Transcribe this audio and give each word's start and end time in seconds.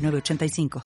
8985. 0.00 0.82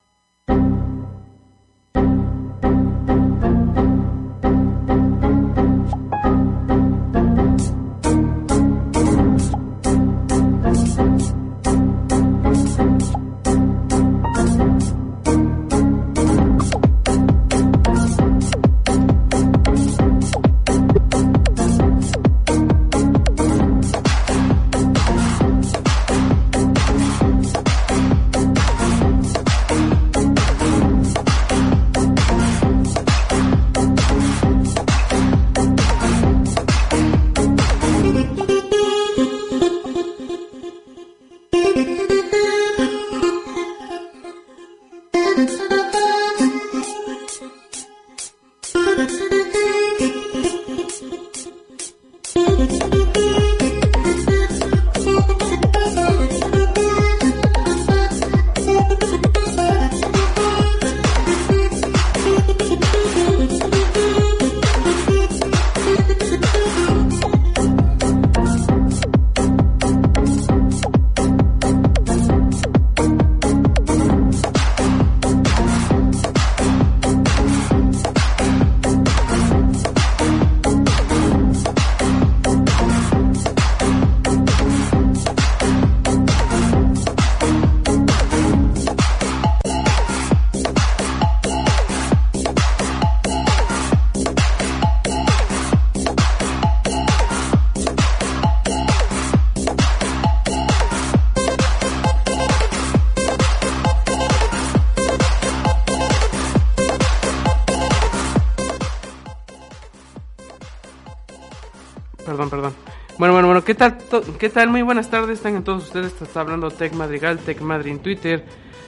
¿Qué 114.23 114.49
tal? 114.49 114.69
Muy 114.69 114.83
buenas 114.83 115.11
tardes, 115.11 115.39
están 115.39 115.65
todos 115.65 115.85
ustedes. 115.85 116.21
Está 116.21 116.41
hablando 116.41 116.71
Tech 116.71 116.93
Madrigal, 116.93 117.39
Tech 117.39 117.61
Madrid 117.61 117.93
en 117.93 117.99
Twitter, 117.99 118.45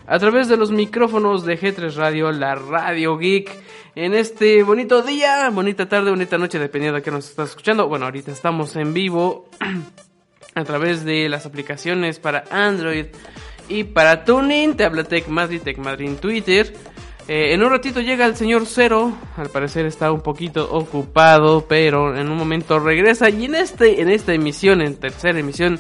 a 0.07 0.19
través 0.19 0.49
de 0.49 0.57
los 0.57 0.71
micrófonos 0.71 1.45
de 1.45 1.59
G3 1.59 1.95
Radio, 1.95 2.31
la 2.31 2.55
Radio 2.55 3.17
Geek, 3.19 3.51
en 3.97 4.15
este 4.15 4.63
bonito 4.63 5.03
día, 5.03 5.51
bonita 5.51 5.89
tarde, 5.89 6.11
bonita 6.11 6.39
noche, 6.39 6.59
dependiendo 6.59 6.97
de 6.97 7.03
qué 7.03 7.11
nos 7.11 7.29
estás 7.29 7.51
escuchando. 7.51 7.89
Bueno, 7.89 8.05
ahorita 8.05 8.31
estamos 8.31 8.77
en 8.77 8.95
vivo 8.95 9.49
a 10.55 10.65
través 10.65 11.05
de 11.05 11.29
las 11.29 11.45
aplicaciones 11.45 12.21
para 12.21 12.45
Android 12.51 13.07
y 13.69 13.85
para 13.85 14.25
Tuning. 14.25 14.77
Te 14.77 14.85
habla 14.85 15.05
Tech 15.05 15.27
Madrid, 15.27 15.61
Tech 15.63 15.79
Madrid 15.79 16.07
en 16.07 16.17
Twitter. 16.19 16.73
Eh, 17.29 17.55
en 17.55 17.63
un 17.63 17.71
ratito 17.71 18.01
llega 18.01 18.25
el 18.25 18.37
señor 18.37 18.67
Cero, 18.67 19.13
al 19.37 19.49
parecer 19.51 19.85
está 19.85 20.13
un 20.13 20.21
poquito 20.21 20.71
ocupado, 20.71 21.67
pero 21.67 22.17
en 22.17 22.29
un 22.29 22.37
momento 22.37 22.79
regresa. 22.79 23.29
Y 23.31 23.47
en 23.47 23.57
este 23.57 24.01
en 24.01 24.11
esta 24.11 24.33
emisión, 24.33 24.81
en 24.81 24.95
tercera 24.95 25.39
emisión 25.39 25.77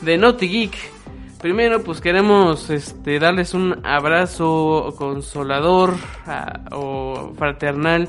de 0.00 0.18
Naughty 0.18 0.48
Geek, 0.48 0.76
primero 1.40 1.84
pues 1.84 2.00
queremos 2.00 2.68
este 2.70 3.20
darles 3.20 3.54
un 3.54 3.86
abrazo 3.86 4.92
consolador 4.98 5.94
o 6.72 7.32
fraternal 7.38 8.08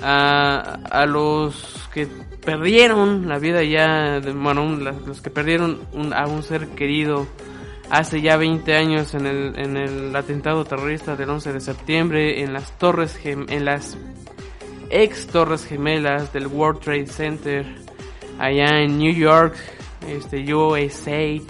a, 0.00 0.78
a, 0.90 1.06
los 1.06 1.88
que 1.92 2.06
perdieron 2.44 3.28
la 3.28 3.38
vida 3.38 3.64
ya, 3.64 4.20
bueno, 4.34 4.76
los 5.06 5.20
que 5.20 5.30
perdieron 5.30 5.80
a 6.14 6.26
un 6.26 6.44
ser 6.44 6.68
querido 6.68 7.26
hace 7.90 8.20
ya 8.20 8.36
20 8.36 8.74
años 8.74 9.14
en 9.14 9.26
el, 9.26 9.58
en 9.58 9.76
el 9.76 10.14
atentado 10.16 10.64
terrorista 10.64 11.16
del 11.16 11.30
11 11.30 11.52
de 11.52 11.60
septiembre 11.60 12.42
en 12.42 12.52
las 12.52 12.76
torres 12.78 13.18
en 13.24 13.64
las 13.64 13.96
ex 14.90 15.26
torres 15.26 15.64
gemelas 15.64 16.32
del 16.32 16.46
World 16.46 16.80
Trade 16.80 17.06
Center 17.06 17.66
allá 18.38 18.80
en 18.80 18.98
New 18.98 19.12
York, 19.12 19.54
este 20.06 20.52
USA, 20.54 21.40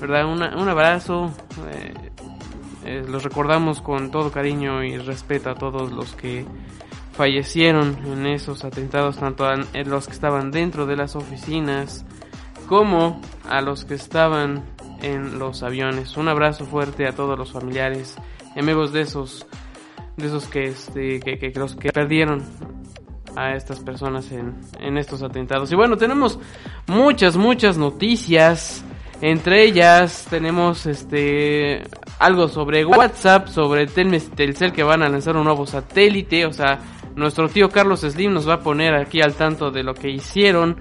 verdad 0.00 0.26
un, 0.26 0.42
un 0.42 0.68
abrazo, 0.68 1.32
eh, 1.70 1.94
eh, 2.84 3.04
los 3.08 3.22
recordamos 3.22 3.80
con 3.80 4.10
todo 4.10 4.30
cariño 4.30 4.82
y 4.84 4.98
respeto 4.98 5.50
a 5.50 5.54
todos 5.54 5.92
los 5.92 6.14
que 6.14 6.44
fallecieron 7.12 7.96
en 8.04 8.26
esos 8.26 8.64
atentados, 8.64 9.18
tanto 9.18 9.46
a 9.46 9.56
los 9.84 10.06
que 10.06 10.12
estaban 10.12 10.50
dentro 10.50 10.86
de 10.86 10.96
las 10.96 11.14
oficinas 11.14 12.04
como 12.68 13.20
a 13.48 13.60
los 13.60 13.84
que 13.84 13.94
estaban 13.94 14.64
en 15.02 15.38
los 15.38 15.62
aviones. 15.62 16.16
Un 16.16 16.28
abrazo 16.28 16.64
fuerte 16.64 17.06
a 17.06 17.12
todos 17.12 17.38
los 17.38 17.52
familiares, 17.52 18.16
amigos 18.56 18.92
de 18.92 19.02
esos, 19.02 19.46
de 20.16 20.26
esos 20.26 20.46
que, 20.46 20.64
este, 20.64 21.20
que, 21.20 21.38
que, 21.38 21.52
los 21.58 21.76
que 21.76 21.92
perdieron 21.92 22.42
a 23.36 23.54
estas 23.54 23.80
personas 23.80 24.30
en, 24.32 24.54
en 24.80 24.96
estos 24.96 25.22
atentados. 25.22 25.70
Y 25.72 25.74
bueno, 25.74 25.96
tenemos 25.96 26.38
muchas, 26.86 27.36
muchas 27.36 27.76
noticias. 27.76 28.84
Entre 29.20 29.64
ellas 29.64 30.26
tenemos 30.30 30.86
este 30.86 31.84
algo 32.18 32.48
sobre 32.48 32.84
WhatsApp, 32.84 33.48
sobre 33.48 33.86
Telcel 33.86 34.72
que 34.72 34.82
van 34.82 35.02
a 35.02 35.08
lanzar 35.08 35.36
un 35.36 35.44
nuevo 35.44 35.66
satélite, 35.66 36.46
o 36.46 36.52
sea, 36.52 36.78
nuestro 37.16 37.48
tío 37.48 37.68
Carlos 37.68 38.00
Slim 38.00 38.32
nos 38.32 38.48
va 38.48 38.54
a 38.54 38.60
poner 38.60 38.94
aquí 38.94 39.20
al 39.20 39.34
tanto 39.34 39.70
de 39.70 39.82
lo 39.82 39.94
que 39.94 40.08
hicieron. 40.08 40.76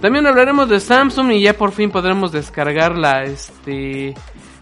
También 0.00 0.26
hablaremos 0.26 0.68
de 0.68 0.78
Samsung 0.78 1.32
y 1.32 1.42
ya 1.42 1.54
por 1.54 1.72
fin 1.72 1.90
podremos 1.90 2.30
descargar 2.30 2.96
la 2.96 3.24
este 3.24 4.14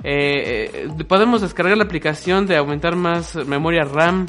eh, 0.02 0.88
podemos 1.06 1.42
descargar 1.42 1.76
la 1.76 1.84
aplicación 1.84 2.46
de 2.46 2.56
aumentar 2.56 2.96
más 2.96 3.34
memoria 3.34 3.84
RAM 3.84 4.28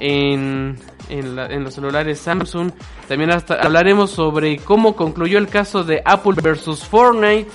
en, 0.00 0.76
en, 1.08 1.64
los 1.64 1.74
celulares 1.74 2.18
Samsung. 2.20 2.72
También 3.06 3.30
hablaremos 3.30 4.10
sobre 4.10 4.56
cómo 4.58 4.96
concluyó 4.96 5.38
el 5.38 5.46
caso 5.46 5.84
de 5.84 6.02
Apple 6.04 6.34
versus 6.42 6.84
Fortnite. 6.84 7.50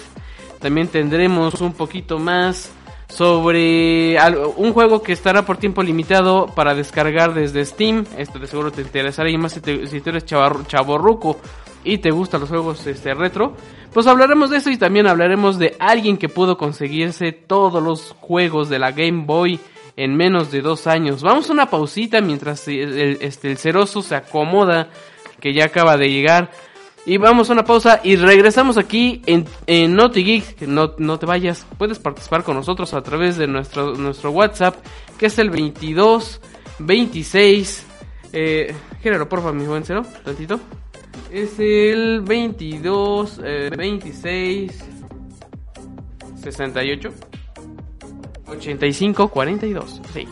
También 0.59 0.87
tendremos 0.87 1.59
un 1.59 1.73
poquito 1.73 2.17
más 2.17 2.71
sobre 3.09 4.17
un 4.55 4.73
juego 4.73 5.01
que 5.01 5.13
estará 5.13 5.45
por 5.45 5.57
tiempo 5.57 5.83
limitado 5.83 6.47
para 6.47 6.75
descargar 6.75 7.33
desde 7.33 7.65
Steam. 7.65 8.05
Esto 8.17 8.39
de 8.39 8.47
seguro 8.47 8.71
te 8.71 8.83
interesará 8.83 9.29
y 9.29 9.37
más 9.37 9.53
si, 9.53 9.87
si 9.87 10.01
tú 10.01 10.09
eres 10.11 10.25
chavorruco 10.25 11.39
y 11.85 11.99
te 11.99 12.11
gustan 12.11 12.41
los 12.41 12.49
juegos 12.49 12.85
este, 12.87 13.13
retro, 13.13 13.55
pues 13.93 14.07
hablaremos 14.07 14.49
de 14.49 14.57
eso 14.57 14.69
y 14.69 14.77
también 14.77 15.07
hablaremos 15.07 15.57
de 15.57 15.75
alguien 15.79 16.17
que 16.17 16.27
pudo 16.27 16.57
conseguirse 16.57 17.31
todos 17.31 17.81
los 17.81 18.11
juegos 18.19 18.67
de 18.67 18.79
la 18.79 18.91
Game 18.91 19.23
Boy 19.25 19.59
en 19.95 20.17
menos 20.17 20.51
de 20.51 20.61
dos 20.61 20.87
años. 20.87 21.21
Vamos 21.21 21.49
a 21.49 21.53
una 21.53 21.69
pausita 21.69 22.19
mientras 22.19 22.67
el, 22.67 23.19
este, 23.21 23.51
el 23.51 23.57
Ceroso 23.57 24.01
se 24.01 24.15
acomoda, 24.15 24.89
que 25.39 25.53
ya 25.53 25.65
acaba 25.65 25.95
de 25.95 26.09
llegar. 26.09 26.51
Y 27.05 27.17
vamos 27.17 27.49
a 27.49 27.53
una 27.53 27.63
pausa 27.63 28.01
y 28.03 28.15
regresamos 28.15 28.79
aquí 28.79 29.21
en, 29.27 29.45
en 29.67 29.95
Naughty 29.95 30.43
No, 30.61 30.95
no 30.97 31.19
te 31.19 31.27
vayas, 31.27 31.65
puedes 31.77 31.99
participar 31.99 32.43
con 32.43 32.55
nosotros 32.55 32.95
a 32.95 33.03
través 33.03 33.37
de 33.37 33.45
nuestro, 33.45 33.93
nuestro 33.93 34.31
WhatsApp, 34.31 34.75
que 35.19 35.27
es 35.27 35.37
el 35.37 35.51
22 35.51 36.41
26. 36.79 37.85
Eh, 38.33 38.75
género, 39.01 39.29
porfa, 39.29 39.51
mi 39.51 39.65
buen 39.65 39.85
Cero, 39.85 40.01
tantito. 40.23 40.59
Es 41.31 41.59
el 41.59 42.21
22, 42.21 43.41
eh, 43.43 43.69
26, 43.75 44.83
68, 46.41 47.13
85, 48.47 49.27
42. 49.29 50.01
Sí. 50.13 50.27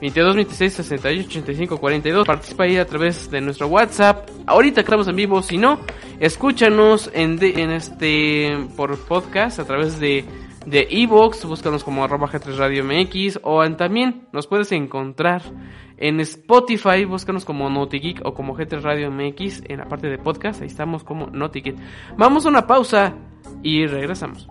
22, 0.00 0.36
26, 0.36 0.72
68, 0.74 1.28
85, 1.28 1.78
42. 1.78 2.26
Participa 2.26 2.64
ahí 2.64 2.76
a 2.76 2.86
través 2.86 3.30
de 3.30 3.40
nuestro 3.40 3.66
WhatsApp. 3.66 4.28
Ahorita 4.46 4.80
estamos 4.80 5.08
en 5.08 5.16
vivo, 5.16 5.42
si 5.42 5.58
no, 5.58 5.80
escúchanos 6.20 7.10
en, 7.12 7.36
de, 7.36 7.60
en 7.60 7.70
este 7.70 8.56
por 8.76 8.96
podcast 9.06 9.58
a 9.58 9.64
través 9.64 9.98
de 9.98 10.24
de 10.68 10.86
Evox, 10.90 11.44
búscanos 11.46 11.82
como 11.82 12.04
arroba 12.04 12.28
G3 12.28 12.56
Radio 12.56 12.84
MX 12.84 13.40
o 13.42 13.68
también 13.72 14.28
nos 14.32 14.46
puedes 14.46 14.70
encontrar 14.72 15.42
en 15.96 16.20
Spotify, 16.20 17.04
búscanos 17.06 17.44
como 17.44 17.70
NotiGeek 17.70 18.20
o 18.24 18.34
como 18.34 18.56
G3 18.56 18.82
Radio 18.82 19.10
MX 19.10 19.62
en 19.66 19.78
la 19.78 19.88
parte 19.88 20.08
de 20.08 20.18
podcast, 20.18 20.60
ahí 20.60 20.68
estamos 20.68 21.04
como 21.04 21.26
NotiGeek. 21.26 21.76
Vamos 22.16 22.44
a 22.44 22.50
una 22.50 22.66
pausa 22.66 23.14
y 23.62 23.86
regresamos. 23.86 24.48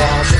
fall. 0.00 0.39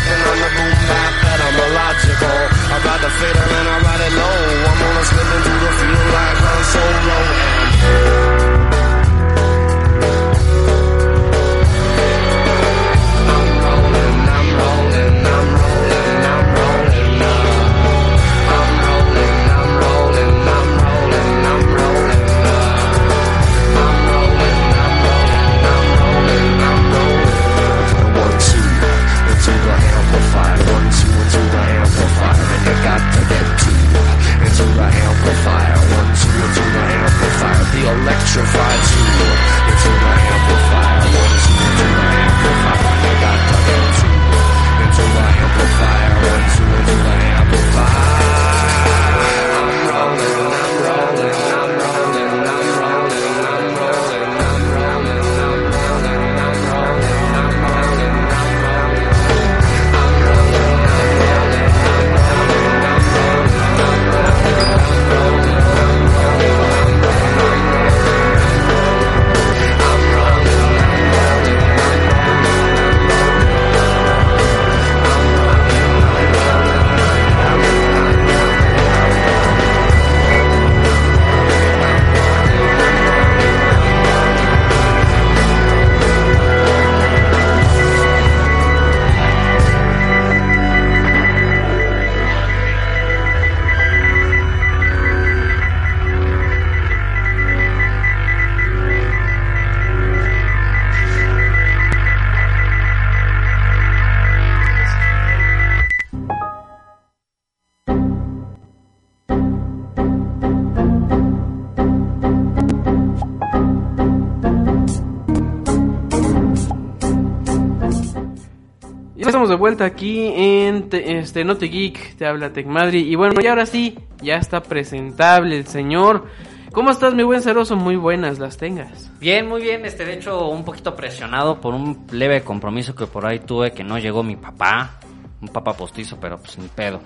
estamos 119.31 119.49
de 119.49 119.55
vuelta 119.55 119.85
aquí 119.85 120.27
en 120.35 120.89
este 120.93 121.45
Note 121.45 121.67
Geek, 121.67 122.17
te 122.17 122.27
habla 122.27 122.53
Tecmadri. 122.53 122.99
Y 122.99 123.15
bueno, 123.15 123.41
y 123.41 123.47
ahora 123.47 123.65
sí, 123.65 123.97
ya 124.21 124.35
está 124.35 124.61
presentable 124.61 125.57
el 125.57 125.69
señor. 125.69 126.27
¿Cómo 126.73 126.91
estás, 126.91 127.15
mi 127.15 127.23
buen 127.23 127.41
Ceroso? 127.41 127.77
Muy 127.77 127.95
buenas, 127.95 128.41
las 128.41 128.57
tengas. 128.57 129.09
Bien, 129.21 129.49
muy 129.49 129.63
bien. 129.63 129.87
Este, 129.87 130.05
de 130.05 130.15
hecho, 130.15 130.49
un 130.49 130.65
poquito 130.65 130.97
presionado 130.97 131.61
por 131.61 131.75
un 131.75 132.09
leve 132.11 132.43
compromiso 132.43 132.97
que 132.97 133.07
por 133.07 133.25
ahí 133.25 133.39
tuve 133.39 133.71
que 133.71 133.85
no 133.85 134.01
llegó 134.01 134.25
mi 134.25 134.35
papá. 134.35 134.99
Un 135.41 135.49
papá 135.49 135.75
postizo, 135.75 136.19
pero 136.21 136.37
pues 136.39 136.59
ni 136.59 136.67
pedo. 136.67 137.01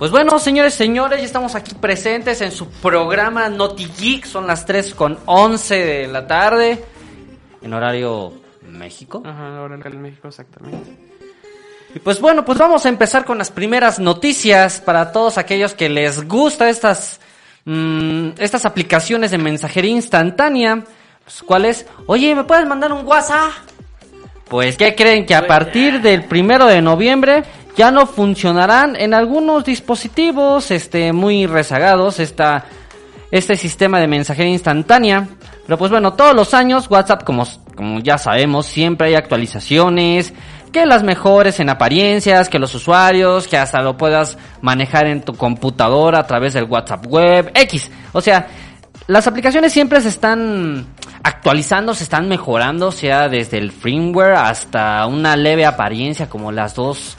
Pues 0.00 0.10
bueno, 0.10 0.36
señores, 0.40 0.74
señores, 0.74 1.20
ya 1.20 1.26
estamos 1.26 1.54
aquí 1.54 1.76
presentes 1.76 2.40
en 2.40 2.50
su 2.50 2.68
programa 2.68 3.48
Noti 3.48 3.86
Geek. 3.86 4.24
Son 4.24 4.48
las 4.48 4.66
3 4.66 4.96
con 4.96 5.16
11 5.26 5.74
de 5.76 6.08
la 6.08 6.26
tarde. 6.26 6.84
En 7.62 7.72
horario 7.72 8.32
México. 8.68 9.22
Ajá, 9.24 9.58
ahora 9.58 9.76
en 9.76 10.02
México, 10.02 10.26
exactamente. 10.26 11.09
Y 11.94 11.98
pues 11.98 12.20
bueno, 12.20 12.44
pues 12.44 12.58
vamos 12.58 12.86
a 12.86 12.88
empezar 12.88 13.24
con 13.24 13.38
las 13.38 13.50
primeras 13.50 13.98
noticias 13.98 14.80
para 14.80 15.12
todos 15.12 15.38
aquellos 15.38 15.74
que 15.74 15.88
les 15.88 16.26
gusta 16.28 16.68
estas, 16.68 17.20
mm, 17.64 18.30
estas 18.38 18.64
aplicaciones 18.64 19.30
de 19.32 19.38
mensajería 19.38 19.90
instantánea. 19.90 20.84
Pues, 21.24 21.42
¿Cuál 21.42 21.64
es? 21.64 21.86
Oye, 22.06 22.34
¿me 22.34 22.44
puedes 22.44 22.66
mandar 22.66 22.92
un 22.92 23.06
WhatsApp? 23.06 23.50
Pues, 24.48 24.76
¿qué 24.76 24.94
creen? 24.94 25.26
Que 25.26 25.34
a 25.34 25.46
partir 25.46 26.00
del 26.00 26.24
primero 26.24 26.66
de 26.66 26.82
noviembre 26.82 27.44
ya 27.76 27.90
no 27.90 28.06
funcionarán 28.06 28.96
en 28.96 29.14
algunos 29.14 29.64
dispositivos 29.64 30.70
este, 30.70 31.12
muy 31.12 31.46
rezagados 31.46 32.20
esta, 32.20 32.64
este 33.30 33.56
sistema 33.56 34.00
de 34.00 34.06
mensajería 34.06 34.52
instantánea. 34.52 35.28
Pero 35.64 35.78
pues 35.78 35.90
bueno, 35.90 36.14
todos 36.14 36.34
los 36.34 36.52
años 36.52 36.90
WhatsApp, 36.90 37.22
como, 37.22 37.46
como 37.76 38.00
ya 38.00 38.18
sabemos, 38.18 38.66
siempre 38.66 39.08
hay 39.08 39.14
actualizaciones, 39.14 40.32
que 40.72 40.86
las 40.86 41.02
mejores 41.02 41.60
en 41.60 41.68
apariencias, 41.68 42.48
que 42.48 42.58
los 42.58 42.74
usuarios, 42.74 43.48
que 43.48 43.58
hasta 43.58 43.82
lo 43.82 43.96
puedas 43.96 44.38
manejar 44.60 45.06
en 45.06 45.22
tu 45.22 45.34
computadora 45.34 46.20
a 46.20 46.26
través 46.26 46.54
del 46.54 46.64
WhatsApp 46.64 47.06
web, 47.06 47.50
X. 47.54 47.90
O 48.12 48.20
sea, 48.20 48.46
las 49.06 49.26
aplicaciones 49.26 49.72
siempre 49.72 50.00
se 50.00 50.08
están 50.08 50.86
actualizando, 51.22 51.94
se 51.94 52.04
están 52.04 52.28
mejorando, 52.28 52.92
sea 52.92 53.28
desde 53.28 53.58
el 53.58 53.72
firmware 53.72 54.34
hasta 54.34 55.06
una 55.06 55.36
leve 55.36 55.66
apariencia 55.66 56.28
como 56.28 56.52
las 56.52 56.74
dos. 56.74 57.16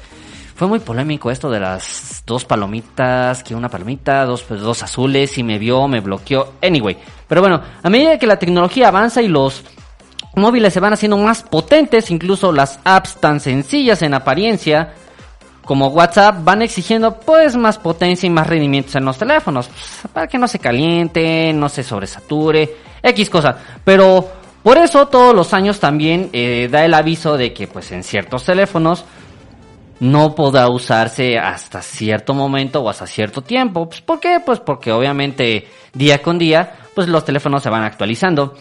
Fue 0.55 0.67
muy 0.67 0.79
polémico 0.79 1.31
esto 1.31 1.49
de 1.49 1.59
las 1.59 2.23
dos 2.25 2.45
palomitas, 2.45 3.43
que 3.43 3.55
una 3.55 3.67
palomita, 3.67 4.25
dos, 4.25 4.43
pues, 4.43 4.61
dos 4.61 4.83
azules, 4.83 5.37
y 5.37 5.43
me 5.43 5.57
vio, 5.57 5.87
me 5.87 6.01
bloqueó. 6.01 6.53
Anyway, 6.61 6.97
pero 7.27 7.41
bueno, 7.41 7.61
a 7.81 7.89
medida 7.89 8.19
que 8.19 8.27
la 8.27 8.37
tecnología 8.37 8.89
avanza 8.89 9.21
y 9.21 9.27
los 9.27 9.63
móviles 10.35 10.73
se 10.73 10.79
van 10.79 10.93
haciendo 10.93 11.17
más 11.17 11.43
potentes, 11.43 12.11
incluso 12.11 12.51
las 12.51 12.79
apps 12.83 13.17
tan 13.19 13.39
sencillas 13.39 14.01
en 14.01 14.13
apariencia 14.13 14.93
como 15.65 15.87
WhatsApp 15.87 16.43
van 16.43 16.61
exigiendo 16.61 17.19
pues 17.19 17.55
más 17.55 17.77
potencia 17.77 18.27
y 18.27 18.29
más 18.29 18.47
rendimientos 18.47 18.95
en 18.95 19.05
los 19.05 19.17
teléfonos 19.17 19.67
pues, 19.67 20.11
para 20.11 20.27
que 20.27 20.37
no 20.37 20.47
se 20.47 20.59
caliente, 20.59 21.53
no 21.53 21.69
se 21.69 21.83
sobresature, 21.83 22.75
X 23.03 23.29
cosa. 23.29 23.57
Pero 23.83 24.27
por 24.63 24.77
eso 24.77 25.07
todos 25.07 25.35
los 25.35 25.53
años 25.53 25.79
también 25.79 26.29
eh, 26.33 26.67
da 26.71 26.85
el 26.85 26.93
aviso 26.93 27.37
de 27.37 27.53
que 27.53 27.67
pues 27.67 27.91
en 27.91 28.03
ciertos 28.03 28.45
teléfonos 28.45 29.05
no 29.99 30.33
podrá 30.33 30.67
usarse 30.67 31.37
hasta 31.37 31.81
cierto 31.81 32.33
momento 32.33 32.81
o 32.81 32.89
hasta 32.89 33.05
cierto 33.05 33.41
tiempo. 33.41 33.87
Pues, 33.87 34.01
¿Por 34.01 34.19
qué? 34.19 34.41
Pues 34.43 34.59
porque 34.59 34.91
obviamente 34.91 35.67
día 35.93 36.21
con 36.21 36.39
día 36.39 36.73
pues 36.95 37.07
los 37.07 37.23
teléfonos 37.23 37.63
se 37.63 37.69
van 37.69 37.83
actualizando. 37.83 38.55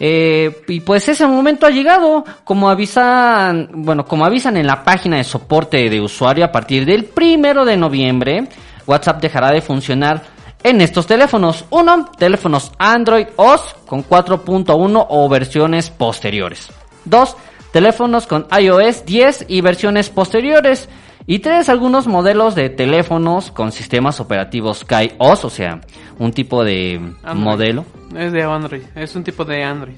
Eh, 0.00 0.62
y 0.68 0.80
pues 0.80 1.08
ese 1.08 1.26
momento 1.26 1.66
ha 1.66 1.70
llegado, 1.70 2.24
como 2.44 2.68
avisan, 2.68 3.68
bueno, 3.72 4.04
como 4.04 4.24
avisan 4.24 4.56
en 4.56 4.66
la 4.66 4.82
página 4.82 5.18
de 5.18 5.24
soporte 5.24 5.88
de 5.88 6.00
usuario 6.00 6.44
a 6.44 6.52
partir 6.52 6.84
del 6.84 7.04
primero 7.04 7.64
de 7.64 7.76
noviembre, 7.76 8.48
WhatsApp 8.86 9.22
dejará 9.22 9.50
de 9.50 9.62
funcionar 9.62 10.22
en 10.62 10.80
estos 10.80 11.06
teléfonos. 11.06 11.64
Uno, 11.70 12.10
teléfonos 12.18 12.72
Android 12.78 13.26
OS 13.36 13.76
con 13.86 14.04
4.1 14.04 15.06
o 15.08 15.28
versiones 15.28 15.90
posteriores. 15.90 16.68
Dos, 17.04 17.36
teléfonos 17.70 18.26
con 18.26 18.46
iOS 18.58 19.04
10 19.04 19.46
y 19.48 19.60
versiones 19.60 20.10
posteriores. 20.10 20.88
Y 21.26 21.38
tres, 21.38 21.68
algunos 21.70 22.06
modelos 22.06 22.54
de 22.54 22.68
teléfonos 22.68 23.50
con 23.50 23.72
sistemas 23.72 24.20
operativos 24.20 24.84
KaiOS, 24.84 25.44
o 25.46 25.50
sea, 25.50 25.80
un 26.18 26.32
tipo 26.32 26.62
de 26.64 26.96
Android. 27.22 27.42
modelo. 27.44 27.84
Es 28.14 28.30
de 28.32 28.42
Android, 28.42 28.82
es 28.94 29.16
un 29.16 29.24
tipo 29.24 29.44
de 29.44 29.64
Android. 29.64 29.94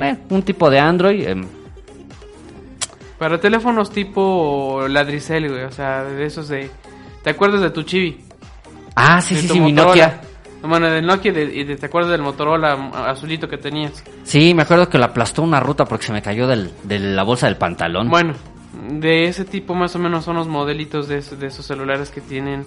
Eh, 0.00 0.16
un 0.28 0.42
tipo 0.42 0.68
de 0.68 0.78
Android. 0.80 1.26
em, 1.26 1.44
Para 3.18 3.38
teléfonos 3.40 3.90
tipo 3.90 4.86
ladricel, 4.88 5.48
güey, 5.48 5.62
o 5.64 5.70
sea, 5.72 6.02
de 6.04 6.26
esos 6.26 6.48
de... 6.48 6.70
¿Te 7.22 7.30
acuerdas 7.30 7.60
de 7.62 7.70
tu 7.70 7.82
chibi? 7.84 8.20
Ah, 8.96 9.20
sí, 9.22 9.34
De 9.36 9.40
sí, 9.40 9.48
sí, 9.48 9.60
mi. 9.60 9.72
Nokia. 9.72 10.20
Bueno, 10.62 10.90
del 10.90 11.06
Nokia 11.06 11.30
y 11.30 11.34
de- 11.34 11.54
y 11.56 11.64
de- 11.64 11.76
¿te 11.76 11.86
acuerdas 11.86 12.10
del 12.10 12.22
Motorola 12.22 12.72
azulito 13.08 13.48
que 13.48 13.56
tenías? 13.58 14.02
Sí, 14.24 14.52
me 14.54 14.62
acuerdo 14.62 14.88
que 14.88 14.98
lo 14.98 15.04
aplastó 15.04 15.42
una 15.42 15.60
ruta 15.60 15.84
porque 15.84 16.06
se 16.06 16.12
me 16.12 16.22
cayó 16.22 16.46
del, 16.46 16.70
de 16.84 16.98
la 16.98 17.22
bolsa 17.22 17.46
del 17.46 17.56
pantalón. 17.56 18.08
Bueno, 18.10 18.34
de 18.90 19.24
ese 19.26 19.44
tipo 19.44 19.74
más 19.74 19.94
o 19.96 19.98
menos 19.98 20.24
son 20.24 20.36
los 20.36 20.48
modelitos 20.48 21.08
de, 21.08 21.18
es- 21.18 21.38
de 21.38 21.46
esos 21.46 21.66
celulares 21.66 22.10
que 22.10 22.20
tienen 22.20 22.66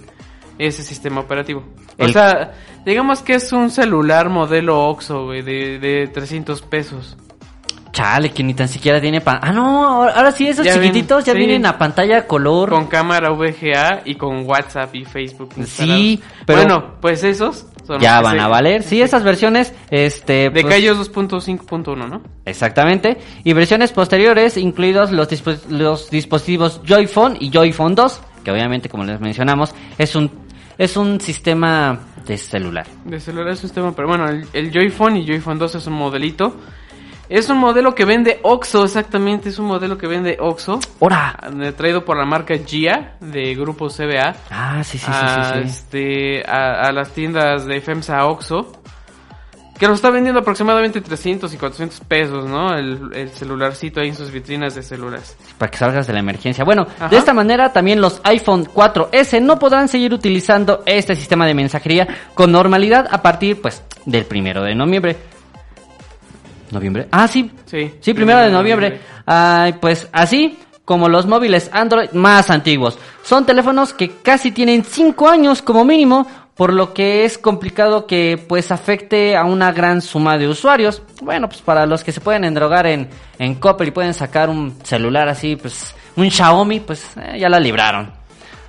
ese 0.58 0.82
sistema 0.82 1.20
operativo. 1.20 1.64
O 1.98 2.04
El- 2.04 2.12
sea, 2.12 2.52
digamos 2.84 3.22
que 3.22 3.34
es 3.34 3.52
un 3.52 3.70
celular 3.70 4.28
modelo 4.28 4.86
OXO, 4.88 5.26
güey, 5.26 5.42
de, 5.42 5.78
de 5.78 6.08
300 6.08 6.62
pesos. 6.62 7.16
Chale, 7.92 8.30
que 8.30 8.44
ni 8.44 8.54
tan 8.54 8.68
siquiera 8.68 9.00
tiene 9.00 9.20
pan. 9.20 9.38
Ah, 9.42 9.50
no, 9.50 10.02
ahora, 10.12 10.30
sí, 10.30 10.46
esos 10.46 10.64
Ya 10.64 10.74
ven, 10.74 10.82
chiquititos 10.82 11.24
ya 11.24 11.32
sí. 11.32 11.38
vienen 11.38 11.66
a 11.66 11.78
pantalla 11.78 12.26
color. 12.26 12.70
Con 12.70 12.86
cámara 12.86 13.30
VGA 13.30 14.02
y 14.04 14.14
con 14.14 14.46
WhatsApp 14.46 14.94
y 14.94 15.04
Facebook. 15.04 15.50
instalados. 15.56 16.00
Sí, 16.00 16.20
pero- 16.46 16.58
Bueno, 16.62 16.84
pues 17.00 17.24
esos 17.24 17.66
son 17.88 18.00
ya 18.00 18.20
van 18.20 18.38
a 18.38 18.46
valer. 18.46 18.84
Sí, 18.84 19.02
esas 19.02 19.24
versiones, 19.24 19.74
este. 19.90 20.50
De 20.50 20.62
pues, 20.62 20.66
Kaios 20.66 21.12
2.5.1, 21.12 22.08
¿no? 22.08 22.22
Exactamente. 22.44 23.16
Y 23.42 23.52
versiones 23.54 23.90
posteriores, 23.92 24.56
incluidos 24.56 25.10
los, 25.10 25.28
dispo- 25.28 25.58
los 25.68 26.10
dispositivos 26.10 26.80
Joyphone 26.86 27.36
y 27.40 27.50
Joyphone 27.50 27.94
2, 27.96 28.20
que 28.44 28.50
obviamente, 28.52 28.88
como 28.88 29.04
les 29.04 29.20
mencionamos, 29.20 29.74
es 29.98 30.14
un, 30.14 30.30
es 30.78 30.96
un 30.96 31.20
sistema 31.20 31.98
de 32.26 32.36
celular. 32.38 32.86
De 33.04 33.18
celular 33.18 33.48
es 33.52 33.62
un 33.62 33.68
sistema, 33.68 33.92
pero 33.96 34.06
bueno, 34.06 34.28
el, 34.28 34.46
el 34.52 34.70
Joyphone 34.72 35.16
y 35.16 35.26
Joyphone 35.26 35.58
2 35.58 35.74
es 35.76 35.86
un 35.86 35.94
modelito. 35.94 36.54
Es 37.28 37.50
un 37.50 37.58
modelo 37.58 37.94
que 37.94 38.04
vende 38.06 38.40
Oxo, 38.42 38.84
exactamente, 38.84 39.50
es 39.50 39.58
un 39.58 39.66
modelo 39.66 39.98
que 39.98 40.06
vende 40.06 40.38
Oxo. 40.40 40.80
¡Hora! 40.98 41.36
eh, 41.62 41.72
Traído 41.72 42.04
por 42.04 42.16
la 42.16 42.24
marca 42.24 42.54
Gia 42.56 43.16
de 43.20 43.54
grupo 43.54 43.88
CBA. 43.88 44.34
Ah, 44.50 44.82
sí, 44.82 44.96
sí, 44.98 45.04
sí, 45.06 45.12
a, 45.12 45.44
sí, 45.44 45.60
sí. 45.60 45.68
Este, 45.68 46.50
a, 46.50 46.88
a 46.88 46.92
las 46.92 47.10
tiendas 47.12 47.66
de 47.66 47.80
FEMSA 47.80 48.24
Oxo. 48.26 48.72
Que 49.78 49.86
lo 49.86 49.94
está 49.94 50.10
vendiendo 50.10 50.40
aproximadamente 50.40 51.00
300 51.00 51.54
y 51.54 51.56
400 51.56 52.00
pesos, 52.00 52.46
¿no? 52.48 52.74
El, 52.76 53.10
el 53.14 53.28
celularcito 53.30 54.00
ahí 54.00 54.08
en 54.08 54.16
sus 54.16 54.32
vitrinas 54.32 54.74
de 54.74 54.82
celulares. 54.82 55.36
Para 55.56 55.70
que 55.70 55.78
salgas 55.78 56.04
de 56.08 56.14
la 56.14 56.18
emergencia. 56.18 56.64
Bueno, 56.64 56.84
Ajá. 56.96 57.08
de 57.08 57.16
esta 57.16 57.32
manera 57.32 57.72
también 57.72 58.00
los 58.00 58.20
iPhone 58.24 58.64
4S 58.66 59.40
no 59.40 59.56
podrán 59.60 59.86
seguir 59.86 60.12
utilizando 60.12 60.82
este 60.84 61.14
sistema 61.14 61.46
de 61.46 61.54
mensajería 61.54 62.08
con 62.34 62.50
normalidad 62.50 63.06
a 63.08 63.22
partir, 63.22 63.60
pues, 63.62 63.84
del 64.04 64.24
primero 64.24 64.64
de 64.64 64.74
noviembre. 64.74 65.16
¿Noviembre? 66.70 67.08
Ah, 67.10 67.28
sí. 67.28 67.50
Sí. 67.66 67.94
Sí, 68.00 68.14
primero 68.14 68.40
de 68.40 68.50
noviembre. 68.50 69.00
Ay, 69.26 69.74
pues 69.74 70.08
así 70.12 70.58
como 70.84 71.08
los 71.08 71.26
móviles 71.26 71.68
Android 71.72 72.10
más 72.12 72.48
antiguos. 72.48 72.98
Son 73.22 73.44
teléfonos 73.44 73.92
que 73.92 74.16
casi 74.22 74.52
tienen 74.52 74.84
5 74.84 75.28
años 75.28 75.60
como 75.60 75.84
mínimo, 75.84 76.26
por 76.54 76.72
lo 76.72 76.94
que 76.94 77.26
es 77.26 77.36
complicado 77.36 78.06
que 78.06 78.42
pues 78.48 78.72
afecte 78.72 79.36
a 79.36 79.44
una 79.44 79.70
gran 79.70 80.00
suma 80.00 80.38
de 80.38 80.48
usuarios. 80.48 81.02
Bueno, 81.20 81.48
pues 81.48 81.60
para 81.60 81.84
los 81.84 82.02
que 82.02 82.10
se 82.10 82.22
pueden 82.22 82.44
endrogar 82.44 82.86
en, 82.86 83.08
en 83.38 83.56
Coppel 83.56 83.88
y 83.88 83.90
pueden 83.90 84.14
sacar 84.14 84.48
un 84.48 84.78
celular 84.82 85.28
así, 85.28 85.56
pues 85.56 85.94
un 86.16 86.30
Xiaomi, 86.30 86.80
pues 86.80 87.06
eh, 87.16 87.38
ya 87.38 87.48
la 87.48 87.60
libraron. 87.60 88.10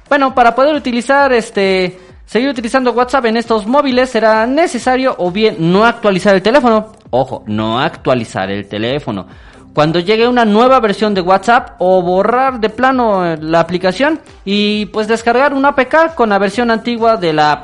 Bueno, 0.09 0.35
para 0.35 0.53
poder 0.53 0.75
utilizar 0.75 1.31
este 1.31 1.97
seguir 2.29 2.49
utilizando 2.49 2.91
WhatsApp 2.91 3.25
en 3.25 3.37
estos 3.37 3.65
móviles 3.65 4.11
será 4.11 4.45
necesario 4.45 5.15
o 5.17 5.31
bien 5.31 5.55
no 5.57 5.83
actualizar 5.83 6.35
el 6.35 6.43
teléfono. 6.43 6.91
Ojo, 7.09 7.43
no 7.47 7.79
actualizar 7.79 8.51
el 8.51 8.67
teléfono. 8.67 9.25
Cuando 9.73 9.99
llegue 9.99 10.27
una 10.27 10.45
nueva 10.45 10.79
versión 10.79 11.15
de 11.15 11.21
WhatsApp 11.21 11.77
o 11.79 12.03
borrar 12.03 12.59
de 12.59 12.69
plano 12.69 13.25
eh, 13.25 13.35
la 13.41 13.61
aplicación 13.61 14.19
y 14.45 14.85
pues 14.87 15.07
descargar 15.07 15.55
una 15.55 15.69
APK 15.69 16.13
con 16.13 16.29
la 16.29 16.37
versión 16.37 16.69
antigua 16.69 17.17
de 17.17 17.33
la 17.33 17.51
app. 17.51 17.63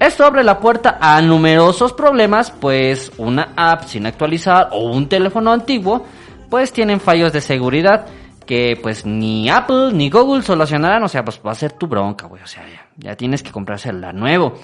Esto 0.00 0.24
abre 0.24 0.42
la 0.42 0.58
puerta 0.58 0.96
a 0.98 1.20
numerosos 1.20 1.92
problemas, 1.92 2.50
pues 2.50 3.12
una 3.18 3.52
app 3.54 3.84
sin 3.84 4.06
actualizar 4.06 4.70
o 4.72 4.90
un 4.90 5.06
teléfono 5.06 5.52
antiguo, 5.52 6.06
pues 6.48 6.72
tienen 6.72 6.98
fallos 6.98 7.30
de 7.34 7.42
seguridad 7.42 8.06
que 8.46 8.78
pues 8.82 9.04
ni 9.04 9.50
Apple 9.50 9.90
ni 9.92 10.08
Google 10.08 10.42
solucionarán, 10.42 11.02
o 11.04 11.08
sea, 11.08 11.22
pues 11.22 11.38
va 11.46 11.52
a 11.52 11.56
ser 11.56 11.72
tu 11.72 11.86
bronca, 11.86 12.26
güey, 12.26 12.42
o 12.42 12.46
sea, 12.46 12.64
ya, 12.66 12.81
ya 12.96 13.16
tienes 13.16 13.42
que 13.42 13.50
comprar 13.50 13.78
celular 13.78 14.14
nuevo. 14.14 14.54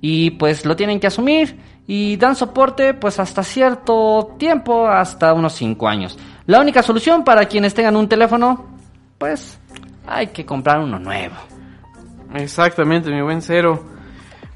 Y 0.00 0.32
pues 0.32 0.64
lo 0.66 0.76
tienen 0.76 1.00
que 1.00 1.06
asumir 1.06 1.58
y 1.86 2.16
dan 2.16 2.36
soporte 2.36 2.94
pues 2.94 3.18
hasta 3.18 3.42
cierto 3.42 4.34
tiempo, 4.38 4.86
hasta 4.88 5.32
unos 5.32 5.54
5 5.54 5.88
años. 5.88 6.18
La 6.46 6.60
única 6.60 6.82
solución 6.82 7.24
para 7.24 7.46
quienes 7.46 7.74
tengan 7.74 7.96
un 7.96 8.08
teléfono, 8.08 8.66
pues 9.18 9.58
hay 10.06 10.28
que 10.28 10.44
comprar 10.44 10.80
uno 10.80 10.98
nuevo. 10.98 11.34
Exactamente, 12.34 13.10
mi 13.10 13.22
buen 13.22 13.42
cero. 13.42 13.84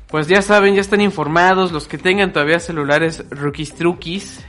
Pues 0.09 0.27
ya 0.27 0.43
saben, 0.43 0.75
ya 0.75 0.81
están 0.81 1.01
informados. 1.01 1.73
Los 1.73 1.87
que 1.87 1.99
tengan 1.99 2.33
todavía 2.33 2.59
celulares 2.59 3.25
rookies 3.31 3.75
truquis, 3.75 4.45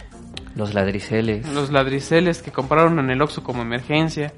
Los 0.55 0.73
ladriceles. 0.73 1.47
los 1.53 1.71
ladriceles 1.71 2.41
que 2.41 2.51
compraron 2.51 2.99
en 2.99 3.09
el 3.11 3.21
Oxxo 3.21 3.43
como 3.43 3.61
emergencia, 3.61 4.33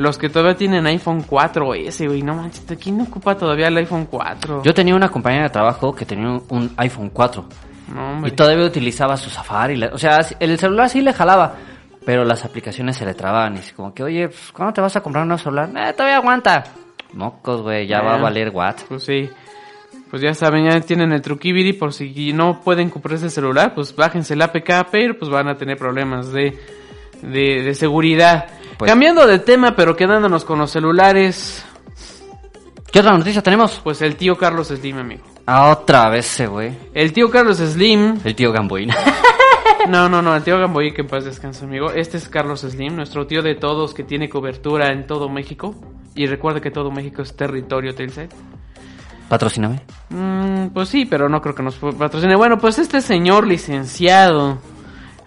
los 0.00 0.16
que 0.18 0.28
todavía 0.28 0.56
tienen 0.56 0.86
iPhone 0.86 1.22
4S, 1.26 2.06
güey, 2.08 2.22
no 2.22 2.34
manches, 2.34 2.64
¿quién 2.78 3.00
ocupa 3.00 3.36
todavía 3.36 3.68
el 3.68 3.76
iPhone 3.76 4.06
4? 4.10 4.62
Yo 4.62 4.72
tenía 4.74 4.94
una 4.94 5.10
compañera 5.10 5.44
de 5.44 5.50
trabajo 5.50 5.94
que 5.94 6.04
tenía 6.06 6.40
un 6.48 6.72
iPhone 6.78 7.10
4 7.12 7.44
no, 7.94 8.10
hombre. 8.12 8.30
y 8.30 8.34
todavía 8.34 8.64
utilizaba 8.64 9.16
su 9.16 9.28
Safari. 9.30 9.76
la- 9.76 9.88
O 9.92 9.98
sea, 9.98 10.20
el 10.38 10.58
celular 10.58 10.88
sí 10.88 11.02
le 11.02 11.12
jalaba, 11.12 11.54
pero 12.06 12.24
las 12.24 12.44
aplicaciones 12.44 12.96
se 12.96 13.04
le 13.04 13.12
trababan. 13.14 13.56
Y 13.56 13.58
así 13.58 13.72
como 13.74 13.92
que, 13.92 14.02
oye, 14.02 14.28
pues, 14.28 14.52
¿cuándo 14.52 14.72
te 14.72 14.80
vas 14.80 14.96
a 14.96 15.00
comprar 15.02 15.22
un 15.22 15.28
nuevo 15.28 15.42
celular? 15.42 15.68
Eh, 15.76 15.92
todavía 15.92 16.16
aguanta. 16.16 16.64
Mocos, 17.12 17.60
güey, 17.62 17.86
ya 17.86 18.00
va 18.00 18.14
a 18.14 18.18
valer 18.18 18.50
what. 18.54 18.76
Pues 18.88 19.04
sí. 19.04 19.28
Pues 20.10 20.22
ya 20.22 20.32
saben, 20.34 20.64
ya 20.64 20.80
tienen 20.80 21.12
el 21.12 21.20
Truquibiri 21.22 21.72
por 21.74 21.92
si 21.92 22.32
no 22.32 22.60
pueden 22.62 22.90
comprar 22.90 23.16
ese 23.16 23.30
celular, 23.30 23.74
pues 23.74 23.94
bájense 23.94 24.34
el 24.34 24.42
APK, 24.42 24.88
pero 24.90 25.16
pues 25.18 25.30
van 25.30 25.48
a 25.48 25.56
tener 25.56 25.76
problemas 25.76 26.32
de, 26.32 26.58
de, 27.22 27.62
de 27.62 27.74
seguridad. 27.74 28.46
Pues- 28.80 28.90
Cambiando 28.90 29.26
de 29.26 29.38
tema, 29.40 29.76
pero 29.76 29.94
quedándonos 29.94 30.42
con 30.46 30.58
los 30.58 30.70
celulares, 30.70 31.62
¿Qué 32.90 33.00
otra 33.00 33.12
noticia 33.12 33.42
tenemos? 33.42 33.78
pues 33.84 34.00
el 34.00 34.16
tío 34.16 34.38
Carlos 34.38 34.68
Slim, 34.68 34.96
amigo. 34.96 35.22
Ah, 35.44 35.68
otra 35.68 36.08
vez 36.08 36.24
ese, 36.24 36.46
güey. 36.46 36.72
El 36.94 37.12
tío 37.12 37.30
Carlos 37.30 37.58
Slim, 37.58 38.20
El 38.24 38.34
tío 38.34 38.50
Gamboín. 38.52 38.88
no, 39.90 40.08
no, 40.08 40.22
no, 40.22 40.34
el 40.34 40.42
tío 40.42 40.58
Gamboy, 40.58 40.94
que 40.94 41.02
en 41.02 41.08
paz 41.08 41.26
descanse, 41.26 41.66
amigo. 41.66 41.90
Este 41.90 42.16
es 42.16 42.26
Carlos 42.30 42.60
Slim, 42.62 42.96
nuestro 42.96 43.26
tío 43.26 43.42
de 43.42 43.54
todos 43.54 43.92
que 43.92 44.02
tiene 44.02 44.30
cobertura 44.30 44.90
en 44.92 45.06
todo 45.06 45.28
México. 45.28 45.74
Y 46.14 46.24
recuerda 46.24 46.62
que 46.62 46.70
todo 46.70 46.90
México 46.90 47.20
es 47.20 47.36
territorio 47.36 47.94
Telcel. 47.94 48.30
Patrocíname. 49.28 49.82
Mm, 50.08 50.68
pues 50.72 50.88
sí, 50.88 51.04
pero 51.04 51.28
no 51.28 51.42
creo 51.42 51.54
que 51.54 51.62
nos 51.62 51.76
patrocine. 51.76 52.34
Bueno, 52.34 52.56
pues 52.56 52.78
este 52.78 53.02
señor 53.02 53.46
licenciado, 53.46 54.58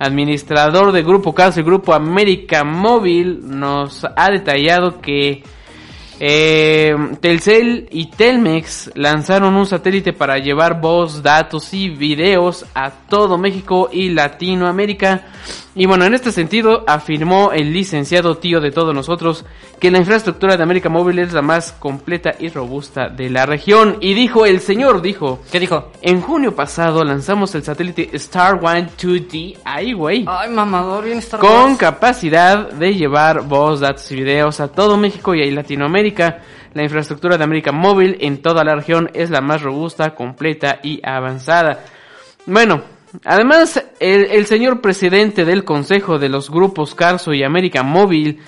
administrador 0.04 0.92
de 0.92 1.04
Grupo 1.04 1.34
Caso 1.34 1.60
y 1.60 1.64
Grupo 1.64 1.94
América 1.94 2.64
Móvil, 2.64 3.40
nos 3.44 4.06
ha 4.16 4.30
detallado 4.30 5.02
que 5.02 5.44
eh, 6.20 6.96
Telcel 7.20 7.88
y 7.92 8.06
Telmex 8.06 8.92
lanzaron 8.96 9.56
un 9.56 9.66
satélite 9.66 10.14
para 10.14 10.38
llevar 10.38 10.80
voz, 10.80 11.24
datos 11.24 11.74
y 11.74 11.90
videos 11.90 12.66
a 12.76 12.92
todo 12.92 13.38
México 13.38 13.90
y 13.92 14.10
Latinoamérica. 14.10 15.26
Y 15.76 15.88
bueno, 15.88 16.06
en 16.06 16.14
este 16.14 16.32
sentido 16.32 16.84
afirmó 16.88 17.52
el 17.52 17.74
licenciado 17.74 18.38
tío 18.38 18.62
de 18.62 18.70
todos 18.70 18.94
nosotros 18.94 19.44
que 19.80 19.90
la 19.90 19.98
infraestructura 19.98 20.56
de 20.56 20.62
América 20.62 20.88
Móvil 20.88 21.18
es 21.18 21.34
la 21.34 21.42
más 21.42 21.72
completa 21.72 22.36
y 22.40 22.50
robusta 22.50 23.10
de 23.10 23.32
la 23.32 23.48
región. 23.48 23.98
Y 24.00 24.14
dijo 24.14 24.46
el 24.46 24.60
señor, 24.60 25.02
dijo, 25.02 25.42
¿Qué 25.52 25.60
dijo? 25.60 25.92
en 26.04 26.22
junio 26.22 26.56
pasado 26.56 27.04
lanzamos 27.04 27.56
el 27.56 27.64
satélite 27.64 28.10
Star 28.14 28.64
One 28.64 28.90
2D, 29.00 29.58
ahí 29.66 29.94
güey, 29.94 30.26
Ay, 30.28 30.52
mamador, 30.52 31.06
bien 31.06 31.18
Star 31.18 31.40
con 31.40 31.50
Wars. 31.72 31.78
capacidad 31.80 32.70
de 32.72 32.94
llevar 32.94 33.42
voz, 33.42 33.80
datos 33.80 34.12
y 34.12 34.16
videos 34.18 34.60
a 34.60 34.68
todo 34.68 34.96
México 34.96 35.34
y 35.34 35.42
a 35.42 35.52
Latinoamérica. 35.52 36.42
La 36.76 36.84
infraestructura 36.84 37.38
de 37.38 37.44
América 37.46 37.72
Móvil 37.72 38.18
en 38.20 38.44
toda 38.44 38.64
la 38.64 38.76
región 38.76 39.10
es 39.16 39.32
la 39.32 39.42
más 39.42 39.64
robusta, 39.64 40.14
completa 40.14 40.80
y 40.84 41.02
avanzada. 41.04 41.84
Bueno, 42.46 42.82
además 43.26 43.84
el, 44.00 44.26
el 44.26 44.46
señor 44.46 44.82
presidente 44.82 45.46
del 45.46 45.64
Consejo 45.64 46.20
de 46.20 46.30
los 46.30 46.50
Grupos 46.50 46.96
Carso 46.96 47.34
y 47.34 47.44
América 47.44 47.84
Móvil 47.84 48.40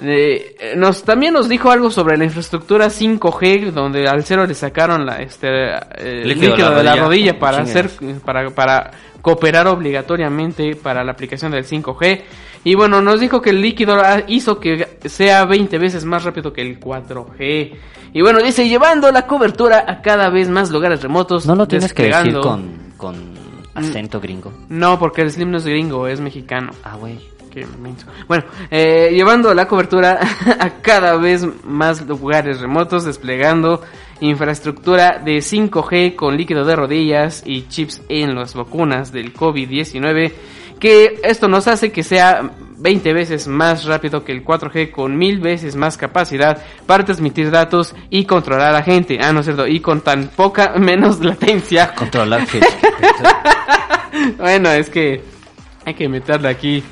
eh, 0.00 0.74
nos 0.76 1.04
también 1.04 1.34
nos 1.34 1.48
dijo 1.48 1.70
algo 1.70 1.90
sobre 1.90 2.16
la 2.16 2.24
infraestructura 2.24 2.86
5G 2.86 3.70
donde 3.70 4.08
al 4.08 4.24
cero 4.24 4.46
le 4.46 4.54
sacaron 4.54 5.04
la 5.06 5.16
este 5.16 5.46
eh, 5.46 6.24
Líquido 6.24 6.56
líquido, 6.56 6.70
de 6.70 6.74
la 6.74 6.78
de 6.78 6.84
la 6.84 6.90
rodilla. 6.92 7.04
rodilla 7.04 7.38
para 7.38 7.58
hacer 7.58 7.90
para, 8.24 8.50
para 8.50 8.90
cooperar 9.20 9.68
obligatoriamente 9.68 10.74
para 10.74 11.04
la 11.04 11.12
aplicación 11.12 11.52
del 11.52 11.64
5G. 11.64 12.22
Y 12.64 12.74
bueno, 12.74 13.00
nos 13.00 13.20
dijo 13.20 13.40
que 13.40 13.50
el 13.50 13.60
líquido 13.60 13.96
hizo 14.26 14.58
que 14.58 14.98
sea 15.04 15.44
20 15.44 15.78
veces 15.78 16.04
más 16.04 16.24
rápido 16.24 16.52
que 16.52 16.62
el 16.62 16.80
4G. 16.80 17.72
Y 18.12 18.22
bueno, 18.22 18.40
dice, 18.42 18.68
llevando 18.68 19.10
la 19.12 19.26
cobertura 19.26 19.84
a 19.86 20.02
cada 20.02 20.28
vez 20.30 20.48
más 20.48 20.70
lugares 20.70 21.02
remotos. 21.02 21.46
No 21.46 21.54
lo 21.54 21.66
tienes 21.66 21.92
que 21.94 22.04
decir 22.04 22.34
con, 22.40 22.92
con 22.96 23.41
acento 23.74 24.20
gringo. 24.20 24.52
No, 24.68 24.98
porque 24.98 25.22
el 25.22 25.30
Slim 25.30 25.50
no 25.50 25.58
es 25.58 25.66
gringo, 25.66 26.06
es 26.06 26.20
mexicano. 26.20 26.72
Ah, 26.82 26.96
güey. 26.96 27.18
Qué. 27.50 27.66
Bueno, 28.26 28.44
eh, 28.70 29.10
llevando 29.12 29.52
la 29.52 29.68
cobertura 29.68 30.18
a 30.58 30.70
cada 30.80 31.16
vez 31.16 31.46
más 31.64 32.00
lugares 32.06 32.60
remotos, 32.60 33.04
desplegando 33.04 33.82
infraestructura 34.20 35.20
de 35.22 35.38
5G 35.38 36.14
con 36.14 36.36
líquido 36.36 36.64
de 36.64 36.76
rodillas 36.76 37.42
y 37.44 37.68
chips 37.68 38.00
en 38.08 38.34
las 38.34 38.54
vacunas 38.54 39.12
del 39.12 39.34
COVID-19, 39.34 40.32
que 40.80 41.20
esto 41.24 41.46
nos 41.46 41.68
hace 41.68 41.92
que 41.92 42.02
sea 42.02 42.52
20 42.82 43.12
veces 43.12 43.46
más 43.46 43.84
rápido 43.84 44.24
que 44.24 44.32
el 44.32 44.44
4G 44.44 44.90
con 44.90 45.16
mil 45.16 45.38
veces 45.38 45.76
más 45.76 45.96
capacidad 45.96 46.60
para 46.84 47.04
transmitir 47.04 47.50
datos 47.50 47.94
y 48.10 48.24
controlar 48.24 48.70
a 48.70 48.72
la 48.72 48.82
gente. 48.82 49.18
Ah, 49.22 49.32
no 49.32 49.40
es 49.40 49.46
cierto, 49.46 49.66
y 49.68 49.78
con 49.80 50.00
tan 50.00 50.28
poca 50.28 50.74
menos 50.78 51.20
latencia 51.20 51.94
Controlar 51.94 52.46
gente. 52.46 52.66
bueno, 54.36 54.70
es 54.72 54.90
que 54.90 55.22
hay 55.84 55.94
que 55.94 56.08
meterle 56.08 56.48
aquí 56.48 56.82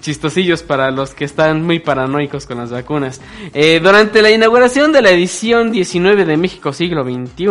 chistosillos 0.00 0.62
para 0.62 0.90
los 0.90 1.14
que 1.14 1.24
están 1.24 1.64
muy 1.64 1.80
paranoicos 1.80 2.46
con 2.46 2.58
las 2.58 2.70
vacunas. 2.70 3.20
Eh, 3.52 3.80
durante 3.82 4.22
la 4.22 4.30
inauguración 4.30 4.92
de 4.92 5.02
la 5.02 5.10
edición 5.10 5.72
19 5.72 6.24
de 6.24 6.36
México 6.36 6.72
Siglo 6.72 7.04
XXI, 7.04 7.46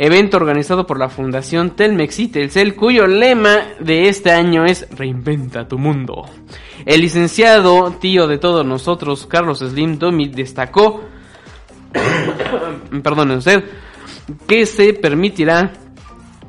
evento 0.00 0.38
organizado 0.38 0.86
por 0.86 0.98
la 0.98 1.10
Fundación 1.10 1.76
Telmex 1.76 2.20
y 2.20 2.70
cuyo 2.72 3.06
lema 3.06 3.58
de 3.80 4.08
este 4.08 4.30
año 4.30 4.64
es 4.64 4.88
Reinventa 4.96 5.68
tu 5.68 5.76
mundo. 5.76 6.24
El 6.86 7.02
licenciado, 7.02 7.92
tío 8.00 8.26
de 8.26 8.38
todos 8.38 8.64
nosotros, 8.64 9.26
Carlos 9.26 9.58
Slim 9.58 9.98
Domi, 9.98 10.28
destacó, 10.28 11.02
perdone 13.02 13.36
usted, 13.36 13.62
que 14.46 14.64
se 14.64 14.94
permitirá 14.94 15.70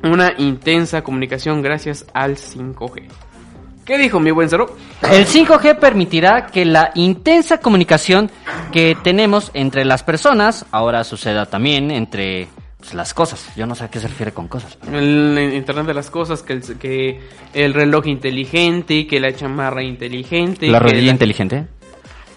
una 0.02 0.32
intensa 0.38 1.02
comunicación 1.02 1.60
gracias 1.60 2.06
al 2.14 2.36
5G. 2.36 3.02
¿Qué 3.84 3.98
dijo 3.98 4.18
mi 4.18 4.30
buen 4.30 4.48
cero? 4.48 4.74
El 5.02 5.26
5G 5.26 5.78
permitirá 5.78 6.46
que 6.46 6.64
la 6.64 6.90
intensa 6.94 7.58
comunicación 7.58 8.30
que 8.72 8.96
tenemos 9.02 9.50
entre 9.52 9.84
las 9.84 10.02
personas 10.02 10.64
ahora 10.70 11.04
suceda 11.04 11.44
también 11.44 11.90
entre 11.90 12.48
pues, 12.82 12.94
las 12.94 13.14
cosas. 13.14 13.46
Yo 13.54 13.64
no 13.64 13.76
sé 13.76 13.84
a 13.84 13.90
qué 13.90 14.00
se 14.00 14.08
refiere 14.08 14.32
con 14.32 14.48
cosas. 14.48 14.76
El 14.92 15.52
Internet 15.54 15.86
de 15.86 15.94
las 15.94 16.10
cosas, 16.10 16.42
que 16.42 16.54
el, 16.54 16.78
que 16.78 17.20
el 17.54 17.74
reloj 17.74 18.08
inteligente, 18.08 19.06
que 19.06 19.20
la 19.20 19.32
chamarra 19.32 19.84
inteligente. 19.84 20.66
La 20.66 20.80
rodilla 20.80 21.12
inteligente. 21.12 21.66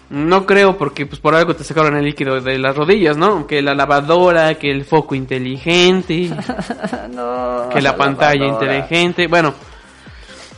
No 0.08 0.46
creo, 0.46 0.78
porque 0.78 1.04
pues 1.04 1.20
por 1.20 1.34
algo 1.34 1.56
te 1.56 1.64
sacaron 1.64 1.96
el 1.96 2.04
líquido 2.04 2.40
de 2.40 2.60
las 2.60 2.76
rodillas, 2.76 3.16
¿no? 3.16 3.44
Que 3.44 3.60
la 3.60 3.74
lavadora, 3.74 4.54
que 4.54 4.70
el 4.70 4.84
foco 4.84 5.16
inteligente, 5.16 6.30
que 7.72 7.80
la 7.80 7.96
pantalla 7.96 8.46
inteligente. 8.46 9.26
Bueno, 9.26 9.52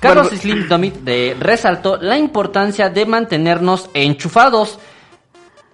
Carlos 0.01 0.27
Bueno, 0.27 0.43
Slim 0.43 0.69
Domit 0.69 0.97
de 0.97 1.35
resaltó 1.41 1.97
la 1.97 2.19
importancia 2.19 2.91
de 2.91 3.07
mantenernos 3.07 3.89
enchufados. 3.95 4.79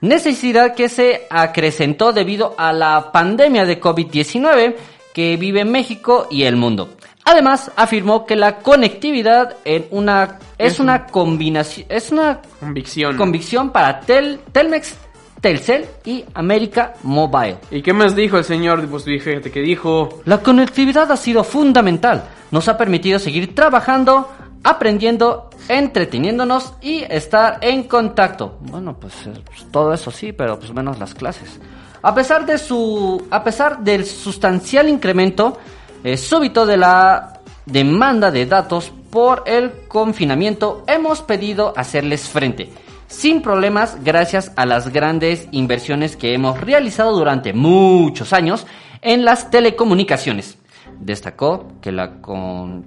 Necesidad 0.05 0.75
que 0.75 0.91
se 0.91 1.23
acrecentó 1.31 2.13
debido 2.13 2.55
a 2.59 2.75
la 2.75 3.11
pandemia 3.11 3.65
de 3.65 3.81
COVID-19 3.81 4.75
que 5.15 5.39
vive 5.39 5.65
México 5.65 6.27
y 6.31 6.43
el 6.43 6.57
mundo. 6.57 6.91
Además, 7.25 7.73
afirmó 7.75 8.27
que 8.27 8.37
la 8.37 8.59
conectividad 8.59 9.57
en 9.65 9.87
una 9.93 10.39
es 10.59 10.75
Es 10.75 10.81
una 10.81 11.07
combinación 11.07 11.87
es 11.89 12.13
una 12.13 12.43
convicción. 12.61 13.17
convicción 13.17 13.71
para 13.71 14.01
Tel, 14.01 14.41
Telmex, 14.53 14.95
Telcel 15.41 15.87
y 16.05 16.23
América 16.35 16.93
Mobile. 17.03 17.57
¿Y 17.71 17.81
qué 17.81 17.95
más 17.95 18.15
dijo 18.15 18.37
el 18.37 18.45
señor? 18.45 18.87
Pues 18.87 19.05
fíjate 19.05 19.51
que 19.51 19.61
dijo... 19.61 20.21
La 20.27 20.43
conectividad 20.43 21.11
ha 21.11 21.17
sido 21.17 21.45
fundamental. 21.45 22.25
Nos 22.51 22.69
ha 22.69 22.77
permitido 22.77 23.19
seguir 23.19 23.55
trabajando, 23.55 24.29
aprendiendo, 24.65 25.51
entreteniéndonos 25.69 26.73
y 26.81 27.05
estar 27.09 27.59
en 27.61 27.85
contacto. 27.85 28.59
Bueno, 28.61 28.97
pues, 28.99 29.15
eh, 29.27 29.33
pues, 29.45 29.71
todo 29.71 29.93
eso 29.93 30.11
sí, 30.11 30.33
pero 30.33 30.59
pues 30.59 30.73
menos 30.73 30.99
las 30.99 31.15
clases. 31.15 31.61
A 32.03 32.15
pesar 32.15 32.45
de 32.45 32.59
su, 32.59 33.25
a 33.31 33.45
pesar 33.45 33.79
del 33.79 34.05
sustancial 34.05 34.89
incremento 34.89 35.59
eh, 36.03 36.17
súbito 36.17 36.67
de 36.67 36.77
la 36.77 37.41
demanda 37.65 38.31
de 38.31 38.47
datos 38.47 38.93
por 39.11 39.45
el 39.47 39.87
confinamiento, 39.87 40.85
hemos 40.87 41.23
pedido 41.23 41.73
hacerles 41.77 42.29
frente 42.29 42.73
sin 43.07 43.43
problemas 43.43 44.03
gracias 44.03 44.53
a 44.57 44.67
las 44.67 44.93
grandes 44.93 45.49
inversiones 45.53 46.17
que 46.17 46.35
hemos 46.35 46.61
realizado 46.61 47.17
durante 47.17 47.53
muchos 47.53 48.33
años 48.33 48.67
en 49.03 49.25
las 49.25 49.51
telecomunicaciones. 49.51 50.59
Destacó 50.99 51.69
que 51.81 51.93
la 51.93 52.21
con, 52.21 52.85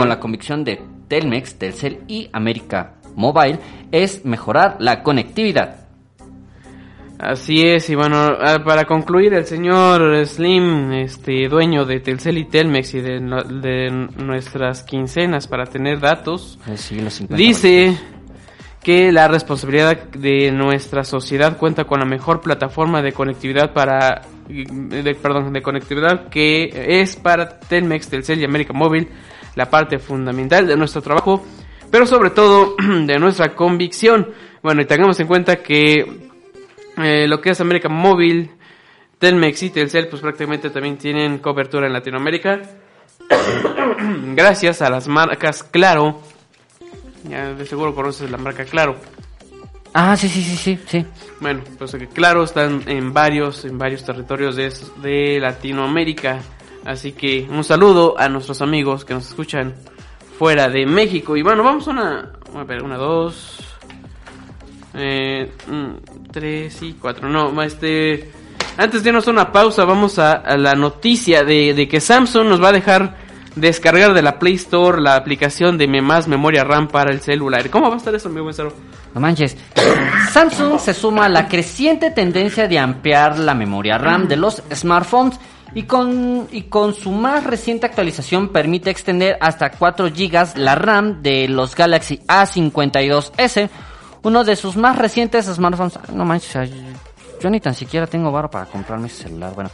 con- 0.00 0.08
la 0.08 0.18
convicción 0.20 0.64
de 0.64 0.80
Telmex, 1.08 1.58
Telcel 1.58 2.00
y 2.08 2.28
América 2.32 2.94
Mobile 3.16 3.58
es 3.92 4.24
mejorar 4.24 4.76
la 4.80 5.02
conectividad. 5.02 5.84
Así 7.18 7.66
es, 7.66 7.90
y 7.90 7.96
bueno, 7.96 8.16
ah, 8.16 8.62
para 8.64 8.84
concluir, 8.84 9.34
el 9.34 9.44
señor 9.44 10.24
Slim, 10.24 10.92
este 10.92 11.48
dueño 11.48 11.84
de 11.84 11.98
Telcel 11.98 12.38
y 12.38 12.44
Telmex 12.44 12.94
y 12.94 13.00
de, 13.00 13.18
de 13.60 13.90
nuestras 14.22 14.84
quincenas 14.84 15.48
para 15.48 15.64
tener 15.66 15.98
datos, 15.98 16.60
Eh, 16.68 16.76
sí, 16.76 17.00
los 17.00 17.14
50 17.14 17.36
dice 17.36 17.98
que 18.84 19.10
la 19.10 19.26
responsabilidad 19.26 20.10
de 20.10 20.52
nuestra 20.52 21.02
sociedad 21.02 21.56
cuenta 21.58 21.84
con 21.84 21.98
la 21.98 22.06
mejor 22.06 22.40
plataforma 22.40 23.02
de 23.02 23.10
conectividad 23.10 23.72
para 23.72 24.22
de, 24.48 25.16
perdón, 25.20 25.52
de 25.52 25.60
conectividad 25.60 26.28
que 26.28 27.00
es 27.02 27.16
para 27.16 27.58
Telmex, 27.58 28.08
Telcel 28.08 28.40
y 28.40 28.44
América 28.44 28.72
Móvil, 28.72 29.08
la 29.54 29.70
parte 29.70 29.98
fundamental 29.98 30.66
de 30.66 30.76
nuestro 30.76 31.02
trabajo, 31.02 31.44
pero 31.90 32.06
sobre 32.06 32.30
todo 32.30 32.76
de 33.06 33.18
nuestra 33.18 33.54
convicción. 33.54 34.28
Bueno, 34.62 34.82
y 34.82 34.86
tengamos 34.86 35.18
en 35.20 35.26
cuenta 35.26 35.56
que 35.56 36.30
eh, 36.96 37.26
lo 37.28 37.40
que 37.40 37.50
es 37.50 37.60
América 37.60 37.88
Móvil, 37.88 38.50
Telmex 39.18 39.62
y 39.62 39.70
Telcel, 39.70 40.08
pues 40.08 40.22
prácticamente 40.22 40.70
también 40.70 40.96
tienen 40.96 41.38
cobertura 41.38 41.86
en 41.86 41.92
Latinoamérica. 41.92 42.60
Gracias 44.34 44.82
a 44.82 44.90
las 44.90 45.08
marcas 45.08 45.62
Claro. 45.62 46.20
Ya 47.28 47.52
de 47.52 47.66
seguro 47.66 47.94
conoces 47.94 48.30
la 48.30 48.38
marca 48.38 48.64
Claro. 48.64 48.96
Ah, 49.94 50.16
sí, 50.16 50.28
sí, 50.28 50.42
sí, 50.42 50.56
sí, 50.56 50.78
sí. 50.86 51.06
Bueno, 51.40 51.62
pues 51.78 51.92
que 51.92 52.06
Claro 52.06 52.44
están 52.44 52.82
en 52.86 53.12
varios, 53.12 53.64
en 53.64 53.78
varios 53.78 54.04
territorios 54.04 54.54
de, 54.54 54.72
de 55.02 55.40
Latinoamérica. 55.40 56.40
Así 56.84 57.12
que 57.12 57.46
un 57.50 57.64
saludo 57.64 58.18
a 58.18 58.28
nuestros 58.28 58.62
amigos 58.62 59.04
que 59.04 59.14
nos 59.14 59.28
escuchan 59.28 59.74
fuera 60.38 60.68
de 60.68 60.86
México. 60.86 61.36
Y 61.36 61.42
bueno, 61.42 61.62
vamos 61.62 61.88
a 61.88 61.90
una, 61.90 62.32
a 62.54 62.64
ver, 62.64 62.82
una, 62.82 62.96
dos, 62.96 63.58
eh, 64.94 65.52
mm, 65.66 66.30
tres 66.30 66.82
y 66.82 66.94
cuatro. 66.94 67.28
No, 67.28 67.60
este, 67.62 68.30
antes 68.76 69.02
de 69.02 69.10
irnos 69.10 69.26
a 69.26 69.30
una 69.30 69.52
pausa, 69.52 69.84
vamos 69.84 70.18
a, 70.18 70.56
la 70.56 70.74
noticia 70.74 71.44
de, 71.44 71.74
de 71.74 71.88
que 71.88 72.00
Samsung 72.00 72.46
nos 72.46 72.62
va 72.62 72.68
a 72.68 72.72
dejar 72.72 73.28
descargar 73.56 74.14
de 74.14 74.22
la 74.22 74.38
Play 74.38 74.54
Store 74.54 75.00
la 75.00 75.16
aplicación 75.16 75.78
de 75.78 75.88
más 76.00 76.28
memoria 76.28 76.64
RAM 76.64 76.88
para 76.88 77.10
el 77.10 77.20
celular. 77.20 77.68
¿Cómo 77.70 77.88
va 77.88 77.94
a 77.94 77.98
estar 77.98 78.14
eso, 78.14 78.28
mi 78.28 78.40
buen 78.40 78.54
Cero? 78.54 78.72
No 79.14 79.20
manches. 79.20 79.56
Samsung 80.32 80.78
se 80.78 80.94
suma 80.94 81.26
a 81.26 81.28
la 81.28 81.48
creciente 81.48 82.10
tendencia 82.10 82.68
de 82.68 82.78
ampliar 82.78 83.38
la 83.38 83.54
memoria 83.54 83.98
RAM 83.98 84.28
de 84.28 84.36
los 84.36 84.62
smartphones 84.72 85.38
y 85.74 85.82
con, 85.84 86.48
y 86.50 86.62
con 86.62 86.94
su 86.94 87.10
más 87.10 87.44
reciente 87.44 87.86
actualización 87.86 88.48
permite 88.48 88.90
extender 88.90 89.36
hasta 89.40 89.70
4 89.70 90.06
GB 90.06 90.56
la 90.56 90.74
RAM 90.74 91.22
de 91.22 91.48
los 91.48 91.74
Galaxy 91.74 92.20
A52s, 92.26 93.68
uno 94.22 94.44
de 94.44 94.56
sus 94.56 94.76
más 94.76 94.96
recientes 94.96 95.46
smartphones. 95.46 95.98
No 96.12 96.24
manches, 96.24 96.70
yo 97.40 97.50
ni 97.50 97.60
tan 97.60 97.74
siquiera 97.74 98.06
tengo 98.06 98.32
barro 98.32 98.50
para 98.50 98.64
comprarme 98.66 99.08
ese 99.08 99.24
celular. 99.24 99.52
Bueno, 99.54 99.70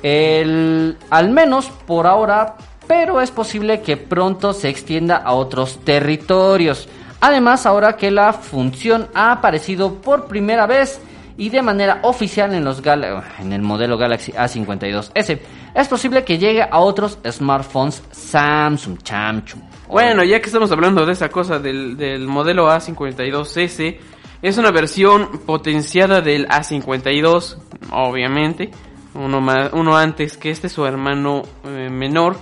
Al 0.03 1.31
menos 1.31 1.71
por 1.87 2.07
ahora, 2.07 2.57
pero 2.87 3.21
es 3.21 3.31
posible 3.31 3.83
que 3.83 3.97
pronto 3.97 4.55
se 4.55 4.69
extienda 4.69 5.17
a 5.17 5.33
otros 5.33 5.81
territorios. 5.85 6.89
Además, 7.21 7.67
ahora 7.67 7.97
que 7.97 8.11
la 8.11 8.33
función 8.33 9.09
ha 9.15 9.33
aparecido 9.33 9.95
por 9.97 10.27
primera 10.27 10.67
vez 10.67 11.01
y 11.37 11.49
de 11.49 11.63
manera 11.63 12.01
oficial 12.03 12.53
en, 12.55 12.65
los 12.65 12.83
Gal- 12.83 13.23
en 13.41 13.53
el 13.53 13.63
modelo 13.63 13.97
Galaxy 13.99 14.33
A52s, 14.33 15.41
es 15.75 15.89
posible 15.89 16.25
que 16.25 16.39
llegue 16.39 16.63
a 16.63 16.79
otros 16.79 17.19
smartphones 17.29 18.03
Samsung. 18.11 18.99
Chamchum. 19.03 19.61
Bueno, 19.89 20.25
ya 20.25 20.41
que 20.41 20.47
estamos 20.47 20.71
hablando 20.73 21.05
de 21.05 21.13
esa 21.13 21.29
cosa 21.29 21.59
del, 21.59 21.97
del 21.97 22.27
modelo 22.27 22.69
A52S, 22.69 23.97
es 24.43 24.59
una 24.59 24.71
versión 24.71 25.41
potenciada 25.47 26.21
del 26.21 26.49
A52, 26.49 27.57
obviamente, 27.93 28.71
uno, 29.15 29.41
más, 29.41 29.71
uno 29.73 29.97
antes 29.97 30.37
que 30.37 30.51
este, 30.51 30.69
su 30.69 30.85
hermano 30.87 31.43
eh, 31.65 31.89
menor, 31.91 32.37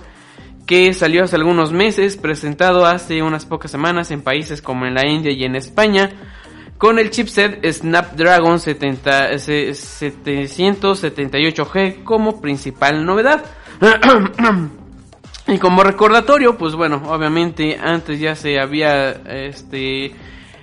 que 0.65 0.93
salió 0.93 1.23
hace 1.25 1.35
algunos 1.35 1.73
meses, 1.73 2.15
presentado 2.15 2.85
hace 2.85 3.21
unas 3.21 3.45
pocas 3.45 3.69
semanas 3.71 4.09
en 4.11 4.21
países 4.21 4.61
como 4.61 4.85
en 4.85 4.93
la 4.93 5.05
India 5.05 5.31
y 5.31 5.43
en 5.43 5.55
España, 5.55 6.09
con 6.81 6.97
el 6.97 7.11
chipset 7.11 7.63
Snapdragon 7.71 8.59
70 8.59 9.37
se- 9.37 9.69
778G 9.69 12.03
como 12.03 12.41
principal 12.41 13.05
novedad. 13.05 13.45
Y 15.47 15.57
como 15.57 15.83
recordatorio, 15.83 16.55
pues 16.57 16.75
bueno, 16.75 17.01
obviamente 17.07 17.75
antes 17.77 18.19
ya 18.19 18.35
se 18.35 18.59
había 18.59 19.09
este 19.11 20.11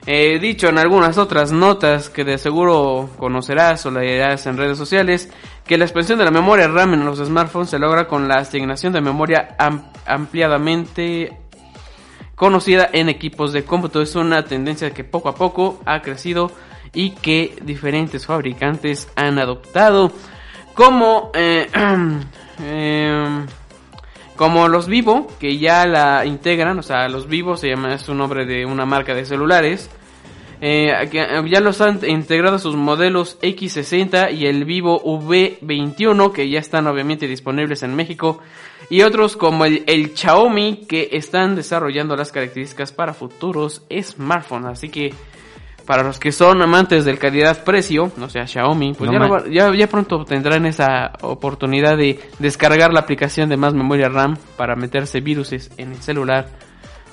eh, 0.07 0.39
dicho 0.41 0.69
en 0.69 0.79
algunas 0.79 1.19
otras 1.19 1.51
notas 1.53 2.09
que 2.09 2.25
de 2.25 2.39
seguro 2.39 3.11
conocerás 3.19 3.85
o 3.87 3.91
leerás 3.91 4.47
en 4.47 4.57
redes 4.57 4.79
sociales 4.79 5.31
que 5.67 5.77
la 5.77 5.85
expansión 5.85 6.19
de 6.19 6.25
la 6.25 6.31
memoria 6.31 6.69
RAM 6.69 6.95
en 6.95 7.05
los 7.05 7.19
smartphones 7.19 7.69
se 7.71 7.79
logra 7.79 8.07
con 8.09 8.29
la 8.29 8.37
asignación 8.37 8.93
de 8.95 9.01
memoria 9.03 9.57
am- 9.59 9.91
ampliadamente 10.07 11.37
conocida 12.39 12.89
en 12.93 13.11
equipos 13.11 13.53
de 13.53 13.65
cómputo. 13.65 14.01
Es 14.01 14.15
una 14.15 14.45
tendencia 14.45 14.93
que 14.93 15.05
poco 15.05 15.29
a 15.29 15.35
poco 15.35 15.81
ha 15.85 16.01
crecido 16.01 16.51
y 16.95 17.11
que 17.11 17.57
diferentes 17.63 18.25
fabricantes 18.25 19.09
han 19.17 19.39
adoptado. 19.39 20.13
Como, 20.73 21.31
eh, 21.35 21.69
em, 22.65 23.47
como 24.37 24.69
los 24.69 24.87
Vivo, 24.87 25.27
que 25.41 25.59
ya 25.59 25.85
la 25.85 26.25
integran, 26.25 26.79
o 26.79 26.83
sea, 26.83 27.09
los 27.09 27.27
Vivo 27.27 27.57
se 27.57 27.71
llama, 27.71 27.93
es 27.93 28.09
un 28.09 28.19
nombre 28.19 28.47
de 28.47 28.65
una 28.65 28.87
marca 28.87 29.15
de 29.15 29.25
celulares. 29.25 29.91
eh, 30.61 30.93
eh, 31.13 31.43
ya 31.49 31.61
los 31.61 31.81
han 31.81 31.99
integrado 32.09 32.61
sus 32.61 32.77
modelos 32.77 33.39
X60 33.41 34.33
y 34.33 34.47
el 34.47 34.65
Vivo 34.65 35.03
V21 35.03 36.33
que 36.33 36.49
ya 36.49 36.61
están 36.61 36.87
obviamente 36.87 37.27
disponibles 37.27 37.83
en 37.83 37.95
México 37.95 38.41
y 38.91 39.03
otros 39.03 39.37
como 39.37 39.65
el, 39.65 39.85
el 39.87 40.17
Xiaomi 40.17 40.87
que 40.89 41.11
están 41.13 41.55
desarrollando 41.57 42.17
las 42.17 42.33
características 42.33 42.93
para 42.93 43.13
futuros 43.15 43.83
smartphones 44.01 44.67
así 44.71 44.89
que 44.89 45.13
para 45.87 46.03
los 46.03 46.19
que 46.19 46.33
son 46.33 46.61
amantes 46.61 47.07
del 47.07 47.19
calidad-precio, 47.19 48.13
no 48.19 48.29
sea 48.29 48.47
Xiaomi, 48.47 48.93
pues 48.93 49.09
No 49.11 49.13
ya, 49.15 49.19
ma- 49.19 49.27
lo 49.27 49.33
va- 49.33 49.45
ya, 49.51 49.75
ya 49.75 49.87
pronto 49.89 50.23
tendrán 50.27 50.67
esa 50.67 51.13
oportunidad 51.23 51.97
de 51.97 52.21
descargar 52.39 52.93
la 52.93 53.01
aplicación 53.01 53.49
de 53.49 53.57
más 53.57 53.73
memoria 53.73 54.11
RAM 54.11 54.37
para 54.59 54.77
meterse 54.77 55.21
viruses 55.21 55.71
en 55.79 55.93
el 55.93 56.03
celular, 56.03 56.47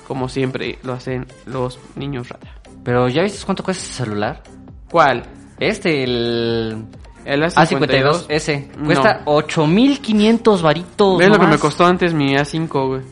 como 0.06 0.28
siempre 0.28 0.78
lo 0.82 0.92
hacen 0.92 1.26
los 1.46 1.78
niños 1.94 2.28
rata. 2.28 2.48
Pero 2.84 3.08
¿ya 3.08 3.22
viste 3.22 3.42
cuánto 3.46 3.62
cuesta 3.64 3.82
ese 3.82 4.04
celular? 4.04 4.42
¿Cuál? 4.90 5.22
Este, 5.58 6.04
el 6.04 6.84
¿El 7.26 7.42
A52S. 7.42 8.28
A52S? 8.28 8.84
Cuesta 8.86 9.22
No. 9.24 9.32
8500 9.32 10.62
varitos. 10.62 11.18
¿Ves 11.18 11.28
lo 11.28 11.34
que 11.34 11.38
nomás. 11.40 11.56
me 11.56 11.58
costó 11.60 11.84
antes 11.84 12.14
mi 12.14 12.34
A5, 12.36 12.86
güey? 12.86 13.02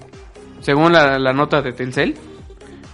Según 0.60 0.92
la, 0.92 1.18
la 1.18 1.32
nota 1.32 1.60
de 1.60 1.72
Telcel, 1.72 2.16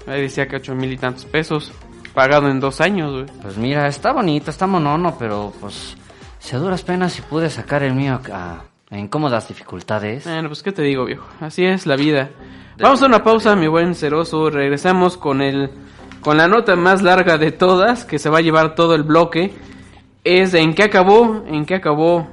ahí 0.06 0.22
decía 0.22 0.48
que 0.48 0.56
ocho 0.56 0.74
mil 0.74 0.90
y 0.92 0.96
tantos 0.96 1.24
pesos, 1.26 1.70
pagado 2.14 2.48
en 2.48 2.58
dos 2.58 2.80
años, 2.80 3.12
güey. 3.12 3.26
Pues 3.42 3.56
mira, 3.58 3.86
está 3.86 4.12
bonito, 4.12 4.50
está 4.50 4.66
monono, 4.66 5.14
pero 5.18 5.52
pues 5.60 5.96
si 6.40 6.56
a 6.56 6.58
duras 6.58 6.82
penas 6.82 7.12
si 7.12 7.22
pude 7.22 7.50
sacar 7.50 7.82
el 7.82 7.94
mío 7.94 8.18
a, 8.32 8.62
a 8.90 8.98
incómodas 8.98 9.46
dificultades. 9.46 10.24
Bueno, 10.24 10.48
pues 10.48 10.62
qué 10.62 10.72
te 10.72 10.82
digo, 10.82 11.04
viejo. 11.04 11.26
Así 11.40 11.64
es 11.64 11.86
la 11.86 11.96
vida. 11.96 12.30
Vamos 12.80 13.02
a 13.02 13.06
una 13.06 13.22
pausa, 13.22 13.54
mi 13.54 13.68
buen 13.68 13.94
ceroso. 13.94 14.48
Regresamos 14.48 15.18
con 15.18 15.42
el 15.42 15.70
con 16.22 16.36
la 16.38 16.48
nota 16.48 16.76
más 16.76 17.02
larga 17.02 17.38
de 17.38 17.52
todas, 17.52 18.04
que 18.04 18.18
se 18.18 18.30
va 18.30 18.38
a 18.38 18.42
llevar 18.42 18.74
todo 18.74 18.94
el 18.94 19.02
bloque. 19.02 19.52
Es 20.24 20.54
en 20.54 20.74
qué 20.74 20.84
acabó, 20.84 21.44
en 21.46 21.64
qué 21.64 21.76
acabó 21.76 22.28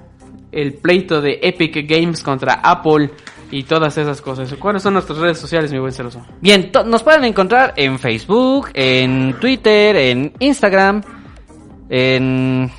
el 0.52 0.74
pleito 0.74 1.22
de 1.22 1.40
Epic 1.42 1.88
Games 1.88 2.22
contra 2.24 2.56
Apple 2.56 3.12
y 3.52 3.64
todas 3.64 3.98
esas 3.98 4.22
cosas. 4.22 4.54
¿Cuáles 4.56 4.84
son 4.84 4.94
nuestras 4.94 5.20
redes 5.20 5.38
sociales, 5.38 5.72
mi 5.72 5.80
buen 5.80 5.94
ceroso? 5.94 6.26
Bien, 6.42 6.72
nos 6.86 7.04
pueden 7.04 7.24
encontrar 7.24 7.74
en 7.78 7.98
Facebook, 8.00 8.70
en 8.74 9.36
Twitter, 9.40 9.96
en 9.96 10.34
Instagram 10.40 11.02
en 11.90 12.70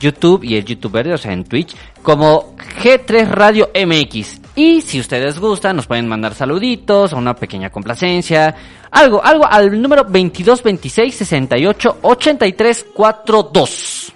YouTube 0.00 0.44
y 0.44 0.56
el 0.56 0.64
YouTube 0.64 0.92
Verde, 0.92 1.14
o 1.14 1.18
sea, 1.18 1.32
en 1.32 1.44
Twitch, 1.44 1.74
como 2.02 2.56
G3 2.82 3.28
Radio 3.28 3.70
MX. 3.74 4.43
Y 4.56 4.82
si 4.82 5.00
ustedes 5.00 5.38
gustan, 5.38 5.76
nos 5.76 5.86
pueden 5.86 6.06
mandar 6.06 6.34
saluditos 6.34 7.12
o 7.12 7.16
una 7.16 7.34
pequeña 7.34 7.70
complacencia, 7.70 8.54
algo, 8.90 9.22
algo 9.24 9.46
al 9.46 9.80
número 9.82 10.02
2226 10.04 11.14
68 11.14 11.98
83 12.02 12.86
42. 12.94 14.12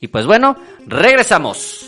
Y 0.00 0.08
pues 0.08 0.26
bueno, 0.26 0.56
regresamos. 0.86 1.79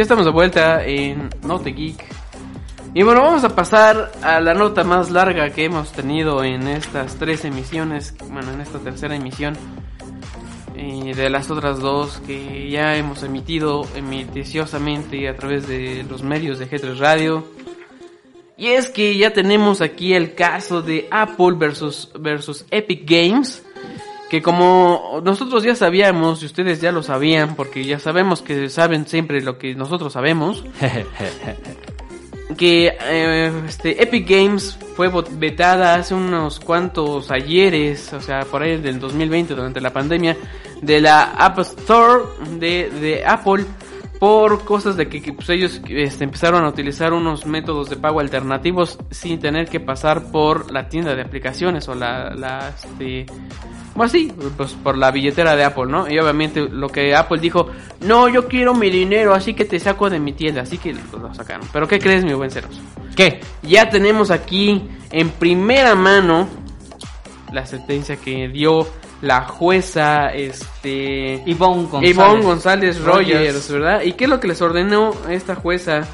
Ya 0.00 0.04
estamos 0.04 0.24
de 0.24 0.30
vuelta 0.30 0.82
en 0.82 1.28
Note 1.42 1.72
Geek. 1.72 2.02
Y 2.94 3.02
bueno, 3.02 3.20
vamos 3.20 3.44
a 3.44 3.54
pasar 3.54 4.10
a 4.22 4.40
la 4.40 4.54
nota 4.54 4.82
más 4.82 5.10
larga 5.10 5.50
que 5.50 5.66
hemos 5.66 5.92
tenido 5.92 6.42
en 6.42 6.68
estas 6.68 7.16
tres 7.16 7.44
emisiones. 7.44 8.14
Bueno, 8.30 8.50
en 8.50 8.62
esta 8.62 8.78
tercera 8.78 9.14
emisión. 9.14 9.58
Y 10.74 11.12
de 11.12 11.28
las 11.28 11.50
otras 11.50 11.80
dos 11.80 12.18
que 12.26 12.70
ya 12.70 12.96
hemos 12.96 13.22
emitido 13.24 13.86
emiticiosamente 13.94 15.28
a 15.28 15.36
través 15.36 15.68
de 15.68 16.02
los 16.08 16.22
medios 16.22 16.58
de 16.58 16.70
G3 16.70 16.96
Radio. 16.96 17.44
Y 18.56 18.68
es 18.68 18.88
que 18.88 19.18
ya 19.18 19.34
tenemos 19.34 19.82
aquí 19.82 20.14
el 20.14 20.34
caso 20.34 20.80
de 20.80 21.08
Apple 21.10 21.56
versus, 21.58 22.10
versus 22.18 22.64
Epic 22.70 23.02
Games. 23.04 23.62
Que 24.30 24.40
como 24.40 25.20
nosotros 25.24 25.64
ya 25.64 25.74
sabíamos 25.74 26.42
y 26.42 26.46
ustedes 26.46 26.80
ya 26.80 26.92
lo 26.92 27.02
sabían, 27.02 27.56
porque 27.56 27.84
ya 27.84 27.98
sabemos 27.98 28.42
que 28.42 28.68
saben 28.68 29.06
siempre 29.06 29.42
lo 29.42 29.58
que 29.58 29.74
nosotros 29.74 30.12
sabemos, 30.12 30.64
que 32.56 32.96
eh, 33.00 33.52
este 33.66 34.02
Epic 34.02 34.28
Games 34.28 34.78
fue 34.94 35.10
vetada 35.32 35.96
hace 35.96 36.14
unos 36.14 36.60
cuantos 36.60 37.30
ayeres, 37.30 38.12
o 38.12 38.20
sea, 38.20 38.40
por 38.42 38.62
ahí 38.62 38.80
del 38.80 39.00
2020 39.00 39.54
durante 39.54 39.80
la 39.80 39.92
pandemia, 39.92 40.36
de 40.80 41.00
la 41.00 41.32
App 41.32 41.58
Store 41.58 42.22
de, 42.58 42.88
de 42.88 43.24
Apple 43.24 43.64
por 44.20 44.66
cosas 44.66 44.98
de 44.98 45.08
que, 45.08 45.22
que, 45.22 45.32
pues, 45.32 45.48
ellos 45.48 45.80
este, 45.88 46.24
empezaron 46.24 46.62
a 46.64 46.68
utilizar 46.68 47.14
unos 47.14 47.46
métodos 47.46 47.88
de 47.88 47.96
pago 47.96 48.20
alternativos 48.20 48.98
sin 49.10 49.40
tener 49.40 49.66
que 49.66 49.80
pasar 49.80 50.30
por 50.30 50.70
la 50.70 50.90
tienda 50.90 51.16
de 51.16 51.22
aplicaciones 51.22 51.88
o 51.88 51.94
la, 51.94 52.34
la 52.34 52.68
este, 52.68 53.24
pues 53.94 54.12
sí, 54.12 54.30
pues 54.58 54.74
por 54.74 54.98
la 54.98 55.10
billetera 55.10 55.56
de 55.56 55.64
Apple, 55.64 55.86
¿no? 55.86 56.06
Y 56.06 56.18
obviamente 56.18 56.60
lo 56.60 56.88
que 56.90 57.14
Apple 57.14 57.40
dijo, 57.40 57.70
no, 58.02 58.28
yo 58.28 58.46
quiero 58.46 58.74
mi 58.74 58.90
dinero, 58.90 59.34
así 59.34 59.54
que 59.54 59.64
te 59.64 59.80
saco 59.80 60.10
de 60.10 60.20
mi 60.20 60.34
tienda, 60.34 60.62
así 60.62 60.76
que 60.76 60.92
pues, 60.92 61.22
lo 61.22 61.32
sacaron. 61.32 61.66
Pero 61.72 61.88
¿qué 61.88 61.98
crees, 61.98 62.22
mi 62.22 62.34
buen 62.34 62.50
Ceros? 62.50 62.78
¿Qué? 63.16 63.40
Ya 63.62 63.88
tenemos 63.88 64.30
aquí 64.30 64.86
en 65.10 65.30
primera 65.30 65.94
mano 65.94 66.46
la 67.54 67.64
sentencia 67.64 68.16
que 68.16 68.48
dio 68.48 68.86
la 69.22 69.42
jueza, 69.42 70.28
este... 70.28 71.42
Ivonne 71.46 71.86
González. 71.86 72.44
González 72.44 73.00
Rogers, 73.00 73.28
Rogers. 73.28 73.70
¿verdad? 73.70 74.02
¿Y 74.02 74.12
qué 74.12 74.24
es 74.24 74.30
lo 74.30 74.40
que 74.40 74.48
les 74.48 74.60
ordenó 74.62 75.12
esta 75.28 75.54
jueza 75.54 76.06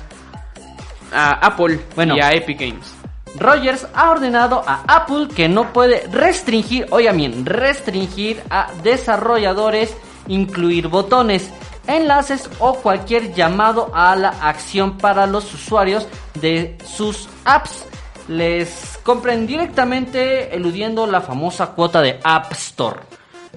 a 1.12 1.31
Apple 1.47 1.81
Bueno. 1.95 2.16
y 2.16 2.21
a 2.21 2.33
Epic 2.33 2.59
Games? 2.61 2.95
Rogers 3.38 3.87
ha 3.95 4.11
ordenado 4.11 4.62
a 4.66 4.83
Apple 4.88 5.29
que 5.35 5.49
no 5.49 5.73
puede 5.73 6.07
restringir, 6.11 6.87
oigan 6.90 7.16
bien, 7.19 7.45
restringir 7.47 8.42
a 8.51 8.73
desarrolladores, 8.83 9.95
incluir 10.27 10.88
botones, 10.88 11.51
enlaces 11.87 12.49
o 12.59 12.75
cualquier 12.77 13.35
llamado 13.35 13.90
a 13.95 14.16
la 14.16 14.31
acción 14.31 14.97
para 14.99 15.27
los 15.27 15.53
usuarios 15.53 16.09
de 16.40 16.77
sus 16.85 17.29
apps. 17.45 17.85
Les 18.29 18.99
compren 19.03 19.47
directamente 19.47 20.55
eludiendo 20.55 21.07
la 21.07 21.21
famosa 21.21 21.69
cuota 21.69 22.01
de 22.03 22.19
App 22.23 22.53
Store. 22.53 23.01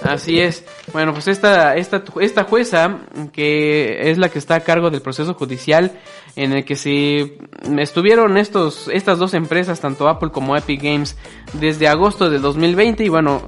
Así 0.03 0.39
es. 0.39 0.63
Bueno, 0.93 1.13
pues 1.13 1.27
esta, 1.27 1.75
esta, 1.75 2.03
esta 2.21 2.43
jueza, 2.43 2.99
que 3.34 4.10
es 4.10 4.17
la 4.17 4.29
que 4.29 4.39
está 4.39 4.55
a 4.55 4.60
cargo 4.62 4.89
del 4.89 5.01
proceso 5.01 5.34
judicial, 5.34 5.99
en 6.36 6.53
el 6.53 6.63
que 6.63 6.75
se 6.75 7.38
estuvieron 7.77 8.38
estos, 8.38 8.88
estas 8.88 9.19
dos 9.19 9.34
empresas, 9.34 9.79
tanto 9.82 10.08
Apple 10.08 10.29
como 10.32 10.55
Epic 10.55 10.82
Games, 10.82 11.17
desde 11.53 11.88
agosto 11.88 12.29
de 12.29 12.39
2020, 12.39 13.03
y 13.03 13.10
bueno, 13.10 13.41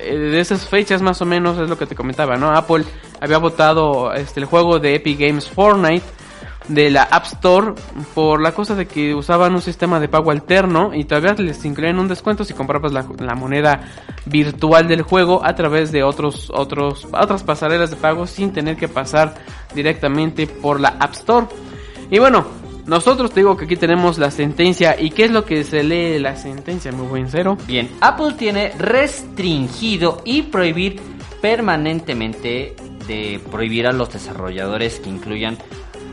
eh, 0.00 0.16
de 0.16 0.40
esas 0.40 0.66
fechas 0.66 1.02
más 1.02 1.20
o 1.22 1.24
menos 1.24 1.58
es 1.58 1.68
lo 1.68 1.78
que 1.78 1.86
te 1.86 1.94
comentaba, 1.94 2.36
¿no? 2.36 2.50
Apple 2.50 2.84
había 3.20 3.38
votado 3.38 4.12
este, 4.12 4.40
el 4.40 4.46
juego 4.46 4.78
de 4.78 4.96
Epic 4.96 5.18
Games 5.18 5.48
Fortnite 5.48 6.04
de 6.68 6.90
la 6.90 7.02
App 7.02 7.26
Store 7.26 7.74
por 8.14 8.40
la 8.40 8.52
cosa 8.52 8.74
de 8.74 8.86
que 8.86 9.14
usaban 9.14 9.54
un 9.54 9.62
sistema 9.62 10.00
de 10.00 10.08
pago 10.08 10.30
alterno 10.30 10.92
y 10.94 11.04
todavía 11.04 11.34
les 11.34 11.64
incluían 11.64 11.98
un 11.98 12.08
descuento 12.08 12.44
si 12.44 12.54
comprabas 12.54 12.92
la, 12.92 13.34
moneda 13.34 13.80
virtual 14.24 14.88
del 14.88 15.02
juego 15.02 15.44
a 15.44 15.54
través 15.54 15.92
de 15.92 16.02
otros 16.02 16.50
otros 16.52 17.06
otras 17.12 17.42
pasarelas 17.42 17.90
de 17.90 17.96
pago 17.96 18.26
sin 18.26 18.52
tener 18.52 18.76
que 18.76 18.88
pasar 18.88 19.34
directamente 19.74 20.46
por 20.46 20.80
la 20.80 20.96
App 20.98 21.12
Store. 21.12 21.46
Y 22.10 22.18
bueno, 22.18 22.46
nosotros 22.86 23.32
te 23.32 23.40
digo 23.40 23.56
que 23.56 23.64
aquí 23.64 23.76
tenemos 23.76 24.18
la 24.18 24.30
sentencia 24.30 24.96
y 24.98 25.10
qué 25.10 25.24
es 25.24 25.30
lo 25.30 25.44
que 25.44 25.64
se 25.64 25.82
lee 25.82 26.18
la 26.18 26.36
sentencia, 26.36 26.92
muy 26.92 27.06
buen 27.06 27.28
cero. 27.28 27.56
Bien, 27.66 27.90
Apple 28.00 28.34
tiene 28.38 28.70
restringido 28.78 30.22
y 30.24 30.42
prohibir 30.42 31.00
permanentemente 31.40 32.76
de 33.06 33.40
prohibir 33.50 33.86
a 33.86 33.92
los 33.92 34.12
desarrolladores 34.12 35.00
que 35.00 35.10
incluyan 35.10 35.58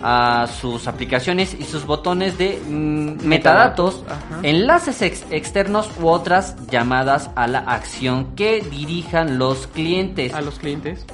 a 0.04 0.48
sus 0.48 0.88
aplicaciones 0.88 1.56
y 1.58 1.63
sus 1.63 1.86
botones 1.86 2.38
de 2.38 2.62
mm, 2.68 3.26
metadatos, 3.26 4.04
Ajá. 4.08 4.39
enlaces 4.44 5.02
ex- 5.02 5.26
externos 5.32 5.89
u 6.02 6.08
otras 6.08 6.56
llamadas 6.70 7.30
a 7.36 7.48
la 7.48 7.60
acción 7.60 8.36
que 8.36 8.60
dirijan 8.62 9.39
los 9.39 9.68
clientes. 9.68 10.34
A 10.34 10.42
los 10.42 10.60
clientes. 10.60 11.06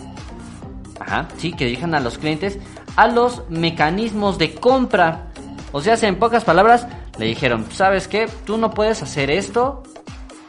Ajá, 0.99 1.27
sí, 1.37 1.53
que 1.53 1.65
dirijan 1.65 1.93
a 1.95 1.99
los 1.99 2.17
clientes 2.17 2.59
a 2.95 3.07
los 3.07 3.43
mecanismos 3.49 4.37
de 4.37 4.55
compra. 4.55 5.27
O 5.71 5.81
sea, 5.81 5.95
en 6.01 6.17
pocas 6.17 6.43
palabras, 6.43 6.87
le 7.17 7.27
dijeron, 7.27 7.65
¿sabes 7.71 8.07
qué? 8.07 8.27
Tú 8.45 8.57
no 8.57 8.71
puedes 8.71 9.01
hacer 9.01 9.29
esto. 9.31 9.83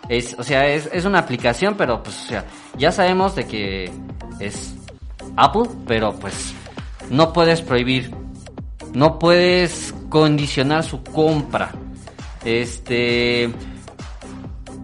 Es, 0.09 0.35
o 0.39 0.43
sea, 0.43 0.67
es, 0.67 0.89
es 0.93 1.05
una 1.05 1.21
aplicación, 1.21 1.77
pero 1.77 2.03
pues, 2.03 2.21
o 2.25 2.27
sea, 2.27 2.45
ya 2.77 2.91
sabemos 2.91 3.37
de 3.37 3.47
que 3.47 3.93
es 4.41 4.75
Apple, 5.37 5.69
pero 5.87 6.13
pues 6.15 6.53
no 7.11 7.33
puedes 7.33 7.61
prohibir, 7.63 8.11
no 8.95 9.19
puedes 9.19 9.95
condicionar 10.09 10.85
su 10.85 11.03
compra. 11.03 11.73
Este, 12.45 13.51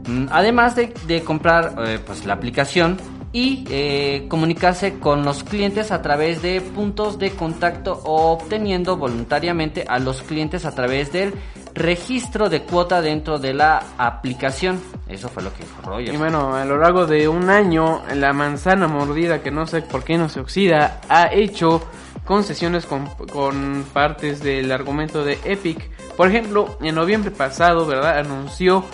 Mm, 0.07 0.27
Además 0.31 0.77
de, 0.77 1.23
comprar 1.25 1.75
eh, 1.85 1.99
pues 2.05 2.25
la 2.27 2.35
aplicación 2.35 2.97
y 3.33 3.65
eh, 3.69 4.27
comunicarse 4.29 4.99
con 4.99 5.25
los 5.25 5.43
clientes 5.45 5.91
a 5.91 6.01
través 6.01 6.43
de 6.43 6.61
puntos 6.61 7.19
de 7.19 7.33
contacto 7.33 8.01
o 8.05 8.33
obteniendo 8.33 8.97
voluntariamente 8.97 9.85
a 9.87 9.99
los 9.99 10.23
clientes 10.23 10.65
a 10.65 10.75
través 10.75 11.13
del 11.13 11.35
registro 11.75 12.49
de 12.49 12.63
cuota 12.63 13.03
dentro 13.03 13.39
de 13.39 13.53
la 13.53 13.83
aplicación. 13.99 14.81
Eso 15.09 15.29
fue 15.29 15.43
lo 15.43 15.53
que 15.53 15.65
dijo 15.65 15.83
Rogers. 15.83 16.15
Y 16.15 16.17
bueno, 16.17 16.55
a 16.55 16.65
lo 16.65 16.79
largo 16.79 17.05
de 17.05 17.29
un 17.29 17.51
año, 17.51 18.03
la 18.15 18.33
manzana 18.33 18.89
mordida, 18.89 19.43
que 19.43 19.51
no 19.51 19.67
sé 19.67 19.83
por 19.83 20.05
qué 20.05 20.17
no 20.17 20.29
se 20.29 20.41
oxida, 20.41 21.01
ha 21.09 21.31
hecho 21.33 21.83
concesiones 22.27 22.85
con, 22.85 23.07
con 23.33 23.87
partes 23.95 24.43
del 24.43 24.71
argumento 24.71 25.25
de 25.25 25.39
Epic. 25.45 25.89
Por 26.17 26.29
ejemplo, 26.29 26.77
en 26.83 26.95
noviembre 26.95 27.31
pasado, 27.31 27.87
¿verdad? 27.87 28.19
Anunció 28.19 28.85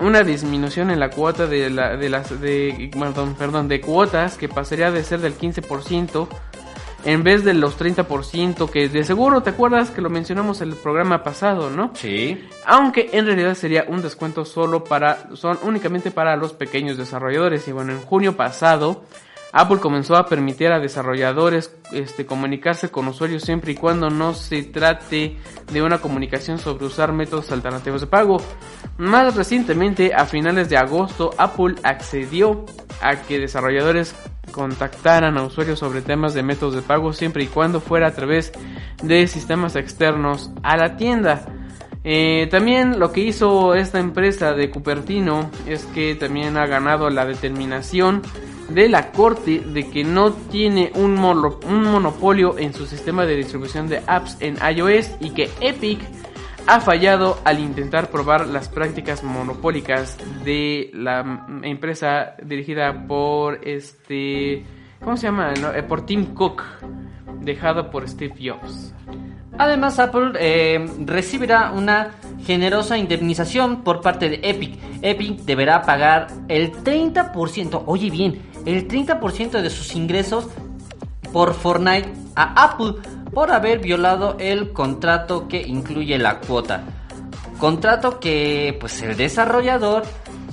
una 0.00 0.24
disminución 0.24 0.90
en 0.90 0.98
la 0.98 1.10
cuota 1.10 1.46
de, 1.46 1.70
la, 1.70 1.96
de 1.96 2.08
las 2.08 2.40
de, 2.40 2.90
perdón, 2.98 3.34
perdón, 3.34 3.68
de 3.68 3.80
cuotas 3.80 4.36
que 4.36 4.48
pasaría 4.48 4.90
de 4.90 5.04
ser 5.04 5.20
del 5.20 5.36
15% 5.36 6.28
en 7.04 7.22
vez 7.22 7.44
de 7.44 7.54
los 7.54 7.78
30% 7.78 8.70
que 8.70 8.88
de 8.88 9.04
seguro 9.04 9.42
te 9.42 9.50
acuerdas 9.50 9.90
que 9.90 10.00
lo 10.00 10.10
mencionamos 10.10 10.60
en 10.60 10.70
el 10.70 10.76
programa 10.76 11.22
pasado, 11.22 11.70
¿no? 11.70 11.92
Sí. 11.94 12.48
Aunque 12.66 13.10
en 13.12 13.26
realidad 13.26 13.54
sería 13.54 13.84
un 13.88 14.02
descuento 14.02 14.44
solo 14.44 14.84
para, 14.84 15.34
son 15.36 15.58
únicamente 15.62 16.10
para 16.10 16.36
los 16.36 16.52
pequeños 16.52 16.96
desarrolladores. 16.96 17.66
Y 17.68 17.72
bueno, 17.72 17.92
en 17.92 18.00
junio 18.00 18.36
pasado, 18.36 19.04
Apple 19.52 19.78
comenzó 19.78 20.16
a 20.16 20.26
permitir 20.26 20.70
a 20.72 20.78
desarrolladores 20.78 21.74
este, 21.92 22.26
comunicarse 22.26 22.90
con 22.90 23.08
usuarios 23.08 23.42
siempre 23.42 23.72
y 23.72 23.74
cuando 23.74 24.10
no 24.10 24.34
se 24.34 24.62
trate 24.62 25.38
de 25.72 25.82
una 25.82 25.98
comunicación 25.98 26.58
sobre 26.58 26.84
usar 26.84 27.12
métodos 27.12 27.50
alternativos 27.50 28.02
de 28.02 28.06
pago. 28.06 28.38
Más 28.98 29.34
recientemente, 29.34 30.12
a 30.14 30.26
finales 30.26 30.68
de 30.68 30.76
agosto, 30.76 31.30
Apple 31.38 31.76
accedió 31.82 32.66
a 33.00 33.16
que 33.16 33.38
desarrolladores 33.38 34.14
contactaran 34.52 35.38
a 35.38 35.44
usuarios 35.44 35.78
sobre 35.78 36.02
temas 36.02 36.34
de 36.34 36.42
métodos 36.42 36.74
de 36.74 36.82
pago 36.82 37.12
siempre 37.12 37.44
y 37.44 37.46
cuando 37.46 37.80
fuera 37.80 38.08
a 38.08 38.12
través 38.12 38.52
de 39.02 39.26
sistemas 39.26 39.76
externos 39.76 40.50
a 40.62 40.76
la 40.76 40.96
tienda. 40.96 41.46
Eh, 42.04 42.48
también 42.50 42.98
lo 42.98 43.12
que 43.12 43.20
hizo 43.20 43.74
esta 43.74 43.98
empresa 43.98 44.52
de 44.52 44.70
Cupertino 44.70 45.50
es 45.66 45.84
que 45.86 46.14
también 46.14 46.56
ha 46.56 46.66
ganado 46.66 47.10
la 47.10 47.26
determinación 47.26 48.22
de 48.68 48.88
la 48.88 49.10
corte 49.12 49.60
de 49.60 49.88
que 49.90 50.04
no 50.04 50.32
tiene 50.32 50.92
un, 50.94 51.14
mono- 51.14 51.58
un 51.68 51.82
monopolio 51.84 52.58
en 52.58 52.72
su 52.74 52.86
sistema 52.86 53.24
de 53.24 53.36
distribución 53.36 53.88
de 53.88 54.02
apps 54.06 54.36
en 54.40 54.56
iOS 54.76 55.10
y 55.20 55.30
que 55.30 55.48
Epic 55.60 56.00
ha 56.66 56.80
fallado 56.80 57.38
al 57.44 57.60
intentar 57.60 58.10
probar 58.10 58.46
las 58.46 58.68
prácticas 58.68 59.24
monopólicas 59.24 60.18
de 60.44 60.90
la 60.92 61.46
empresa 61.62 62.34
dirigida 62.42 63.06
por 63.06 63.66
este 63.66 64.64
¿cómo 65.02 65.16
se 65.16 65.28
llama? 65.28 65.54
Eh, 65.74 65.82
por 65.82 66.04
Tim 66.04 66.34
Cook 66.34 66.62
dejado 67.40 67.90
por 67.90 68.06
Steve 68.08 68.34
Jobs 68.38 68.92
Además, 69.60 69.98
Apple 69.98 70.34
eh, 70.38 70.88
recibirá 71.04 71.72
una 71.72 72.12
generosa 72.44 72.96
indemnización 72.96 73.82
por 73.82 74.00
parte 74.00 74.28
de 74.28 74.38
Epic. 74.44 74.78
Epic 75.02 75.40
deberá 75.40 75.82
pagar 75.82 76.28
el 76.46 76.70
30%, 76.72 77.82
oye 77.86 78.08
bien, 78.08 78.40
el 78.68 78.86
30% 78.86 79.62
de 79.62 79.70
sus 79.70 79.94
ingresos 79.94 80.46
por 81.32 81.54
Fortnite 81.54 82.12
a 82.36 82.64
Apple 82.64 82.96
por 83.32 83.50
haber 83.50 83.78
violado 83.78 84.36
el 84.38 84.74
contrato 84.74 85.48
que 85.48 85.62
incluye 85.62 86.18
la 86.18 86.38
cuota. 86.40 86.82
Contrato 87.58 88.20
que 88.20 88.76
pues 88.78 89.00
el 89.00 89.16
desarrollador 89.16 90.02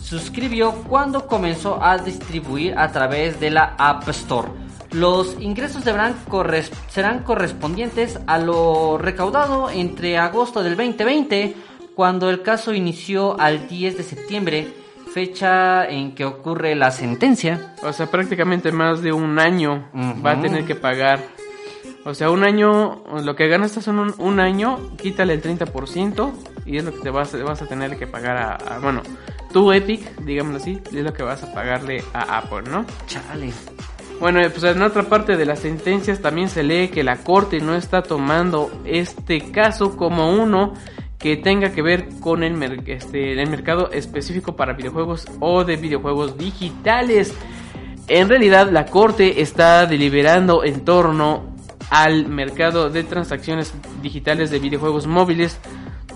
suscribió 0.02 0.72
cuando 0.88 1.28
comenzó 1.28 1.84
a 1.84 1.98
distribuir 1.98 2.78
a 2.78 2.90
través 2.94 3.42
de 3.42 3.52
la 3.52 3.76
App 3.78 4.08
Store. 4.08 4.48
Los 4.92 5.36
ingresos 5.42 5.84
serán 5.84 7.24
correspondientes 7.26 8.18
a 8.28 8.38
lo 8.38 8.98
recaudado 8.98 9.70
entre 9.70 10.18
agosto 10.18 10.64
del 10.64 10.78
2020, 10.78 11.54
cuando 11.96 12.30
el 12.30 12.44
caso 12.44 12.74
inició 12.74 13.38
al 13.38 13.68
10 13.68 13.98
de 13.98 14.04
septiembre, 14.04 14.85
fecha 15.20 15.86
en 15.88 16.14
que 16.14 16.26
ocurre 16.26 16.76
la 16.76 16.92
sentencia. 16.92 17.74
O 17.84 17.94
sea, 17.94 18.08
prácticamente 18.12 18.74
más 18.74 19.02
de 19.02 19.14
un 19.14 19.40
año 19.40 19.86
va 20.26 20.32
a 20.32 20.42
tener 20.42 20.66
que 20.66 20.76
pagar. 20.76 21.20
O 22.04 22.14
sea, 22.14 22.30
un 22.32 22.44
año, 22.44 23.02
lo 23.24 23.34
que 23.34 23.48
ganas 23.48 23.72
son 23.72 23.98
un, 24.00 24.14
un 24.18 24.42
año, 24.42 24.78
quítale 24.98 25.34
el 25.34 25.42
30% 25.42 26.32
y 26.66 26.76
es 26.78 26.84
lo 26.84 26.92
que 26.94 27.00
te 27.00 27.10
vas, 27.12 27.32
vas 27.44 27.62
a 27.62 27.66
tener 27.66 27.98
que 27.98 28.08
pagar 28.08 28.36
a, 28.36 28.56
a- 28.76 28.80
bueno, 28.80 29.04
tú 29.54 29.72
Epic, 29.72 30.18
digámoslo 30.20 30.58
así, 30.58 30.82
es 30.86 30.94
lo 31.04 31.14
que 31.14 31.24
vas 31.24 31.42
a 31.44 31.54
pagarle 31.54 32.04
a 32.14 32.40
Apple, 32.40 32.64
¿no? 32.70 32.86
Chale. 33.08 33.54
Bueno, 34.20 34.42
pues 34.50 34.64
en 34.66 34.82
otra 34.82 35.04
parte 35.04 35.38
de 35.38 35.46
las 35.46 35.60
sentencias 35.60 36.20
también 36.22 36.50
se 36.50 36.62
lee 36.62 36.90
que 36.90 37.04
la 37.06 37.18
corte 37.24 37.60
no 37.62 37.74
está 37.74 38.04
tomando 38.04 38.70
este 38.84 39.50
caso 39.52 39.96
como 39.96 40.30
uno 40.34 40.74
que 41.20 41.38
tenga 41.38 41.72
que 41.72 41.82
ver 41.82 42.08
con 42.20 42.44
este, 42.44 43.42
el 43.42 43.50
mercado 43.50 43.92
específico 43.92 44.56
para 44.56 44.74
videojuegos 44.74 45.26
o 45.40 45.64
de 45.64 45.76
videojuegos 45.78 46.38
digitales. 46.38 47.34
En 48.08 48.30
realidad 48.30 48.70
la 48.72 48.86
corte 48.86 49.42
está 49.42 49.86
deliberando 49.86 50.64
en 50.64 50.86
torno 50.86 51.56
al 51.90 52.28
mercado 52.28 52.90
de 52.90 53.04
transacciones 53.04 53.74
digitales 54.02 54.52
de 54.52 54.60
videojuegos 54.60 55.08
móviles 55.08 55.60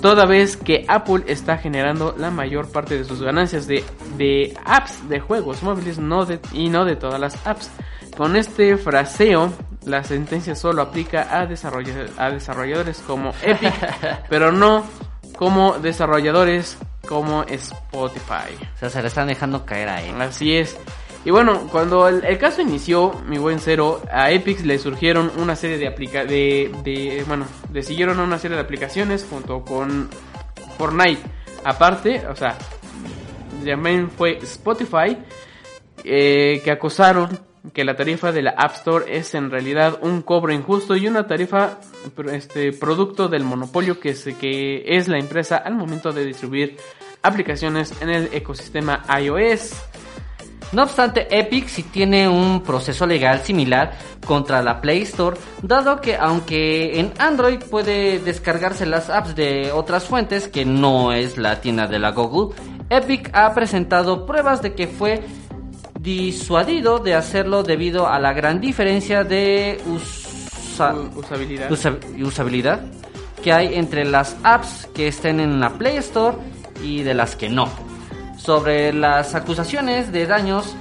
toda 0.02 0.26
vez 0.26 0.58
que 0.58 0.86
Apple 0.88 1.24
está 1.28 1.58
generando 1.58 2.16
la 2.18 2.32
mayor 2.32 2.72
parte 2.72 2.98
de 2.98 3.04
sus 3.04 3.22
ganancias 3.22 3.68
de, 3.68 3.84
de 4.18 4.56
apps 4.66 5.10
de 5.10 5.20
juegos 5.20 5.62
móviles 5.64 6.00
no 6.00 6.26
de, 6.26 6.40
y 6.54 6.70
no 6.70 6.86
de 6.86 6.96
todas 6.96 7.20
las 7.20 7.46
apps. 7.46 7.70
Con 8.16 8.36
este 8.36 8.78
fraseo, 8.78 9.52
la 9.86 10.04
sentencia 10.04 10.56
solo 10.56 10.82
aplica 10.82 11.28
a, 11.40 11.48
desarrolla- 11.48 12.10
a 12.18 12.30
desarrolladores 12.32 13.00
como 13.00 13.34
Epic, 13.44 13.74
pero 14.30 14.52
no 14.52 14.86
como 15.38 15.80
desarrolladores 15.80 16.78
como 17.08 17.44
Spotify. 17.44 18.54
O 18.76 18.78
sea, 18.80 18.90
se 18.90 19.02
le 19.02 19.08
están 19.08 19.28
dejando 19.28 19.66
caer 19.66 19.90
a 19.90 20.02
él. 20.04 20.22
Así 20.22 20.56
es. 20.56 20.78
Y 21.26 21.32
bueno, 21.32 21.68
cuando 21.72 22.08
el, 22.08 22.24
el 22.24 22.38
caso 22.38 22.62
inició, 22.62 23.14
mi 23.26 23.38
buen 23.38 23.60
cero, 23.60 24.02
a 24.12 24.32
Epic 24.32 24.62
le 24.62 24.78
surgieron 24.80 25.32
una 25.38 25.56
serie 25.56 25.78
de 25.78 25.88
aplica 25.88 26.24
de, 26.24 26.72
de 26.84 27.24
bueno, 27.28 27.46
le 27.74 27.84
siguieron 27.84 28.20
una 28.20 28.38
serie 28.38 28.56
de 28.56 28.64
aplicaciones 28.64 29.26
junto 29.30 29.64
con 29.66 30.10
Fortnite. 30.78 31.22
Aparte, 31.66 32.26
o 32.28 32.36
sea, 32.36 32.58
también 33.66 34.10
fue 34.10 34.38
Spotify 34.44 35.18
eh, 36.06 36.62
que 36.64 36.72
acusaron 36.72 37.38
que 37.74 37.84
la 37.84 37.96
tarifa 37.96 38.32
de 38.32 38.42
la 38.42 38.52
App 38.52 38.76
Store 38.76 39.18
es 39.18 39.34
en 39.36 39.52
realidad 39.52 40.00
un 40.02 40.22
cobro 40.22 40.54
injusto 40.54 40.96
y 40.96 41.08
una 41.08 41.28
tarifa 41.28 41.80
este 42.32 42.74
producto 42.74 43.28
del 43.28 43.44
monopolio 43.44 44.00
que, 44.00 44.14
se, 44.14 44.36
que 44.36 44.84
es 44.86 45.08
la 45.08 45.18
empresa 45.18 45.58
al 45.58 45.76
momento 45.76 46.12
de 46.12 46.26
distribuir 46.26 46.78
aplicaciones 47.22 47.94
en 48.02 48.10
el 48.10 48.30
ecosistema 48.34 49.04
iOS. 49.22 49.74
No 50.72 50.84
obstante, 50.84 51.28
Epic 51.32 51.68
sí 51.68 51.82
tiene 51.82 52.30
un 52.30 52.62
proceso 52.62 53.08
legal 53.08 53.40
similar 53.40 53.94
contra 54.26 54.62
la 54.62 54.80
Play 54.82 55.02
Store, 55.02 55.36
dado 55.64 56.00
que 56.00 56.16
aunque 56.16 57.00
en 57.00 57.12
Android 57.18 57.60
puede 57.72 58.20
descargarse 58.20 58.86
las 58.86 59.10
apps 59.10 59.36
de 59.36 59.72
otras 59.72 60.04
fuentes, 60.04 60.48
que 60.48 60.66
no 60.66 61.12
es 61.12 61.40
la 61.40 61.60
tienda 61.60 61.88
de 61.88 61.98
la 61.98 62.12
Google, 62.12 62.56
Epic 62.92 63.32
ha 63.34 63.52
presentado 63.56 64.28
pruebas 64.28 64.62
de 64.62 64.76
que 64.76 64.86
fue 64.88 65.24
disuadido 66.02 67.00
de 67.00 67.16
hacerlo 67.16 67.64
debido 67.64 68.08
a 68.08 68.20
la 68.20 68.34
gran 68.34 68.62
diferencia 68.62 69.24
de 69.24 69.80
usa- 69.86 70.94
U- 70.94 71.20
usabilidad. 71.20 71.72
usa- 71.72 71.98
usabilidad 72.24 72.80
que 73.44 73.52
hay 73.54 73.76
entre 73.76 74.06
las 74.06 74.36
apps 74.44 74.88
que 74.94 75.08
estén 75.08 75.40
en 75.40 75.60
la 75.60 75.72
Play 75.72 75.98
Store 75.98 76.38
y 76.84 77.04
de 77.04 77.14
las 77.14 77.36
que 77.36 77.50
no. 77.50 77.70
Sobre 78.38 78.94
las 78.94 79.36
acusaciones 79.36 80.12
de 80.12 80.26
daños 80.26 80.74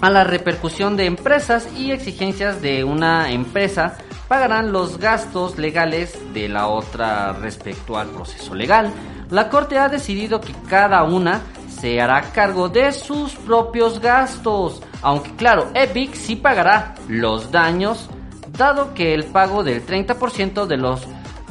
a 0.00 0.10
la 0.10 0.24
repercusión 0.24 0.96
de 0.96 1.04
empresas 1.06 1.68
y 1.76 1.92
exigencias 1.92 2.60
de 2.62 2.84
una 2.84 3.30
empresa 3.30 3.96
pagarán 4.28 4.72
los 4.72 4.98
gastos 4.98 5.58
legales 5.58 6.18
de 6.32 6.48
la 6.48 6.68
otra 6.68 7.34
respecto 7.34 7.98
al 7.98 8.08
proceso 8.08 8.54
legal. 8.54 8.90
La 9.30 9.48
Corte 9.50 9.78
ha 9.78 9.88
decidido 9.90 10.40
que 10.40 10.52
cada 10.68 11.02
una 11.04 11.42
se 11.82 12.00
hará 12.00 12.20
cargo 12.32 12.68
de 12.68 12.92
sus 12.92 13.34
propios 13.34 13.98
gastos, 14.00 14.80
aunque 15.02 15.32
claro, 15.34 15.66
Epic 15.74 16.14
sí 16.14 16.36
pagará 16.36 16.94
los 17.08 17.50
daños, 17.50 18.08
dado 18.56 18.94
que 18.94 19.14
el 19.14 19.24
pago 19.24 19.64
del 19.64 19.84
30% 19.84 20.66
de 20.66 20.76
los 20.76 21.04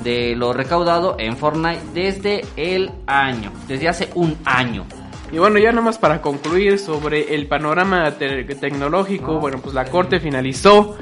de 0.05 0.33
lo 0.37 0.53
recaudado 0.53 1.17
en 1.19 1.35
Fortnite 1.35 1.81
desde 1.93 2.45
el 2.55 2.91
año, 3.07 3.51
desde 3.67 3.89
hace 3.89 4.09
un 4.15 4.37
año. 4.45 4.85
Y 5.33 5.37
bueno, 5.37 5.59
ya 5.59 5.73
nomás 5.73 5.97
para 5.97 6.21
concluir 6.21 6.79
sobre 6.79 7.35
el 7.35 7.47
panorama 7.47 8.09
te- 8.11 8.45
tecnológico, 8.45 9.37
bueno, 9.37 9.57
pues 9.61 9.75
la 9.75 9.83
corte 9.83 10.21
finalizó 10.21 10.95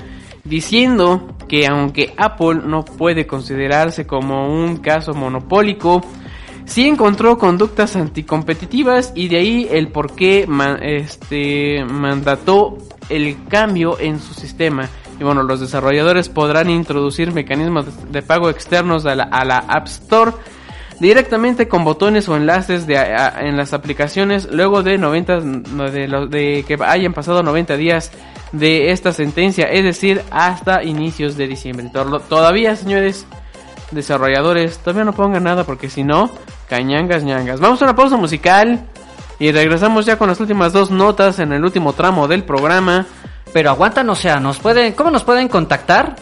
diciendo 0.44 1.28
que 1.48 1.68
aunque 1.68 2.16
Apple 2.18 2.62
no 2.66 2.84
puede 2.84 3.28
considerarse 3.28 4.08
como 4.08 4.52
un 4.52 4.78
caso 4.78 5.14
monopólico, 5.14 6.02
sí 6.70 6.88
encontró 6.88 7.38
conductas 7.38 7.96
anticompetitivas 7.96 9.12
y 9.16 9.28
de 9.28 9.38
ahí 9.38 9.68
el 9.72 9.88
por 9.90 10.14
qué 10.16 10.48
este, 10.82 11.84
mandató 11.84 12.78
el 13.10 13.38
cambio 13.50 14.00
en 14.00 14.20
su 14.20 14.34
sistema. 14.36 14.88
Y 15.20 15.24
bueno, 15.24 15.44
los 15.44 15.60
desarrolladores 15.60 16.30
podrán 16.30 16.70
introducir 16.70 17.34
mecanismos 17.34 17.86
de- 18.12 18.22
pago 18.22 18.50
externos 18.50 19.06
a 19.06 19.16
la, 19.16 19.24
a 19.24 19.44
la 19.44 19.58
App 19.58 19.88
Store 19.88 20.32
directamente 21.00 21.68
con 21.68 21.84
botones 21.84 22.30
o 22.30 22.38
enlaces 22.38 22.86
de, 22.86 22.96
en 23.40 23.58
las 23.58 23.74
aplicaciones 23.74 24.48
luego 24.52 24.84
de 24.84 24.98
90 24.98 25.40
no, 25.42 25.90
de, 25.90 26.08
de 26.30 26.64
que 26.68 26.78
hayan 26.86 27.14
pasado 27.14 27.42
90 27.42 27.76
días 27.78 28.12
de 28.52 28.92
esta 28.92 29.12
sentencia, 29.12 29.66
es 29.66 29.84
decir, 29.84 30.22
hasta 30.32 30.84
inicios 30.84 31.36
de 31.36 31.48
diciembre. 31.48 31.90
Todavía, 32.30 32.76
señores 32.76 33.26
desarrolladores, 33.92 34.78
todavía 34.80 35.04
no 35.06 35.14
pongan 35.14 35.44
nada 35.44 35.64
porque 35.64 35.90
si 35.90 36.04
no, 36.04 36.30
cañangas 36.70 37.24
ñangas. 37.24 37.60
Vamos 37.60 37.82
a 37.82 37.86
una 37.86 37.96
pausa 37.96 38.16
musical 38.16 38.80
y 39.40 39.52
regresamos 39.52 40.06
ya 40.06 40.18
con 40.18 40.28
las 40.28 40.40
últimas 40.40 40.72
dos 40.72 40.92
notas 40.92 41.40
en 41.40 41.52
el 41.52 41.64
último 41.64 41.94
tramo 41.94 42.28
del 42.28 42.44
programa. 42.44 43.06
Pero 43.52 43.72
aguantan, 43.72 44.10
o 44.10 44.16
sea, 44.16 44.40
nos 44.40 44.60
pueden, 44.60 44.94
¿cómo 44.94 45.10
nos 45.10 45.24
pueden 45.24 45.48
contactar? 45.48 46.16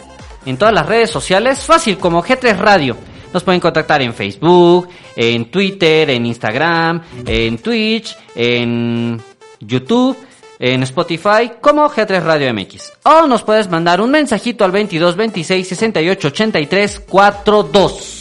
En 0.46 0.56
todas 0.56 0.72
las 0.72 0.86
redes 0.86 1.10
sociales, 1.10 1.62
fácil, 1.62 1.98
como 1.98 2.22
G3 2.22 2.56
Radio. 2.56 2.96
Nos 3.34 3.44
pueden 3.44 3.60
contactar 3.60 4.00
en 4.00 4.14
Facebook, 4.14 4.88
en 5.14 5.50
Twitter, 5.50 6.08
en 6.08 6.24
Instagram, 6.24 7.02
en 7.26 7.58
Twitch, 7.58 8.16
en 8.34 9.20
YouTube, 9.60 10.16
en 10.58 10.82
Spotify, 10.84 11.52
como 11.60 11.90
G3 11.90 12.22
Radio 12.22 12.54
MX. 12.54 12.92
O 13.02 13.26
nos 13.26 13.42
puedes 13.42 13.68
mandar 13.68 14.00
un 14.00 14.10
mensajito 14.10 14.64
al 14.64 14.72
22 14.72 15.16
26 15.16 15.68
68 15.68 16.28
83 16.28 17.00
42. 17.00 18.17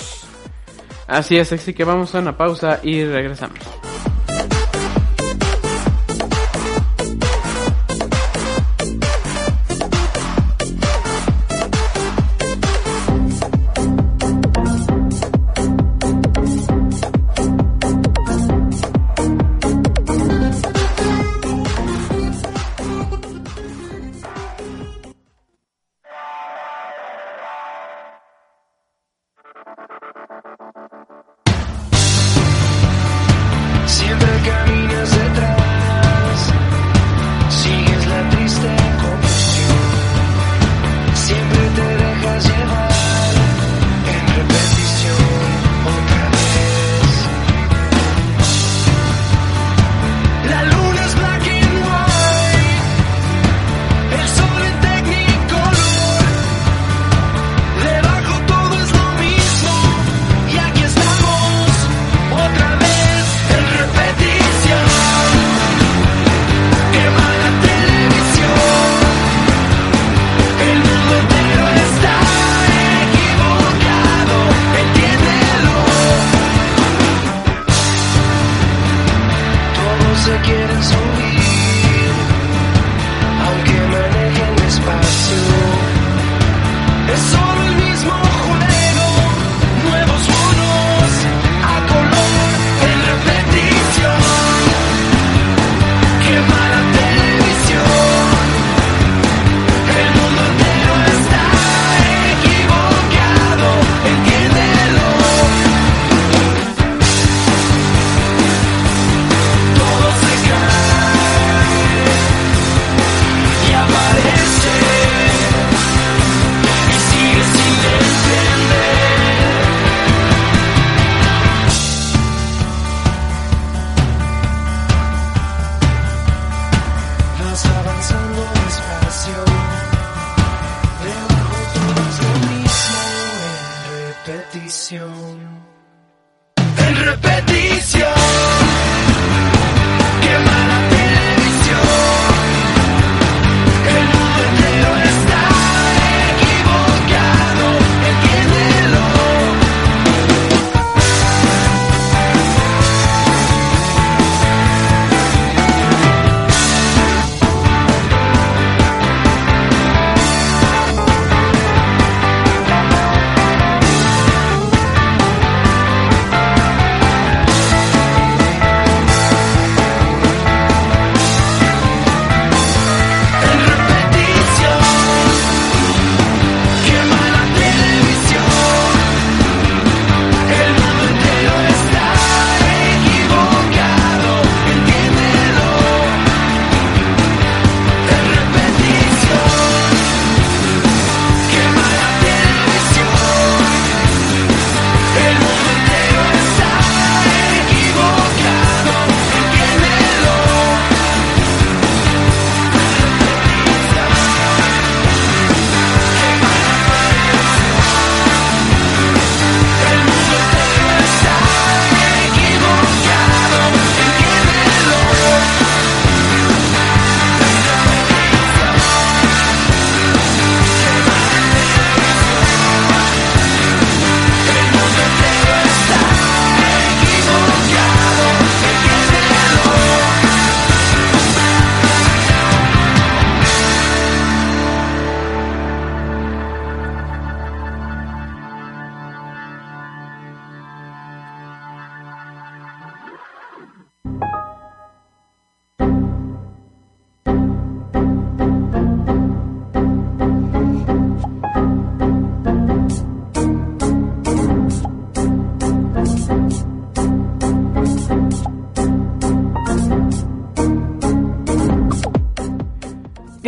Así 1.08 1.38
es, 1.38 1.52
así 1.54 1.74
que 1.74 1.84
vamos 1.84 2.14
a 2.14 2.20
una 2.20 2.36
pausa 2.36 2.80
y 2.84 3.04
regresamos. 3.06 3.87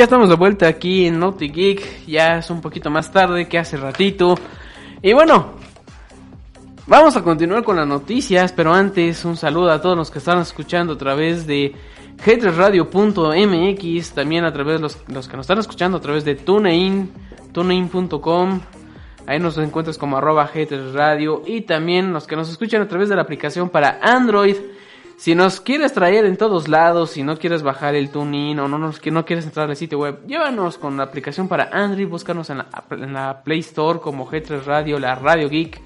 Estamos 0.10 0.30
de 0.30 0.36
vuelta 0.38 0.68
aquí 0.68 1.06
en 1.06 1.20
Naughty 1.20 1.50
Geek. 1.50 2.08
Ya 2.08 2.40
es 2.40 2.50
un 2.50 2.62
poquito 2.62 2.90
más 2.90 3.12
tarde 3.12 3.48
que 3.48 3.60
hace 3.60 3.78
ratito. 3.78 4.34
Y 5.04 5.14
bueno, 5.14 5.54
vamos 6.88 7.16
a 7.16 7.22
continuar 7.22 7.64
con 7.64 7.76
las 7.76 7.86
noticias. 7.86 8.52
Pero 8.52 8.74
antes, 8.74 9.24
un 9.24 9.38
saludo 9.38 9.70
a 9.70 9.80
todos 9.80 9.96
los 9.96 10.10
que 10.10 10.18
están 10.18 10.40
escuchando 10.40 10.94
a 10.94 10.98
través 10.98 11.46
de 11.46 11.76
headresradio.mx. 12.26 14.12
También 14.14 14.46
a 14.46 14.52
través 14.52 14.78
de 14.78 14.82
los, 14.82 14.98
los 15.10 15.28
que 15.28 15.38
nos 15.38 15.44
están 15.44 15.60
escuchando 15.60 16.00
a 16.00 16.02
través 16.02 16.26
de 16.26 16.34
TuneIn, 16.34 17.12
tunein.com. 17.52 18.62
Ahí 19.28 19.40
nos 19.40 19.60
encuentras 19.60 20.00
como 20.00 20.18
arroba 20.18 20.50
Radio. 20.92 21.44
Y 21.46 21.62
también 21.62 22.14
los 22.14 22.26
que 22.26 22.36
nos 22.36 22.50
escuchan 22.50 22.82
a 22.82 22.88
través 22.88 23.10
de 23.10 23.16
la 23.16 23.22
aplicación 23.22 23.70
para 23.70 24.00
Android. 24.02 24.56
Si 25.20 25.36
nos 25.36 25.60
quieres 25.60 25.92
traer 25.92 26.24
en 26.24 26.38
todos 26.38 26.70
lados, 26.70 27.10
si 27.12 27.24
no 27.24 27.38
quieres 27.38 27.62
bajar 27.62 27.94
el 27.94 28.10
TuneIn 28.10 28.58
o 28.58 28.70
no, 28.70 28.78
nos, 28.78 29.02
que 29.02 29.12
no 29.12 29.26
quieres 29.26 29.44
entrar 29.44 29.70
al 29.70 29.76
sitio 29.76 30.00
web, 30.00 30.26
llévanos 30.26 30.78
con 30.78 30.96
la 30.96 31.04
aplicación 31.04 31.50
para 31.50 31.66
Android, 31.74 32.08
búscanos 32.08 32.50
en 32.50 32.60
la, 32.60 32.68
en 32.92 33.12
la 33.12 33.44
Play 33.44 33.60
Store 33.60 34.00
como 34.00 34.26
G3 34.26 34.64
Radio, 34.64 34.98
la 34.98 35.16
Radio 35.16 35.50
Geek. 35.50 35.82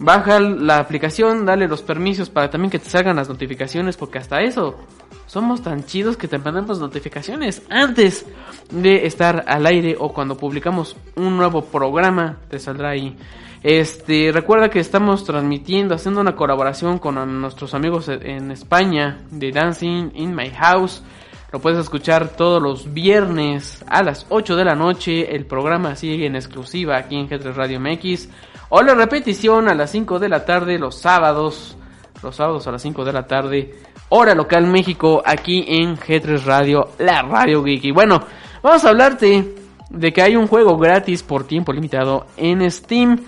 Baja 0.00 0.40
la 0.40 0.80
aplicación, 0.80 1.46
dale 1.46 1.68
los 1.68 1.82
permisos 1.82 2.28
para 2.28 2.50
también 2.50 2.72
que 2.72 2.80
te 2.80 2.90
salgan 2.90 3.14
las 3.14 3.28
notificaciones, 3.28 3.96
porque 3.96 4.18
hasta 4.18 4.42
eso 4.42 4.80
somos 5.26 5.62
tan 5.62 5.84
chidos 5.84 6.16
que 6.16 6.26
te 6.26 6.36
mandamos 6.36 6.80
notificaciones 6.80 7.62
antes 7.70 8.26
de 8.68 9.06
estar 9.06 9.44
al 9.46 9.64
aire 9.64 9.94
o 9.96 10.12
cuando 10.12 10.36
publicamos 10.36 10.96
un 11.14 11.36
nuevo 11.36 11.66
programa, 11.66 12.38
te 12.50 12.58
saldrá 12.58 12.88
ahí. 12.88 13.16
Este, 13.64 14.30
recuerda 14.30 14.68
que 14.68 14.78
estamos 14.78 15.24
transmitiendo, 15.24 15.94
haciendo 15.94 16.20
una 16.20 16.36
colaboración 16.36 16.98
con 16.98 17.40
nuestros 17.40 17.72
amigos 17.72 18.10
en 18.10 18.50
España 18.50 19.22
de 19.30 19.52
Dancing 19.52 20.10
in 20.16 20.36
My 20.36 20.50
House. 20.50 21.02
Lo 21.50 21.60
puedes 21.60 21.78
escuchar 21.78 22.36
todos 22.36 22.62
los 22.62 22.92
viernes 22.92 23.82
a 23.88 24.02
las 24.02 24.26
8 24.28 24.56
de 24.56 24.66
la 24.66 24.74
noche. 24.74 25.34
El 25.34 25.46
programa 25.46 25.96
sigue 25.96 26.26
en 26.26 26.36
exclusiva 26.36 26.98
aquí 26.98 27.16
en 27.16 27.26
G3 27.26 27.54
Radio 27.54 27.80
MX. 27.80 28.28
O 28.68 28.82
la 28.82 28.94
repetición 28.94 29.66
a 29.70 29.74
las 29.74 29.92
5 29.92 30.18
de 30.18 30.28
la 30.28 30.44
tarde 30.44 30.78
los 30.78 30.96
sábados. 30.96 31.78
Los 32.22 32.36
sábados 32.36 32.66
a 32.66 32.72
las 32.72 32.82
5 32.82 33.02
de 33.02 33.12
la 33.14 33.26
tarde. 33.26 33.78
Hora 34.10 34.34
local 34.34 34.66
México 34.66 35.22
aquí 35.24 35.64
en 35.66 35.96
G3 35.96 36.44
Radio, 36.44 36.90
la 36.98 37.22
Radio 37.22 37.62
Geek. 37.62 37.94
Bueno, 37.94 38.20
vamos 38.62 38.84
a 38.84 38.90
hablarte 38.90 39.54
de 39.88 40.12
que 40.12 40.20
hay 40.20 40.36
un 40.36 40.48
juego 40.48 40.76
gratis 40.76 41.22
por 41.22 41.46
tiempo 41.46 41.72
limitado 41.72 42.26
en 42.36 42.70
Steam. 42.70 43.24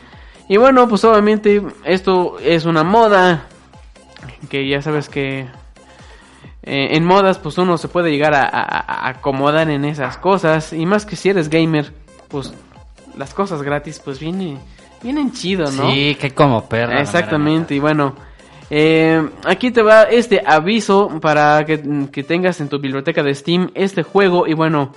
Y 0.49 0.57
bueno, 0.59 0.89
pues 0.89 1.05
obviamente 1.05 1.63
esto 1.85 2.39
es 2.41 2.65
una 2.65 2.85
moda. 2.85 3.47
Que 4.51 4.69
ya 4.69 4.81
sabes 4.83 5.09
que 5.09 5.41
eh, 6.63 6.89
en 6.97 7.05
modas 7.05 7.39
pues 7.39 7.59
uno 7.59 7.79
se 7.79 7.89
puede 7.89 8.11
llegar 8.11 8.35
a, 8.35 8.45
a- 8.45 8.81
a 8.81 9.09
acomodar 9.09 9.71
en 9.71 9.85
esas 9.85 10.17
cosas. 10.19 10.73
Y 10.73 10.87
más 10.87 11.07
que 11.07 11.17
si 11.17 11.31
eres 11.31 11.49
gamer, 11.49 11.93
pues 12.29 12.53
las 13.17 13.35
cosas 13.35 13.63
gratis 13.63 14.01
pues 14.05 14.21
vienen, 14.21 14.59
vienen 15.03 15.33
chido, 15.33 15.71
¿no? 15.73 15.91
Sí, 15.91 16.17
que 16.21 16.31
como 16.33 16.65
perra. 16.69 16.95
la 16.95 17.01
Exactamente, 17.01 17.75
y 17.75 17.79
bueno, 17.79 18.15
eh, 18.71 19.27
aquí 19.45 19.71
te 19.71 19.83
va 19.83 20.03
este 20.05 20.43
aviso 20.45 21.09
para 21.21 21.65
que, 21.65 22.09
que 22.13 22.23
tengas 22.25 22.61
en 22.61 22.69
tu 22.69 22.79
biblioteca 22.79 23.23
de 23.23 23.35
Steam 23.35 23.71
este 23.75 24.03
juego 24.03 24.47
y 24.47 24.55
bueno, 24.55 24.93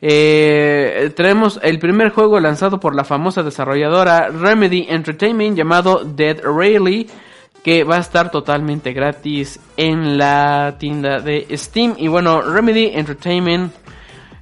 eh, 0.00 1.12
traemos 1.16 1.58
el 1.62 1.78
primer 1.78 2.10
juego 2.10 2.38
lanzado 2.40 2.78
por 2.78 2.94
la 2.94 3.04
famosa 3.04 3.42
desarrolladora 3.42 4.28
Remedy 4.28 4.86
Entertainment 4.88 5.56
llamado 5.56 6.04
Dead 6.04 6.40
Rally 6.42 7.08
que 7.62 7.84
va 7.84 7.96
a 7.96 8.00
estar 8.00 8.30
totalmente 8.30 8.92
gratis 8.92 9.60
en 9.76 10.16
la 10.16 10.76
tienda 10.78 11.20
de 11.20 11.46
Steam 11.56 11.94
y 11.98 12.08
bueno, 12.08 12.40
Remedy 12.40 12.92
Entertainment 12.94 13.72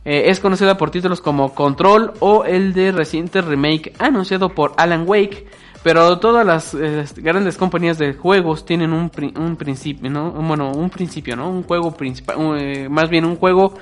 eh, 0.05 0.31
es 0.31 0.39
conocida 0.39 0.77
por 0.77 0.93
títulos 0.93 1.21
como 1.21 1.53
Control 1.53 2.13
o 2.21 2.45
el 2.45 2.73
de 2.73 2.93
reciente 2.93 3.41
remake 3.41 3.93
anunciado 3.99 4.51
por 4.51 4.73
Alan 4.77 5.03
Wake. 5.05 5.49
Pero 5.83 6.19
todas 6.19 6.47
las 6.47 6.75
eh, 6.75 7.05
grandes 7.17 7.57
compañías 7.57 7.99
de 7.99 8.15
juegos 8.15 8.65
tienen 8.65 8.93
un, 8.93 9.11
un 9.37 9.57
principio, 9.57 10.09
¿no? 10.09 10.31
Bueno, 10.31 10.71
un 10.71 10.91
principio, 10.91 11.35
¿no? 11.35 11.49
Un 11.49 11.65
juego 11.65 11.93
principal, 11.93 12.37
eh, 12.57 12.89
más 12.89 13.11
bien 13.11 13.25
un 13.25 13.35
juego 13.35 13.75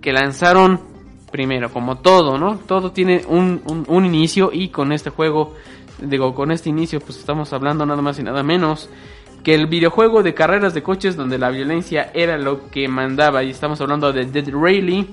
que 0.00 0.12
lanzaron 0.12 0.80
primero, 1.30 1.70
como 1.72 1.98
todo, 1.98 2.38
¿no? 2.38 2.58
Todo 2.58 2.92
tiene 2.92 3.22
un, 3.28 3.62
un, 3.66 3.84
un 3.88 4.04
inicio 4.04 4.50
y 4.52 4.68
con 4.68 4.92
este 4.92 5.10
juego, 5.10 5.54
digo, 6.00 6.34
con 6.34 6.50
este 6.50 6.68
inicio, 6.68 7.00
pues 7.00 7.18
estamos 7.18 7.52
hablando 7.52 7.84
nada 7.86 8.02
más 8.02 8.18
y 8.18 8.22
nada 8.22 8.42
menos 8.42 8.88
que 9.42 9.54
el 9.54 9.66
videojuego 9.66 10.22
de 10.22 10.34
carreras 10.34 10.74
de 10.74 10.82
coches 10.82 11.16
donde 11.16 11.38
la 11.38 11.50
violencia 11.50 12.10
era 12.14 12.36
lo 12.36 12.68
que 12.70 12.88
mandaba 12.88 13.42
y 13.42 13.50
estamos 13.50 13.80
hablando 13.80 14.12
de 14.12 14.26
Dead 14.26 14.48
Rally 14.52 15.08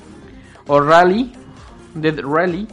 o 0.67 0.79
Rally, 0.79 1.31
Dead 1.93 2.19
Rally, 2.21 2.67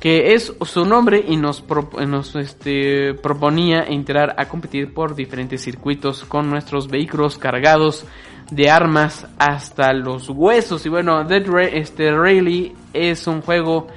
que 0.00 0.34
es 0.34 0.54
su 0.62 0.84
nombre 0.84 1.24
y 1.26 1.36
nos, 1.36 1.64
nos 2.06 2.36
este, 2.36 3.14
proponía 3.14 3.82
entrar 3.82 4.34
a 4.38 4.48
competir 4.48 4.94
por 4.94 5.14
diferentes 5.14 5.62
circuitos 5.62 6.24
con 6.24 6.48
nuestros 6.48 6.88
vehículos 6.88 7.38
cargados 7.38 8.06
de 8.50 8.70
armas 8.70 9.26
hasta 9.38 9.92
los 9.92 10.28
huesos. 10.30 10.84
Y 10.86 10.88
bueno, 10.88 11.24
Dead 11.24 11.46
Ra- 11.46 11.64
este, 11.64 12.10
Rally 12.10 12.74
es 12.92 13.26
un 13.26 13.42
juego 13.42 13.88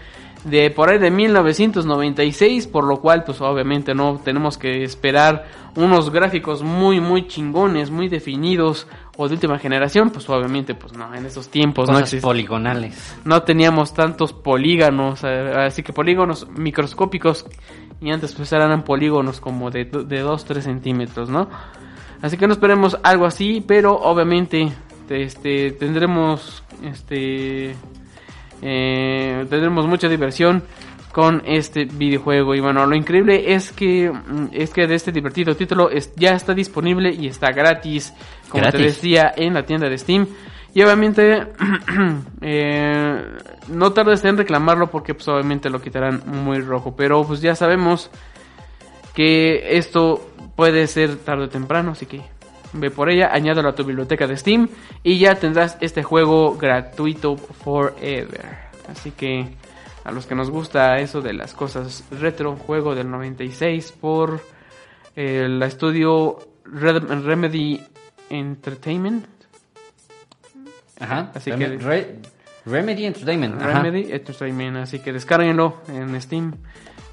de 0.44 0.72
por 0.72 0.90
ahí 0.90 0.98
de 0.98 1.12
1996, 1.12 2.68
por 2.68 2.84
lo 2.86 2.98
cual 3.00 3.24
pues 3.24 3.40
obviamente 3.42 3.94
no 3.94 4.20
tenemos 4.24 4.58
que 4.58 4.84
esperar 4.84 5.46
unos 5.76 6.10
gráficos 6.12 6.64
muy 6.64 7.00
muy 7.00 7.28
chingones, 7.28 7.92
muy 7.92 8.10
definidos 8.10 8.88
o 9.18 9.28
de 9.28 9.36
última 9.36 9.60
generación, 9.60 10.10
pues 10.10 10.28
obviamente 10.30 10.74
pues 10.74 10.94
no, 10.94 11.14
en 11.14 11.26
esos 11.28 11.50
tiempos 11.50 11.88
no 11.90 12.00
poligonales. 12.22 13.16
no 13.24 13.44
teníamos 13.44 13.94
tantos 13.94 14.34
polígonos, 14.34 15.22
eh, 15.24 15.54
así 15.58 15.84
que 15.84 15.94
polígonos 15.94 16.48
microscópicos 16.50 17.46
y 18.02 18.10
antes 18.12 18.34
pues 18.34 18.52
eran 18.52 18.84
polígonos 18.84 19.40
como 19.40 19.70
de, 19.70 19.86
de 19.86 20.26
2-3 20.26 20.62
centímetros, 20.62 21.30
¿no? 21.30 21.50
Así 22.22 22.38
que 22.38 22.46
no 22.48 22.54
esperemos 22.54 22.98
algo 23.04 23.26
así, 23.26 23.64
pero 23.66 23.94
obviamente 23.96 24.72
este, 25.10 25.72
tendremos 25.72 26.64
este 26.84 27.76
eh, 28.62 29.46
tendremos 29.50 29.88
mucha 29.88 30.08
diversión 30.08 30.64
con 31.12 31.42
este 31.46 31.86
videojuego. 31.86 32.56
Y 32.56 32.60
bueno 32.62 32.86
lo 32.86 32.96
increíble 32.96 33.54
es 33.54 33.72
que 33.72 34.10
mm, 34.12 34.48
es 34.54 34.70
que 34.72 34.88
de 34.88 34.96
este 34.96 35.12
divertido 35.12 35.56
título 35.56 35.90
es- 35.90 36.14
ya 36.16 36.32
está 36.32 36.54
disponible 36.54 37.12
y 37.14 37.28
está 37.28 37.52
gratis 37.52 38.14
como 38.50 38.64
te 38.72 38.78
decía 38.86 39.34
en 39.36 39.54
la 39.54 39.64
tienda 39.66 39.90
de 39.90 39.98
Steam. 39.98 40.28
Y 40.74 40.82
obviamente 40.84 41.48
eh, 42.42 43.22
no 43.68 43.92
tardes 43.92 44.24
en 44.24 44.38
reclamarlo 44.38 44.88
porque 44.88 45.14
pues 45.14 45.28
obviamente 45.28 45.70
lo 45.70 45.82
quitarán 45.82 46.22
muy 46.26 46.60
rojo. 46.62 46.96
Pero 46.96 47.24
pues 47.26 47.42
ya 47.42 47.56
sabemos 47.56 48.10
que 49.14 49.78
esto 49.78 50.31
puede 50.56 50.88
ser 50.88 51.18
tarde 51.18 51.46
o 51.46 51.50
temprano, 51.50 51.92
así 51.92 52.06
que 52.06 52.22
ve 52.74 52.90
por 52.92 53.10
ella, 53.10 53.30
añádalo 53.34 53.70
a 53.70 53.76
tu 53.76 53.84
biblioteca 53.84 54.28
de 54.28 54.38
Steam 54.38 54.70
y 55.04 55.18
ya 55.20 55.36
tendrás 55.36 55.78
este 55.82 56.04
juego 56.04 56.56
gratuito 56.58 57.36
forever. 57.38 58.72
Así 58.90 59.12
que 59.12 59.56
a 60.04 60.12
los 60.12 60.26
que 60.26 60.36
nos 60.36 60.50
gusta 60.50 60.98
eso 61.00 61.22
de 61.22 61.34
las 61.34 61.54
cosas 61.54 62.04
retro, 62.12 62.56
juego 62.56 62.96
del 62.96 63.10
96 63.12 63.92
por 64.00 64.42
eh, 65.16 65.48
la 65.50 65.66
estudio 65.68 66.40
Red- 66.66 67.24
Remedy 67.24 67.82
Entertainment. 68.30 69.26
Ajá. 71.00 71.32
Así 71.36 71.52
Rem- 71.52 71.58
que- 71.58 71.78
Re- 71.78 72.16
Remedy 72.66 73.06
Entertainment. 73.06 73.62
ajá. 73.62 73.82
Remedy 73.82 74.12
Entertainment, 74.12 74.78
así 74.78 75.00
que 75.00 75.12
descárguenlo 75.12 75.78
en 75.88 76.20
Steam 76.22 76.54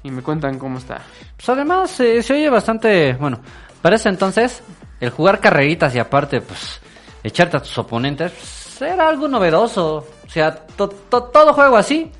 y 0.03 0.11
me 0.11 0.21
cuentan 0.21 0.57
cómo 0.59 0.77
está. 0.77 1.01
Pues 1.35 1.49
además 1.49 1.99
eh, 1.99 2.21
se 2.23 2.33
oye 2.33 2.49
bastante, 2.49 3.13
bueno, 3.13 3.39
para 3.81 3.95
ese 3.95 4.09
entonces 4.09 4.61
el 4.99 5.09
jugar 5.09 5.39
carreritas 5.39 5.93
y 5.95 5.99
aparte 5.99 6.41
pues 6.41 6.81
echarte 7.23 7.57
a 7.57 7.61
tus 7.61 7.77
oponentes 7.77 8.31
pues, 8.77 8.91
era 8.91 9.07
algo 9.09 9.27
novedoso. 9.27 10.05
O 10.27 10.29
sea, 10.31 10.53
to- 10.55 10.89
to- 10.89 11.23
todo 11.23 11.53
juego 11.53 11.75
así, 11.77 12.11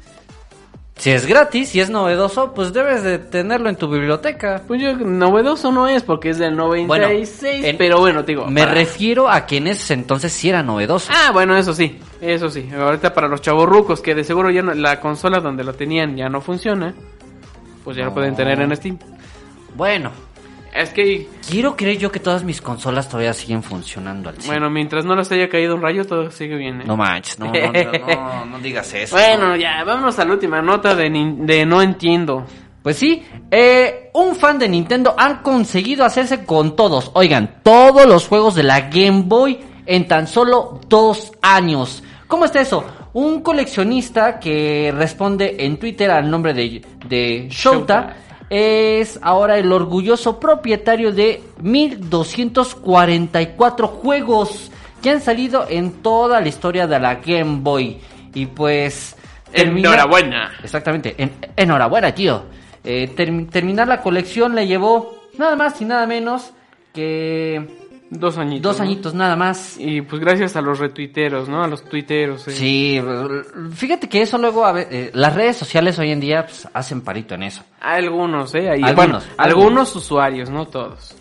si 0.95 1.11
es 1.11 1.25
gratis, 1.25 1.69
si 1.69 1.79
es 1.79 1.89
novedoso, 1.89 2.53
pues 2.53 2.73
debes 2.73 3.03
de 3.03 3.19
tenerlo 3.19 3.69
en 3.69 3.77
tu 3.77 3.87
biblioteca. 3.87 4.61
Pues 4.67 4.81
yo, 4.81 4.93
novedoso 4.97 5.71
no 5.71 5.87
es 5.87 6.03
porque 6.03 6.31
es 6.31 6.37
del 6.39 6.57
96, 6.57 7.63
en- 7.65 7.77
pero 7.77 7.99
bueno, 7.99 8.25
te 8.25 8.33
digo. 8.33 8.47
Me 8.47 8.61
para- 8.63 8.73
refiero 8.73 9.29
a 9.29 9.45
que 9.45 9.57
en 9.57 9.67
ese 9.67 9.93
entonces 9.93 10.33
sí 10.33 10.49
era 10.49 10.61
novedoso. 10.63 11.09
Ah, 11.15 11.31
bueno, 11.31 11.55
eso 11.55 11.73
sí, 11.73 11.99
eso 12.19 12.49
sí. 12.49 12.69
Ahorita 12.77 13.13
para 13.13 13.29
los 13.29 13.41
chavorrucos 13.41 14.01
que 14.01 14.13
de 14.15 14.25
seguro 14.25 14.49
ya 14.49 14.61
no- 14.61 14.73
la 14.73 14.99
consola 14.99 15.39
donde 15.39 15.63
lo 15.63 15.73
tenían 15.73 16.17
ya 16.17 16.27
no 16.27 16.41
funciona, 16.41 16.93
pues 17.89 17.97
ya 17.97 18.05
lo 18.05 18.13
pueden 18.13 18.35
tener 18.35 18.61
en 18.61 18.75
Steam. 18.75 18.99
Bueno, 19.75 20.11
Es 20.71 20.91
que, 20.91 21.27
quiero 21.49 21.75
creer 21.75 21.97
yo 21.97 22.11
que 22.11 22.19
todas 22.19 22.43
mis 22.43 22.61
consolas 22.61 23.09
todavía 23.09 23.33
siguen 23.33 23.63
funcionando 23.63 24.29
al 24.29 24.35
100. 24.35 24.45
bueno, 24.45 24.69
mientras 24.69 25.05
no 25.05 25.15
les 25.15 25.31
haya 25.31 25.49
caído 25.49 25.73
un 25.73 25.81
rayo, 25.81 26.05
todo 26.05 26.29
sigue 26.29 26.55
bien. 26.55 26.81
¿eh? 26.81 26.83
No 26.85 26.95
manches, 26.95 27.39
no, 27.39 27.47
no, 27.47 27.51
no, 27.51 28.15
no, 28.15 28.45
no 28.51 28.59
digas 28.59 28.93
eso. 28.93 29.15
Bueno, 29.15 29.55
ya, 29.55 29.83
vámonos 29.83 30.19
a 30.19 30.25
la 30.25 30.33
última 30.33 30.61
nota 30.61 30.93
de, 30.93 31.09
de 31.09 31.65
No 31.65 31.81
Entiendo. 31.81 32.45
Pues 32.83 32.97
sí, 32.97 33.25
eh, 33.49 34.11
un 34.13 34.35
fan 34.35 34.59
de 34.59 34.69
Nintendo 34.69 35.15
han 35.17 35.37
conseguido 35.37 36.05
hacerse 36.05 36.45
con 36.45 36.75
todos, 36.75 37.09
oigan, 37.15 37.55
todos 37.63 38.05
los 38.05 38.27
juegos 38.27 38.53
de 38.53 38.61
la 38.61 38.81
Game 38.81 39.23
Boy 39.25 39.59
en 39.87 40.07
tan 40.07 40.27
solo 40.27 40.79
dos 40.87 41.31
años. 41.41 42.03
¿Cómo 42.27 42.45
está 42.45 42.61
eso? 42.61 42.85
Un 43.13 43.41
coleccionista 43.41 44.39
que 44.39 44.93
responde 44.95 45.65
en 45.65 45.77
Twitter 45.77 46.11
al 46.11 46.29
nombre 46.29 46.53
de, 46.53 47.47
Shouta. 47.49 48.15
es 48.49 49.19
ahora 49.21 49.57
el 49.57 49.71
orgulloso 49.71 50.39
propietario 50.39 51.11
de 51.11 51.41
1244 51.61 53.87
juegos 53.87 54.71
que 55.01 55.09
han 55.11 55.21
salido 55.21 55.65
en 55.69 55.91
toda 56.01 56.41
la 56.41 56.47
historia 56.47 56.87
de 56.87 56.99
la 56.99 57.15
Game 57.15 57.59
Boy. 57.61 57.99
Y 58.33 58.45
pues... 58.47 59.15
termina- 59.51 59.89
Enhorabuena. 59.89 60.51
Exactamente, 60.63 61.15
en- 61.17 61.31
enhorabuena, 61.55 62.13
tío. 62.13 62.43
Eh, 62.83 63.09
term- 63.15 63.49
terminar 63.49 63.87
la 63.87 64.01
colección 64.01 64.55
le 64.55 64.67
llevó 64.67 65.15
nada 65.37 65.55
más 65.55 65.79
y 65.81 65.85
nada 65.85 66.05
menos 66.05 66.51
que 66.93 67.88
Dos 68.11 68.37
añitos. 68.37 68.63
dos 68.63 68.77
¿no? 68.79 68.83
añitos 68.85 69.13
nada 69.13 69.35
más. 69.35 69.75
Y 69.77 70.01
pues 70.01 70.19
gracias 70.19 70.55
a 70.55 70.61
los 70.61 70.79
retuiteros, 70.79 71.47
¿no? 71.47 71.63
A 71.63 71.67
los 71.67 71.83
tuiteros. 71.85 72.47
eh. 72.47 72.51
Sí, 72.51 73.01
fíjate 73.73 74.09
que 74.09 74.21
eso 74.23 74.37
luego, 74.37 74.65
a 74.65 74.71
ve- 74.71 74.87
eh, 74.89 75.11
las 75.13 75.35
redes 75.35 75.57
sociales 75.57 75.99
hoy 75.99 76.11
en 76.11 76.19
día 76.19 76.45
pues, 76.45 76.67
hacen 76.73 77.01
parito 77.01 77.35
en 77.35 77.43
eso. 77.43 77.61
Algunos, 77.79 78.55
¿eh? 78.55 78.69
Ahí- 78.69 78.81
Algunos, 78.83 78.95
bueno, 78.95 79.15
algunos. 79.37 79.37
algunos 79.37 79.95
usuarios, 79.95 80.49
no 80.49 80.65
todos. 80.67 81.15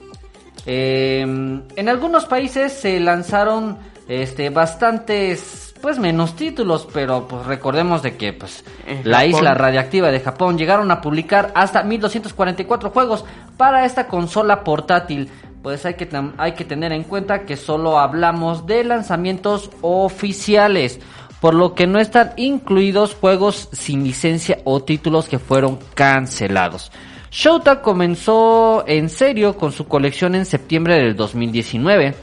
Eh, 0.66 1.20
en 1.22 1.88
algunos 1.88 2.24
países 2.26 2.72
se 2.72 2.98
lanzaron 3.00 3.78
este 4.08 4.50
bastantes 4.50 5.74
pues 5.80 5.98
menos 5.98 6.34
títulos, 6.34 6.88
pero 6.92 7.28
pues 7.28 7.46
recordemos 7.46 8.02
de 8.02 8.16
que 8.16 8.32
pues 8.32 8.64
la 9.04 9.24
isla 9.26 9.54
radiactiva 9.54 10.10
de 10.10 10.18
Japón 10.20 10.58
llegaron 10.58 10.90
a 10.90 11.00
publicar 11.00 11.52
hasta 11.54 11.84
1244 11.84 12.90
juegos 12.90 13.24
para 13.56 13.84
esta 13.84 14.08
consola 14.08 14.64
portátil. 14.64 15.30
Pues 15.68 15.84
hay 15.84 15.96
que 15.96 16.08
hay 16.38 16.52
que 16.52 16.64
tener 16.64 16.92
en 16.92 17.02
cuenta 17.02 17.44
que 17.44 17.54
solo 17.58 17.98
hablamos 17.98 18.66
de 18.66 18.84
lanzamientos 18.84 19.68
oficiales, 19.82 20.98
por 21.42 21.52
lo 21.52 21.74
que 21.74 21.86
no 21.86 22.00
están 22.00 22.32
incluidos 22.38 23.14
juegos 23.14 23.68
sin 23.72 24.02
licencia 24.02 24.60
o 24.64 24.82
títulos 24.82 25.28
que 25.28 25.38
fueron 25.38 25.78
cancelados. 25.92 26.90
Shouta 27.30 27.82
comenzó 27.82 28.82
en 28.86 29.10
serio 29.10 29.58
con 29.58 29.72
su 29.72 29.86
colección 29.86 30.34
en 30.34 30.46
septiembre 30.46 30.94
del 30.94 31.14
2019 31.16 32.14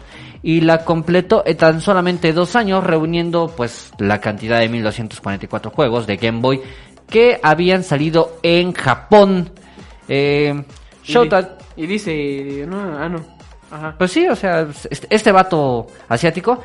y 0.41 0.61
la 0.61 0.83
completó 0.83 1.43
en 1.45 1.55
tan 1.55 1.81
solamente 1.81 2.33
dos 2.33 2.55
años 2.55 2.83
reuniendo 2.83 3.53
pues 3.55 3.91
la 3.99 4.19
cantidad 4.21 4.59
de 4.59 4.69
1244 4.69 5.69
juegos 5.69 6.07
de 6.07 6.17
Game 6.17 6.39
Boy 6.41 6.61
que 7.07 7.39
habían 7.43 7.83
salido 7.83 8.39
en 8.41 8.73
Japón. 8.73 9.51
Eh, 10.07 10.63
Y 11.07 11.11
Shouta, 11.13 11.41
di- 11.43 11.47
Y, 11.77 11.85
dice, 11.87 12.65
no, 12.67 12.79
ah, 12.97 13.09
no. 13.09 13.34
Ajá. 13.75 13.95
pues 13.97 14.11
sí, 14.11 14.27
o 14.27 14.35
sea, 14.35 14.67
este, 14.89 15.07
este 15.09 15.31
vato 15.31 15.87
asiático 16.09 16.59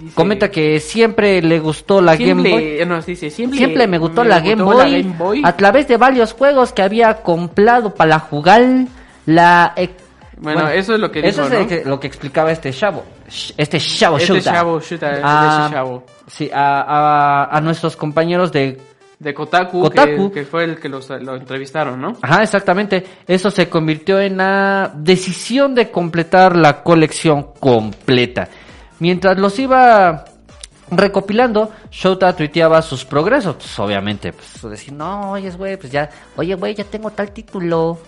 Dice- 0.00 0.14
comenta 0.14 0.50
que 0.50 0.80
siempre 0.80 1.40
le 1.40 1.58
gustó 1.60 2.00
la 2.00 2.14
Game 2.16 2.34
Boy. 2.34 2.50
Siempre, 2.50 2.86
no, 2.86 3.00
dice, 3.00 3.30
siempre, 3.30 3.58
Siempre 3.58 3.86
me 3.86 3.98
gustó, 3.98 4.22
la, 4.24 4.40
Game 4.40 4.62
gustó 4.62 4.76
Boy, 4.78 4.90
la 4.92 4.98
Game 4.98 5.16
Boy. 5.18 5.42
a 5.44 5.56
través 5.56 5.88
de 5.88 5.96
varios 5.96 6.32
juegos 6.34 6.72
que 6.72 6.82
había 6.82 7.14
comprado 7.22 7.94
para 7.94 8.18
jugar 8.18 8.62
la 9.26 9.72
e- 9.76 9.90
Bueno, 10.40 10.68
eso 10.68 10.94
es 10.94 11.00
lo 11.00 11.10
que 11.10 11.26
eso 11.26 11.42
dijo, 11.44 11.54
es 11.54 11.60
¿no? 11.62 11.68
que- 11.68 11.84
lo 11.84 11.98
que 12.00 12.06
explicaba 12.06 12.52
este 12.52 12.72
chavo 12.72 13.02
este 13.56 13.78
chavo 13.78 14.16
Este 14.18 14.26
Shouta. 14.34 14.52
chavo 14.52 14.80
Shouta, 14.80 15.10
este 15.10 15.22
Ah, 15.24 15.68
chavo. 15.72 16.04
sí 16.28 16.50
a, 16.52 16.80
a- 16.80 17.56
a 17.56 17.60
nuestros 17.60 17.96
compañeros 17.96 18.52
de 18.52 18.78
De 19.18 19.34
Kotaku, 19.34 19.82
Kotaku. 19.82 20.30
Que, 20.30 20.40
que 20.40 20.46
fue 20.46 20.64
el 20.64 20.78
que 20.78 20.88
los, 20.88 21.10
lo 21.10 21.34
entrevistaron, 21.34 22.00
¿no? 22.00 22.12
Ajá, 22.22 22.42
exactamente. 22.42 23.04
Eso 23.26 23.50
se 23.50 23.68
convirtió 23.68 24.20
en 24.20 24.36
la 24.36 24.92
decisión 24.94 25.74
de 25.74 25.90
completar 25.90 26.54
la 26.56 26.82
colección 26.84 27.48
completa. 27.58 28.48
Mientras 29.00 29.36
los 29.36 29.58
iba 29.58 30.24
recopilando, 30.90 31.70
Shouta 31.90 32.34
tuiteaba 32.34 32.80
sus 32.80 33.04
progresos. 33.04 33.56
Pues, 33.56 33.78
obviamente, 33.78 34.32
pues 34.32 34.70
decir, 34.70 34.92
no, 34.92 35.32
oye, 35.32 35.50
güey, 35.50 35.76
pues 35.76 35.92
ya, 35.92 36.08
oye, 36.36 36.54
güey, 36.54 36.74
ya 36.74 36.84
tengo 36.84 37.10
tal 37.10 37.32
título. 37.32 37.98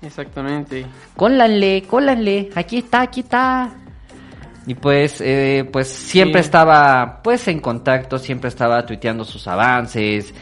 Exactamente. 0.00 0.86
Cólanle, 1.16 1.82
cólanle, 1.88 2.50
aquí 2.54 2.78
está, 2.78 3.02
aquí 3.02 3.20
está. 3.20 3.72
Y 4.68 4.74
pues, 4.74 5.20
eh, 5.22 5.66
pues 5.72 5.88
siempre 5.88 6.42
Sí. 6.42 6.46
estaba, 6.46 7.20
pues 7.24 7.48
en 7.48 7.58
contacto, 7.58 8.18
siempre 8.18 8.48
estaba 8.48 8.84
tuiteando 8.84 9.24
sus 9.24 9.48
avances. 9.48 10.32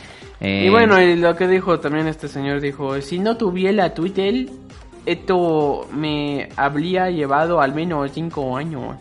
eh, 0.40 0.64
Y 0.66 0.68
bueno, 0.68 1.00
y 1.00 1.14
lo 1.16 1.34
que 1.36 1.46
dijo 1.46 1.78
también 1.78 2.08
este 2.08 2.26
señor 2.28 2.60
dijo, 2.60 3.00
si 3.00 3.20
no 3.20 3.36
tuviera 3.36 3.94
Twitter, 3.94 4.48
esto 5.06 5.86
me 5.92 6.48
habría 6.56 7.08
llevado 7.08 7.60
al 7.60 7.72
menos 7.72 8.10
cinco 8.12 8.56
años. 8.56 8.96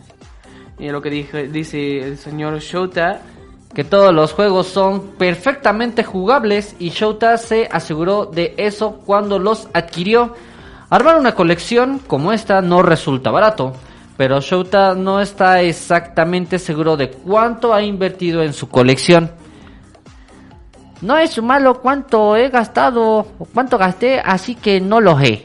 Y 0.78 0.88
lo 0.90 1.02
que 1.02 1.10
dije, 1.10 1.48
dice 1.48 1.98
el 1.98 2.18
señor 2.18 2.58
Shota, 2.60 3.20
que 3.74 3.82
todos 3.82 4.14
los 4.14 4.32
juegos 4.32 4.68
son 4.68 5.08
perfectamente 5.18 6.04
jugables 6.04 6.76
y 6.78 6.90
Shouta 6.90 7.36
se 7.36 7.68
aseguró 7.70 8.26
de 8.26 8.54
eso 8.56 9.02
cuando 9.04 9.38
los 9.40 9.68
adquirió. 9.74 10.34
Armar 10.88 11.16
una 11.18 11.34
colección 11.34 11.98
como 12.06 12.32
esta 12.32 12.60
no 12.62 12.80
resulta 12.82 13.30
barato, 13.32 13.72
pero 14.16 14.40
Shouta 14.40 14.94
no 14.94 15.20
está 15.20 15.60
exactamente 15.62 16.58
seguro 16.58 16.96
de 16.96 17.10
cuánto 17.10 17.74
ha 17.74 17.82
invertido 17.82 18.42
en 18.42 18.52
su 18.52 18.68
colección. 18.68 19.30
No 21.02 21.18
es 21.18 21.40
malo 21.42 21.80
cuánto 21.80 22.36
he 22.36 22.48
gastado 22.48 23.18
o 23.38 23.44
cuánto 23.52 23.76
gasté, 23.76 24.18
así 24.18 24.54
que 24.54 24.80
no 24.80 25.00
lo 25.00 25.18
sé. 25.18 25.44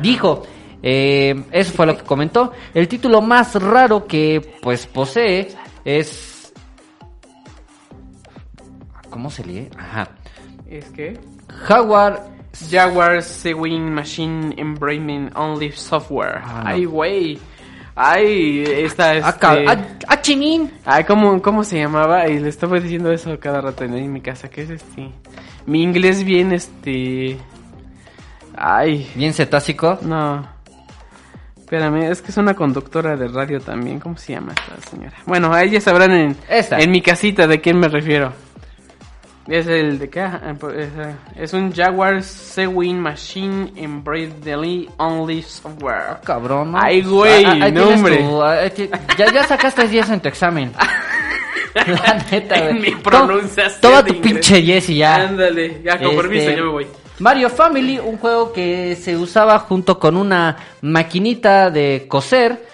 Dijo, 0.00 0.44
eh, 0.82 1.44
eso 1.50 1.72
fue 1.72 1.86
lo 1.86 1.96
que 1.96 2.04
comentó. 2.04 2.52
El 2.72 2.86
título 2.86 3.20
más 3.20 3.60
raro 3.60 4.06
que 4.06 4.58
pues 4.62 4.86
posee 4.86 5.48
es 5.84 6.36
¿Cómo 9.16 9.30
se 9.30 9.44
lee? 9.44 9.70
Ajá. 9.78 10.08
es 10.68 10.84
que 10.90 11.18
Jaguar. 11.48 12.28
Jaguar 12.70 13.22
Sewing 13.22 13.92
Machine 13.92 14.54
Embroidery 14.58 15.30
Only 15.34 15.72
Software. 15.72 16.42
Ah, 16.44 16.62
no. 16.64 16.68
Ay, 16.70 16.84
güey. 16.84 17.38
Ay, 17.98 18.62
esta 18.66 19.14
es... 19.14 19.24
Ah, 19.24 19.34
ah, 20.06 20.20
chinín. 20.20 20.70
Ay, 20.84 21.04
¿cómo, 21.04 21.40
¿cómo 21.40 21.64
se 21.64 21.78
llamaba? 21.78 22.28
Y 22.28 22.38
le 22.38 22.50
estaba 22.50 22.78
diciendo 22.78 23.10
eso 23.10 23.40
cada 23.40 23.62
rato 23.62 23.84
en, 23.84 24.12
mi 24.12 24.20
casa. 24.20 24.50
¿Qué 24.50 24.62
es 24.62 24.70
este? 24.70 25.10
Mi 25.64 25.82
inglés 25.82 26.22
bien, 26.22 26.52
este... 26.52 27.38
Ay, 28.54 29.10
Bien 29.14 29.32
cetácico. 29.32 29.98
no. 30.02 30.54
Espérame, 31.56 32.12
es 32.12 32.22
que 32.22 32.30
es 32.30 32.36
una 32.36 32.54
conductora 32.54 33.16
de 33.16 33.26
radio 33.26 33.60
también. 33.60 33.98
¿Cómo 33.98 34.16
se 34.16 34.34
llama 34.34 34.52
esta 34.52 34.88
señora? 34.88 35.16
Bueno, 35.26 35.52
ahí 35.52 35.70
ya 35.70 35.80
sabrán 35.80 36.12
en, 36.12 36.36
Esta. 36.48 36.78
en 36.78 36.92
mi 36.92 37.02
casita 37.02 37.48
de 37.48 37.60
quién 37.60 37.80
me 37.80 37.88
refiero. 37.88 38.32
Es 39.48 39.66
el 39.68 39.98
de 40.00 40.10
qué? 40.10 40.20
Ah, 40.22 40.54
pues, 40.58 40.74
Es, 40.76 40.88
eh, 40.98 41.14
es 41.36 41.52
un 41.52 41.72
Jaguar 41.72 42.22
Sewing 42.22 42.98
Machine 43.00 43.72
Embroidery 43.76 44.88
Only 44.96 45.42
Software. 45.42 46.18
Cabrón, 46.24 46.72
¿no? 46.72 46.78
Ay, 46.82 47.02
güey, 47.02 47.44
Ah, 47.44 47.52
tu- 47.72 48.42
ah, 48.42 48.52
ahí 48.52 48.70
ti- 48.70 48.90
ya, 49.16 49.32
ya 49.32 49.44
sacaste 49.44 49.86
10 49.86 50.10
en 50.10 50.20
tu 50.20 50.28
examen. 50.28 50.72
La 51.74 52.24
neta, 52.30 52.60
güey. 52.60 52.74
mi 52.80 52.90
pronunciación 52.96 53.80
Toma 53.82 54.02
tu 54.04 54.14
inglés. 54.14 54.32
pinche 54.32 54.62
yes 54.62 54.88
y 54.90 54.96
ya. 54.96 55.16
Ándale, 55.16 55.80
ya 55.84 55.98
con 55.98 56.06
Este, 56.08 56.16
permiso, 56.16 56.50
yo 56.50 56.64
me 56.64 56.70
voy. 56.70 56.86
Mario 57.18 57.48
Family, 57.50 57.98
un 57.98 58.16
juego 58.18 58.52
que 58.52 58.96
se 58.96 59.16
usaba 59.16 59.58
junto 59.60 59.98
con 59.98 60.16
una 60.16 60.56
maquinita 60.82 61.70
de 61.70 62.06
coser. 62.08 62.66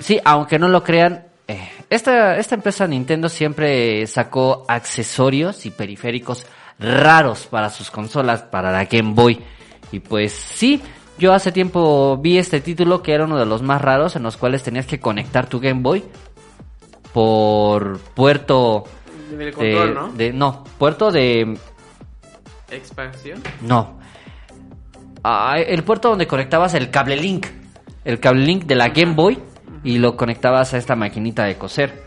Sí, 0.00 0.18
aunque 0.24 0.58
no 0.58 0.68
lo 0.68 0.82
crean, 0.82 1.24
eh, 1.46 1.70
esta, 1.94 2.36
esta 2.38 2.54
empresa 2.54 2.86
Nintendo 2.86 3.28
siempre 3.28 4.06
sacó 4.06 4.64
accesorios 4.68 5.66
y 5.66 5.70
periféricos 5.70 6.46
raros 6.78 7.46
para 7.46 7.70
sus 7.70 7.90
consolas, 7.90 8.42
para 8.42 8.72
la 8.72 8.84
Game 8.86 9.12
Boy. 9.14 9.40
Y 9.92 10.00
pues 10.00 10.32
sí, 10.32 10.80
yo 11.18 11.32
hace 11.32 11.52
tiempo 11.52 12.16
vi 12.16 12.38
este 12.38 12.60
título 12.60 13.02
que 13.02 13.12
era 13.12 13.24
uno 13.24 13.38
de 13.38 13.46
los 13.46 13.62
más 13.62 13.80
raros 13.80 14.16
en 14.16 14.22
los 14.22 14.36
cuales 14.36 14.62
tenías 14.62 14.86
que 14.86 15.00
conectar 15.00 15.46
tu 15.46 15.60
Game 15.60 15.82
Boy 15.82 16.02
por 17.12 17.98
puerto 17.98 18.84
de, 19.30 19.52
control, 19.52 19.94
¿no? 19.94 20.12
de- 20.12 20.32
no, 20.32 20.64
puerto 20.78 21.10
de 21.10 21.58
Expansión. 22.70 23.42
no. 23.60 24.00
Ah, 25.24 25.56
el 25.58 25.84
puerto 25.84 26.08
donde 26.08 26.26
conectabas 26.26 26.74
el 26.74 26.90
cable 26.90 27.16
link. 27.16 27.46
El 28.04 28.18
cable 28.18 28.44
link 28.44 28.64
de 28.64 28.74
la 28.74 28.88
Game 28.88 29.14
Boy. 29.14 29.38
Y 29.84 29.98
lo 29.98 30.16
conectabas 30.16 30.74
a 30.74 30.78
esta 30.78 30.94
maquinita 30.96 31.44
de 31.44 31.56
coser. 31.56 32.04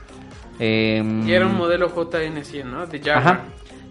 Em, 0.60 1.28
Y 1.28 1.34
era 1.34 1.46
un 1.46 1.56
modelo 1.56 1.94
JN100, 1.94 2.64
¿no? 2.66 2.88
De 2.88 3.00
Jaguar. 3.00 3.18
Ajá. 3.18 3.40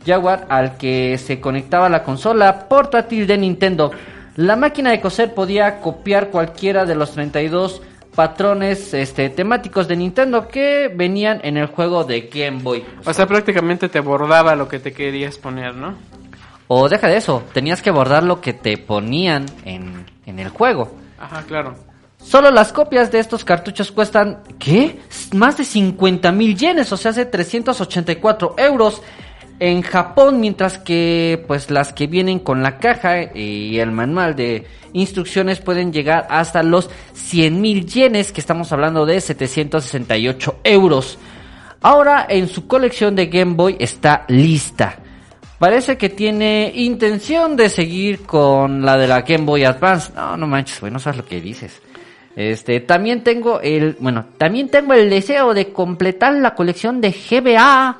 Jaguar 0.06 0.46
al 0.48 0.76
que 0.76 1.18
se 1.18 1.40
conectaba 1.40 1.88
la 1.88 2.02
consola 2.02 2.68
portátil 2.68 3.26
de 3.26 3.38
Nintendo. 3.38 3.90
La 4.36 4.56
máquina 4.56 4.90
de 4.90 5.00
coser 5.00 5.34
podía 5.34 5.80
copiar 5.80 6.30
cualquiera 6.30 6.84
de 6.84 6.94
los 6.94 7.12
32 7.12 7.82
patrones 8.14 8.94
este, 8.94 9.28
temáticos 9.28 9.88
de 9.88 9.96
Nintendo 9.96 10.48
que 10.48 10.90
venían 10.94 11.40
en 11.42 11.56
el 11.56 11.66
juego 11.66 12.04
de 12.04 12.22
Game 12.32 12.62
Boy. 12.62 12.84
O 13.04 13.12
sea, 13.12 13.26
prácticamente 13.26 13.88
te 13.88 14.00
bordaba 14.00 14.54
lo 14.54 14.68
que 14.68 14.78
te 14.78 14.92
querías 14.92 15.36
poner, 15.38 15.74
¿no? 15.74 15.94
O 16.68 16.88
deja 16.88 17.08
de 17.08 17.16
eso, 17.16 17.42
tenías 17.52 17.82
que 17.82 17.90
bordar 17.90 18.22
lo 18.22 18.40
que 18.40 18.52
te 18.52 18.78
ponían 18.78 19.46
en, 19.64 20.06
en 20.26 20.38
el 20.38 20.48
juego. 20.48 20.94
Ajá, 21.18 21.42
claro. 21.42 21.74
Solo 22.24 22.50
las 22.50 22.72
copias 22.72 23.12
de 23.12 23.18
estos 23.18 23.44
cartuchos 23.44 23.92
cuestan, 23.92 24.42
¿qué? 24.58 24.98
Más 25.34 25.58
de 25.58 25.64
50 25.64 26.32
mil 26.32 26.56
yenes, 26.56 26.90
o 26.90 26.96
sea, 26.96 27.10
hace 27.10 27.26
384 27.26 28.54
euros 28.56 29.02
en 29.60 29.82
Japón, 29.82 30.40
mientras 30.40 30.78
que 30.78 31.44
pues 31.46 31.70
las 31.70 31.92
que 31.92 32.06
vienen 32.06 32.38
con 32.40 32.62
la 32.62 32.78
caja 32.78 33.22
y 33.34 33.78
el 33.78 33.92
manual 33.92 34.34
de 34.34 34.66
instrucciones 34.94 35.60
pueden 35.60 35.92
llegar 35.92 36.26
hasta 36.30 36.62
los 36.62 36.90
100 37.12 37.60
mil 37.60 37.86
yenes, 37.86 38.32
que 38.32 38.40
estamos 38.40 38.72
hablando 38.72 39.04
de 39.06 39.20
768 39.20 40.60
euros. 40.64 41.18
Ahora 41.82 42.26
en 42.28 42.48
su 42.48 42.66
colección 42.66 43.14
de 43.14 43.26
Game 43.26 43.54
Boy 43.54 43.76
está 43.78 44.24
lista. 44.28 44.96
Parece 45.58 45.98
que 45.98 46.08
tiene 46.08 46.72
intención 46.74 47.54
de 47.54 47.68
seguir 47.68 48.22
con 48.22 48.84
la 48.84 48.96
de 48.96 49.06
la 49.06 49.20
Game 49.20 49.44
Boy 49.44 49.64
Advance. 49.64 50.12
No, 50.14 50.36
no 50.36 50.46
manches, 50.46 50.80
güey, 50.80 50.92
no 50.92 50.98
sabes 50.98 51.18
lo 51.18 51.26
que 51.26 51.40
dices. 51.40 51.80
Este, 52.36 52.80
también 52.80 53.22
tengo 53.22 53.60
el, 53.60 53.96
bueno, 54.00 54.26
también 54.38 54.68
tengo 54.68 54.92
el 54.94 55.08
deseo 55.08 55.54
de 55.54 55.72
completar 55.72 56.34
la 56.34 56.54
colección 56.54 57.00
de 57.00 57.10
GBA. 57.10 57.98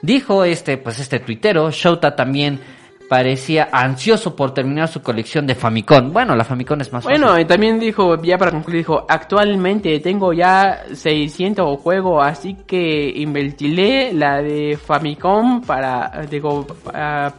Dijo 0.00 0.44
este, 0.44 0.78
pues 0.78 0.98
este 1.00 1.20
tuitero, 1.20 1.70
Shouta 1.70 2.14
también 2.14 2.60
parecía 3.08 3.70
ansioso 3.72 4.36
por 4.36 4.52
terminar 4.52 4.86
su 4.88 5.02
colección 5.02 5.46
de 5.46 5.54
Famicom. 5.54 6.12
Bueno, 6.12 6.36
la 6.36 6.44
Famicom 6.44 6.80
es 6.80 6.92
más 6.92 7.04
Bueno, 7.04 7.28
fácil. 7.28 7.42
y 7.42 7.44
también 7.46 7.80
dijo, 7.80 8.20
ya 8.22 8.36
para 8.36 8.50
concluir, 8.50 8.78
dijo, 8.78 9.06
actualmente 9.08 9.98
tengo 10.00 10.32
ya 10.32 10.84
600 10.92 11.80
juegos, 11.80 12.24
así 12.24 12.54
que 12.66 13.12
invertiré 13.16 14.12
la 14.12 14.42
de 14.42 14.76
Famicom 14.76 15.62
para, 15.62 16.26
digo, 16.30 16.66
ah, 16.92 17.32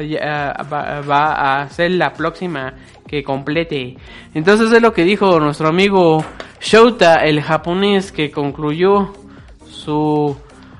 ya, 0.00 0.56
va, 0.72 1.60
a 1.62 1.68
ser 1.68 1.90
la 1.92 2.12
próxima 2.12 2.72
que 3.12 3.22
complete. 3.22 3.98
Entonces 4.32 4.72
es 4.72 4.80
lo 4.80 4.94
que 4.94 5.04
dijo 5.04 5.38
nuestro 5.38 5.68
amigo 5.68 6.24
Shouta, 6.62 7.16
el 7.16 7.42
japonés, 7.42 8.10
que 8.10 8.30
concluyó 8.30 9.12
su... 9.68 10.34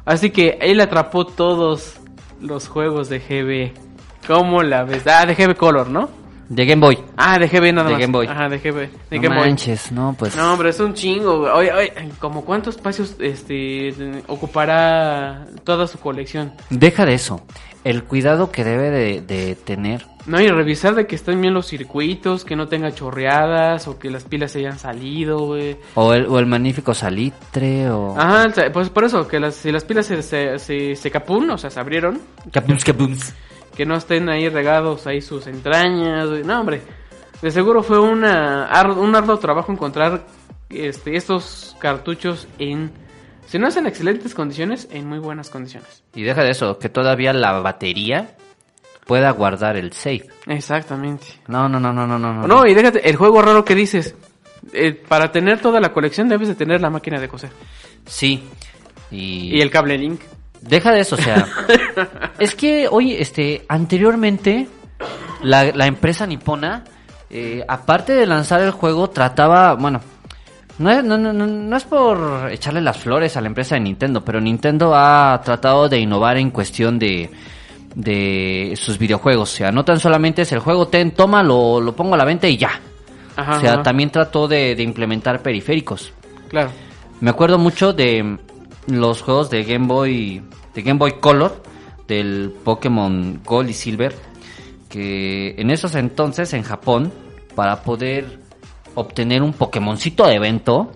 Así 0.06 0.30
que 0.30 0.56
él 0.62 0.80
atrapó 0.80 1.26
todos 1.26 2.00
los 2.40 2.68
juegos 2.68 3.10
de 3.10 3.18
GB. 3.18 4.26
¿Cómo 4.26 4.62
la 4.62 4.82
ves? 4.84 5.06
Ah, 5.06 5.26
de 5.26 5.34
GB 5.34 5.56
Color, 5.56 5.90
¿no? 5.90 6.08
De 6.48 6.64
Game 6.64 6.80
Boy. 6.80 6.98
Ah, 7.18 7.38
de 7.38 7.48
GB 7.48 7.74
nada 7.74 7.88
De 7.88 7.92
más. 7.96 8.00
Game 8.00 8.12
Boy. 8.12 8.26
Ajá, 8.26 8.48
de 8.48 8.58
GB. 8.58 8.74
De 9.10 9.16
no 9.16 9.22
Game 9.22 9.36
Boy. 9.36 9.48
manches, 9.48 9.92
no, 9.92 10.16
pues. 10.18 10.34
No, 10.34 10.56
pero 10.56 10.70
es 10.70 10.80
un 10.80 10.94
chingo. 10.94 11.52
Oye, 11.52 11.70
oye, 11.70 11.92
¿como 12.18 12.46
cuántos 12.46 12.76
espacios 12.76 13.14
este 13.20 13.94
ocupará 14.26 15.46
toda 15.64 15.86
su 15.86 15.98
colección? 15.98 16.52
Deja 16.70 17.04
de 17.04 17.12
eso. 17.14 17.42
El 17.84 18.04
cuidado 18.04 18.50
que 18.50 18.64
debe 18.64 18.90
de, 18.90 19.20
de 19.20 19.54
tener. 19.56 20.06
No, 20.26 20.40
y 20.40 20.46
revisar 20.48 20.94
de 20.94 21.06
que 21.06 21.16
estén 21.16 21.40
bien 21.40 21.52
los 21.52 21.66
circuitos, 21.66 22.44
que 22.44 22.54
no 22.54 22.68
tenga 22.68 22.94
chorreadas 22.94 23.88
o 23.88 23.98
que 23.98 24.08
las 24.08 24.22
pilas 24.22 24.52
se 24.52 24.60
hayan 24.60 24.78
salido, 24.78 25.38
güey. 25.38 25.76
O 25.94 26.12
el, 26.12 26.26
o 26.26 26.38
el 26.38 26.46
magnífico 26.46 26.94
salitre, 26.94 27.90
o. 27.90 28.16
Ajá, 28.16 28.52
pues 28.72 28.88
por 28.90 29.04
eso, 29.04 29.26
que 29.26 29.40
las, 29.40 29.56
si 29.56 29.72
las 29.72 29.84
pilas 29.84 30.06
se, 30.06 30.22
se, 30.22 30.58
se, 30.60 30.94
se 30.94 31.10
capun, 31.10 31.50
o 31.50 31.58
sea, 31.58 31.70
se 31.70 31.80
abrieron, 31.80 32.20
Capums, 32.52 32.84
capums. 32.84 33.34
que 33.74 33.84
no 33.84 33.96
estén 33.96 34.28
ahí 34.28 34.48
regados 34.48 35.08
ahí 35.08 35.20
sus 35.20 35.48
entrañas, 35.48 36.28
güey. 36.28 36.44
No, 36.44 36.60
hombre, 36.60 36.82
de 37.40 37.50
seguro 37.50 37.82
fue 37.82 37.98
una, 37.98 38.70
un 38.96 39.16
arduo 39.16 39.38
trabajo 39.38 39.72
encontrar 39.72 40.24
este, 40.70 41.16
estos 41.16 41.76
cartuchos 41.80 42.46
en, 42.60 42.92
si 43.46 43.58
no 43.58 43.68
es 43.68 43.76
en 43.76 43.86
excelentes 43.86 44.34
condiciones, 44.34 44.88
en 44.90 45.08
muy 45.08 45.18
buenas 45.18 45.50
condiciones. 45.50 46.02
Y 46.14 46.22
deja 46.22 46.42
de 46.42 46.50
eso, 46.50 46.78
que 46.78 46.88
todavía 46.88 47.32
la 47.32 47.52
batería 47.60 48.36
pueda 49.06 49.30
guardar 49.30 49.76
el 49.76 49.92
save. 49.92 50.26
Exactamente. 50.46 51.26
No, 51.48 51.68
no, 51.68 51.78
no, 51.78 51.92
no, 51.92 52.06
no, 52.06 52.18
no. 52.18 52.46
No, 52.46 52.66
y 52.66 52.74
déjate, 52.74 53.08
el 53.08 53.16
juego 53.16 53.42
raro 53.42 53.64
que 53.64 53.74
dices, 53.74 54.14
eh, 54.72 54.92
para 54.92 55.32
tener 55.32 55.60
toda 55.60 55.80
la 55.80 55.92
colección 55.92 56.28
debes 56.28 56.48
de 56.48 56.54
tener 56.54 56.80
la 56.80 56.90
máquina 56.90 57.20
de 57.20 57.28
coser 57.28 57.50
Sí. 58.06 58.44
Y, 59.10 59.56
y 59.56 59.60
el 59.60 59.70
cable 59.70 59.98
link. 59.98 60.20
Deja 60.60 60.92
de 60.92 61.00
eso, 61.00 61.16
o 61.16 61.18
sea. 61.18 61.46
es 62.38 62.54
que, 62.54 62.86
oye, 62.88 63.20
este, 63.20 63.64
anteriormente, 63.68 64.68
la, 65.42 65.64
la 65.72 65.86
empresa 65.86 66.26
nipona, 66.26 66.84
eh, 67.28 67.64
aparte 67.66 68.12
de 68.12 68.26
lanzar 68.26 68.60
el 68.60 68.70
juego, 68.70 69.10
trataba, 69.10 69.74
bueno, 69.74 70.00
no 70.78 70.90
es, 70.90 71.04
no, 71.04 71.18
no, 71.18 71.32
no, 71.32 71.46
no 71.46 71.76
es 71.76 71.84
por 71.84 72.50
echarle 72.50 72.80
las 72.80 72.98
flores 72.98 73.36
a 73.36 73.40
la 73.40 73.48
empresa 73.48 73.74
de 73.74 73.82
Nintendo, 73.82 74.24
pero 74.24 74.40
Nintendo 74.40 74.94
ha 74.94 75.40
tratado 75.44 75.88
de 75.88 75.98
innovar 75.98 76.36
en 76.38 76.50
cuestión 76.50 76.98
de, 76.98 77.30
de 77.94 78.74
sus 78.76 78.98
videojuegos. 78.98 79.52
O 79.52 79.56
sea, 79.56 79.72
no 79.72 79.84
tan 79.84 80.00
solamente 80.00 80.42
es 80.42 80.52
el 80.52 80.60
juego, 80.60 80.88
ten, 80.88 81.12
toma, 81.12 81.42
lo, 81.42 81.80
lo 81.80 81.94
pongo 81.94 82.14
a 82.14 82.18
la 82.18 82.24
venta 82.24 82.48
y 82.48 82.56
ya. 82.56 82.80
Ajá, 83.36 83.56
o 83.56 83.60
sea, 83.60 83.74
ajá, 83.74 83.82
también 83.82 84.10
trató 84.10 84.48
de, 84.48 84.74
de 84.74 84.82
implementar 84.82 85.42
periféricos. 85.42 86.12
Claro. 86.48 86.70
Me 87.20 87.30
acuerdo 87.30 87.58
mucho 87.58 87.92
de 87.92 88.38
los 88.88 89.22
juegos 89.22 89.48
de 89.48 89.64
Game 89.64 89.86
Boy, 89.86 90.42
de 90.74 90.82
Game 90.82 90.98
Boy 90.98 91.12
Color, 91.20 91.62
del 92.08 92.52
Pokémon 92.64 93.40
Gold 93.44 93.70
y 93.70 93.72
Silver, 93.72 94.14
que 94.88 95.54
en 95.56 95.70
esos 95.70 95.94
entonces 95.94 96.52
en 96.52 96.62
Japón, 96.62 97.12
para 97.54 97.82
poder 97.82 98.41
obtener 98.94 99.42
un 99.42 99.52
Pokémoncito 99.52 100.26
de 100.26 100.34
evento, 100.34 100.92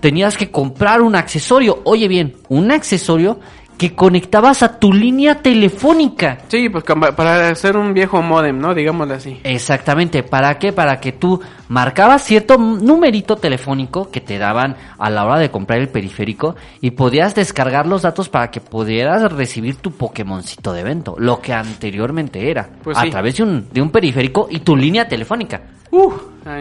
tenías 0.00 0.36
que 0.36 0.50
comprar 0.50 1.02
un 1.02 1.14
accesorio. 1.16 1.80
Oye 1.84 2.08
bien, 2.08 2.36
un 2.48 2.70
accesorio 2.70 3.40
que 3.76 3.94
conectabas 3.94 4.62
a 4.62 4.78
tu 4.78 4.92
línea 4.92 5.42
telefónica. 5.42 6.38
Sí, 6.48 6.68
pues 6.68 6.84
para 6.84 7.48
hacer 7.48 7.76
un 7.76 7.92
viejo 7.92 8.22
modem, 8.22 8.58
¿no? 8.58 8.74
Digámoslo 8.74 9.14
así. 9.14 9.40
Exactamente, 9.44 10.22
¿para 10.22 10.58
qué? 10.58 10.72
Para 10.72 11.00
que 11.00 11.12
tú 11.12 11.40
marcabas 11.68 12.22
cierto 12.22 12.56
numerito 12.56 13.36
telefónico 13.36 14.10
que 14.10 14.20
te 14.20 14.38
daban 14.38 14.76
a 14.98 15.10
la 15.10 15.24
hora 15.24 15.38
de 15.38 15.50
comprar 15.50 15.80
el 15.80 15.88
periférico 15.88 16.54
y 16.80 16.92
podías 16.92 17.34
descargar 17.34 17.86
los 17.86 18.02
datos 18.02 18.28
para 18.28 18.50
que 18.50 18.60
pudieras 18.60 19.32
recibir 19.32 19.76
tu 19.76 19.90
Pokémoncito 19.92 20.72
de 20.72 20.80
evento, 20.80 21.16
lo 21.18 21.40
que 21.40 21.52
anteriormente 21.52 22.50
era, 22.50 22.68
Pues 22.82 22.96
a 22.96 23.04
través 23.10 23.36
de 23.36 23.42
un, 23.42 23.68
de 23.72 23.82
un 23.82 23.90
periférico 23.90 24.48
y 24.50 24.60
tu 24.60 24.76
línea 24.76 25.08
telefónica. 25.08 25.62
Uh, 25.90 26.12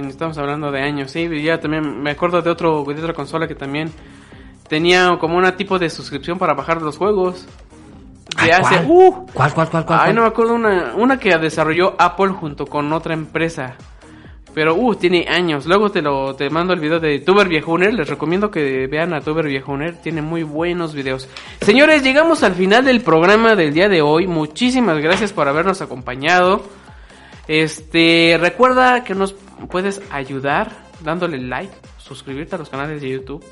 estamos 0.07 0.37
hablando 0.37 0.71
de 0.71 0.81
años, 0.81 1.11
sí, 1.11 1.27
ya 1.43 1.59
también 1.59 2.01
me 2.01 2.11
acuerdo 2.11 2.41
de 2.41 2.49
otro 2.49 2.83
de 2.83 2.93
otra 2.93 3.13
consola 3.13 3.47
que 3.47 3.55
también 3.55 3.91
tenía 4.73 5.15
como 5.19 5.37
una 5.37 5.55
tipo 5.55 5.77
de 5.77 5.87
suscripción 5.87 6.39
para 6.39 6.55
bajar 6.55 6.81
los 6.81 6.97
juegos. 6.97 7.45
De 8.43 8.51
Ah, 8.51 8.57
hace, 8.61 8.77
¿cuál? 8.77 8.85
uh, 8.87 9.25
¿Cuál, 9.31 9.53
cuál, 9.53 9.69
cuál, 9.69 9.85
cuál? 9.85 9.99
ay, 9.99 10.05
cuál? 10.05 10.15
no 10.15 10.21
me 10.23 10.27
acuerdo 10.29 10.53
una 10.55 10.93
una 10.97 11.19
que 11.19 11.37
desarrolló 11.37 11.93
Apple 11.99 12.29
junto 12.29 12.65
con 12.65 12.91
otra 12.91 13.13
empresa. 13.13 13.75
Pero 14.55 14.73
uh, 14.73 14.95
tiene 14.95 15.27
años. 15.29 15.67
Luego 15.67 15.91
te 15.91 16.01
lo 16.01 16.35
te 16.35 16.49
mando 16.49 16.73
el 16.73 16.79
video 16.79 16.99
de 16.99 17.19
Tuber 17.19 17.47
Viejuner, 17.47 17.93
les 17.93 18.09
recomiendo 18.09 18.49
que 18.49 18.87
vean 18.87 19.13
a 19.13 19.21
Tuber 19.21 19.45
Viejuner, 19.45 20.01
tiene 20.01 20.23
muy 20.23 20.41
buenos 20.41 20.95
videos. 20.95 21.29
Señores, 21.61 22.01
llegamos 22.01 22.41
al 22.41 22.53
final 22.55 22.83
del 22.83 23.01
programa 23.01 23.55
del 23.55 23.75
día 23.75 23.89
de 23.89 24.01
hoy. 24.01 24.25
Muchísimas 24.25 24.97
gracias 24.97 25.33
por 25.33 25.47
habernos 25.47 25.83
acompañado. 25.83 26.63
Este, 27.47 28.37
recuerda 28.41 29.03
que 29.03 29.13
nos 29.13 29.33
puedes 29.69 30.01
ayudar 30.11 30.71
dándole 31.01 31.37
like, 31.37 31.73
suscribirte 31.97 32.55
a 32.55 32.57
los 32.57 32.69
canales 32.69 33.01
de 33.01 33.09
YouTube, 33.09 33.43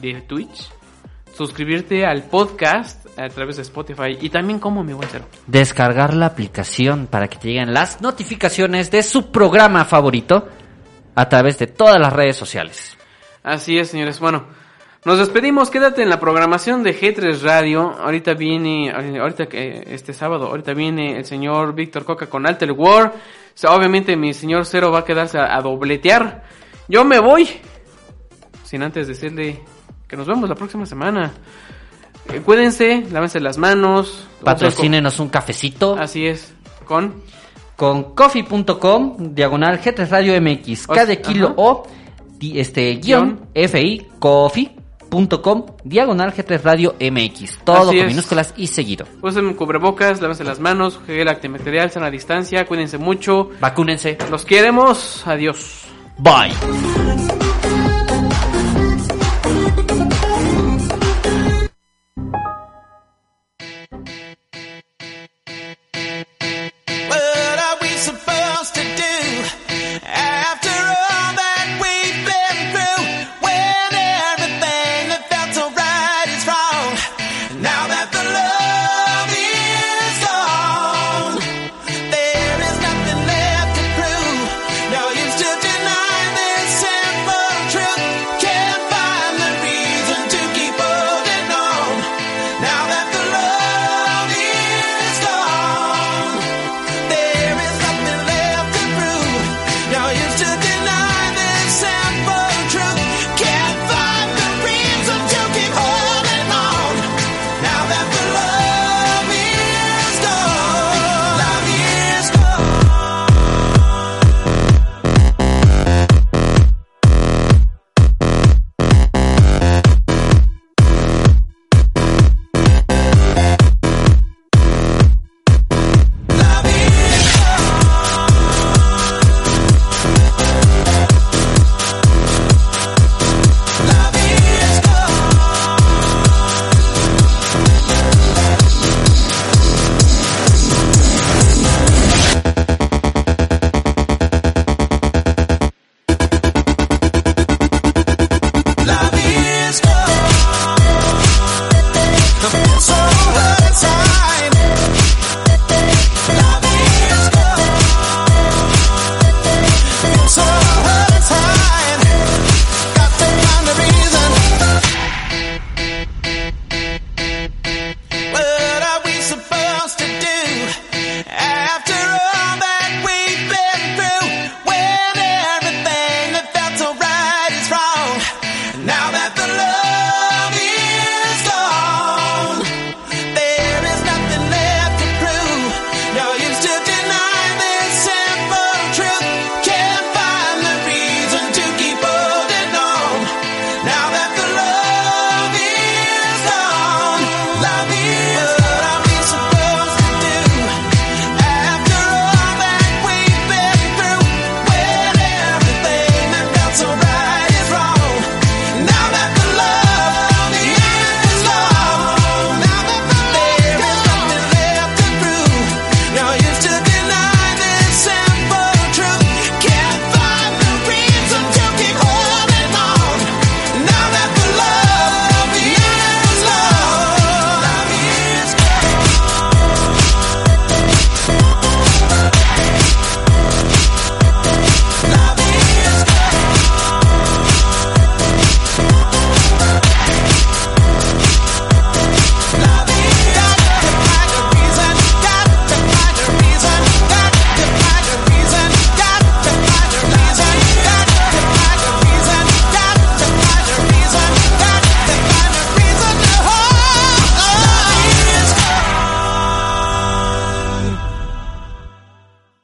de 0.00 0.20
Twitch, 0.22 0.70
suscribirte 1.36 2.06
al 2.06 2.24
podcast 2.24 3.06
a 3.18 3.28
través 3.28 3.56
de 3.56 3.62
Spotify 3.62 4.16
y 4.20 4.30
también 4.30 4.58
como 4.58 4.84
mi 4.84 4.92
buen 4.92 5.08
cero. 5.10 5.24
Descargar 5.46 6.14
la 6.14 6.26
aplicación 6.26 7.06
para 7.06 7.28
que 7.28 7.38
te 7.38 7.48
lleguen 7.48 7.74
las 7.74 8.00
notificaciones 8.00 8.90
de 8.90 9.02
su 9.02 9.30
programa 9.30 9.84
favorito 9.84 10.48
a 11.14 11.28
través 11.28 11.58
de 11.58 11.66
todas 11.66 11.98
las 11.98 12.12
redes 12.12 12.36
sociales. 12.36 12.96
Así 13.42 13.78
es, 13.78 13.88
señores. 13.88 14.20
Bueno, 14.20 14.46
nos 15.04 15.18
despedimos. 15.18 15.70
Quédate 15.70 16.02
en 16.02 16.10
la 16.10 16.20
programación 16.20 16.82
de 16.82 16.98
G3 16.98 17.40
Radio. 17.40 17.90
Ahorita 17.98 18.34
viene, 18.34 18.90
ahorita 18.90 19.46
que 19.46 19.84
este 19.86 20.12
sábado, 20.12 20.46
ahorita 20.46 20.74
viene 20.74 21.16
el 21.16 21.24
señor 21.24 21.74
Víctor 21.74 22.04
Coca 22.04 22.26
con 22.26 22.46
Alter 22.46 22.72
War. 22.72 23.06
O 23.06 23.12
sea, 23.54 23.72
obviamente 23.72 24.16
mi 24.16 24.34
señor 24.34 24.66
Cero 24.66 24.92
va 24.92 25.00
a 25.00 25.04
quedarse 25.04 25.38
a, 25.38 25.56
a 25.56 25.60
dobletear. 25.62 26.44
Yo 26.88 27.04
me 27.04 27.18
voy. 27.20 27.48
Sin 28.64 28.82
antes 28.82 29.08
decirle 29.08 29.62
que 30.08 30.16
nos 30.16 30.26
vemos 30.26 30.48
la 30.48 30.54
próxima 30.54 30.86
semana. 30.86 31.32
Eh, 32.32 32.40
cuídense, 32.40 33.06
lávense 33.12 33.40
las 33.40 33.58
manos. 33.58 34.26
Patrocínenos 34.42 35.20
un 35.20 35.28
cafecito. 35.28 35.96
Así 35.98 36.26
es. 36.26 36.52
Con 36.84 37.22
con 37.76 38.14
coffee.com 38.14 39.34
diagonal 39.34 39.80
G3 39.80 40.08
Radio 40.08 40.40
MX. 40.40 40.88
O 40.88 40.94
Cada 40.94 41.06
sea, 41.06 41.22
kilo 41.22 41.46
ajá. 41.48 41.54
o 41.58 41.86
este 42.40 42.96
guion 42.96 43.48
FI 43.54 44.06
coffee.com 44.18 45.66
diagonal 45.84 46.34
G3 46.34 46.60
Radio 46.62 46.96
MX. 47.00 47.58
Todo 47.64 47.76
Así 47.90 47.96
con 47.98 47.98
es. 47.98 48.06
minúsculas 48.08 48.54
y 48.56 48.66
seguido. 48.66 49.06
usen 49.22 49.54
cubrebocas, 49.54 50.20
lávense 50.20 50.42
las 50.42 50.58
manos, 50.58 50.98
gel 51.06 51.28
antibacterial, 51.28 51.90
sana 51.92 52.10
distancia, 52.10 52.66
cuídense 52.66 52.98
mucho. 52.98 53.50
Vacúnense. 53.60 54.18
Los 54.30 54.44
queremos. 54.44 55.22
Adiós. 55.26 55.84
Bye. 56.18 57.47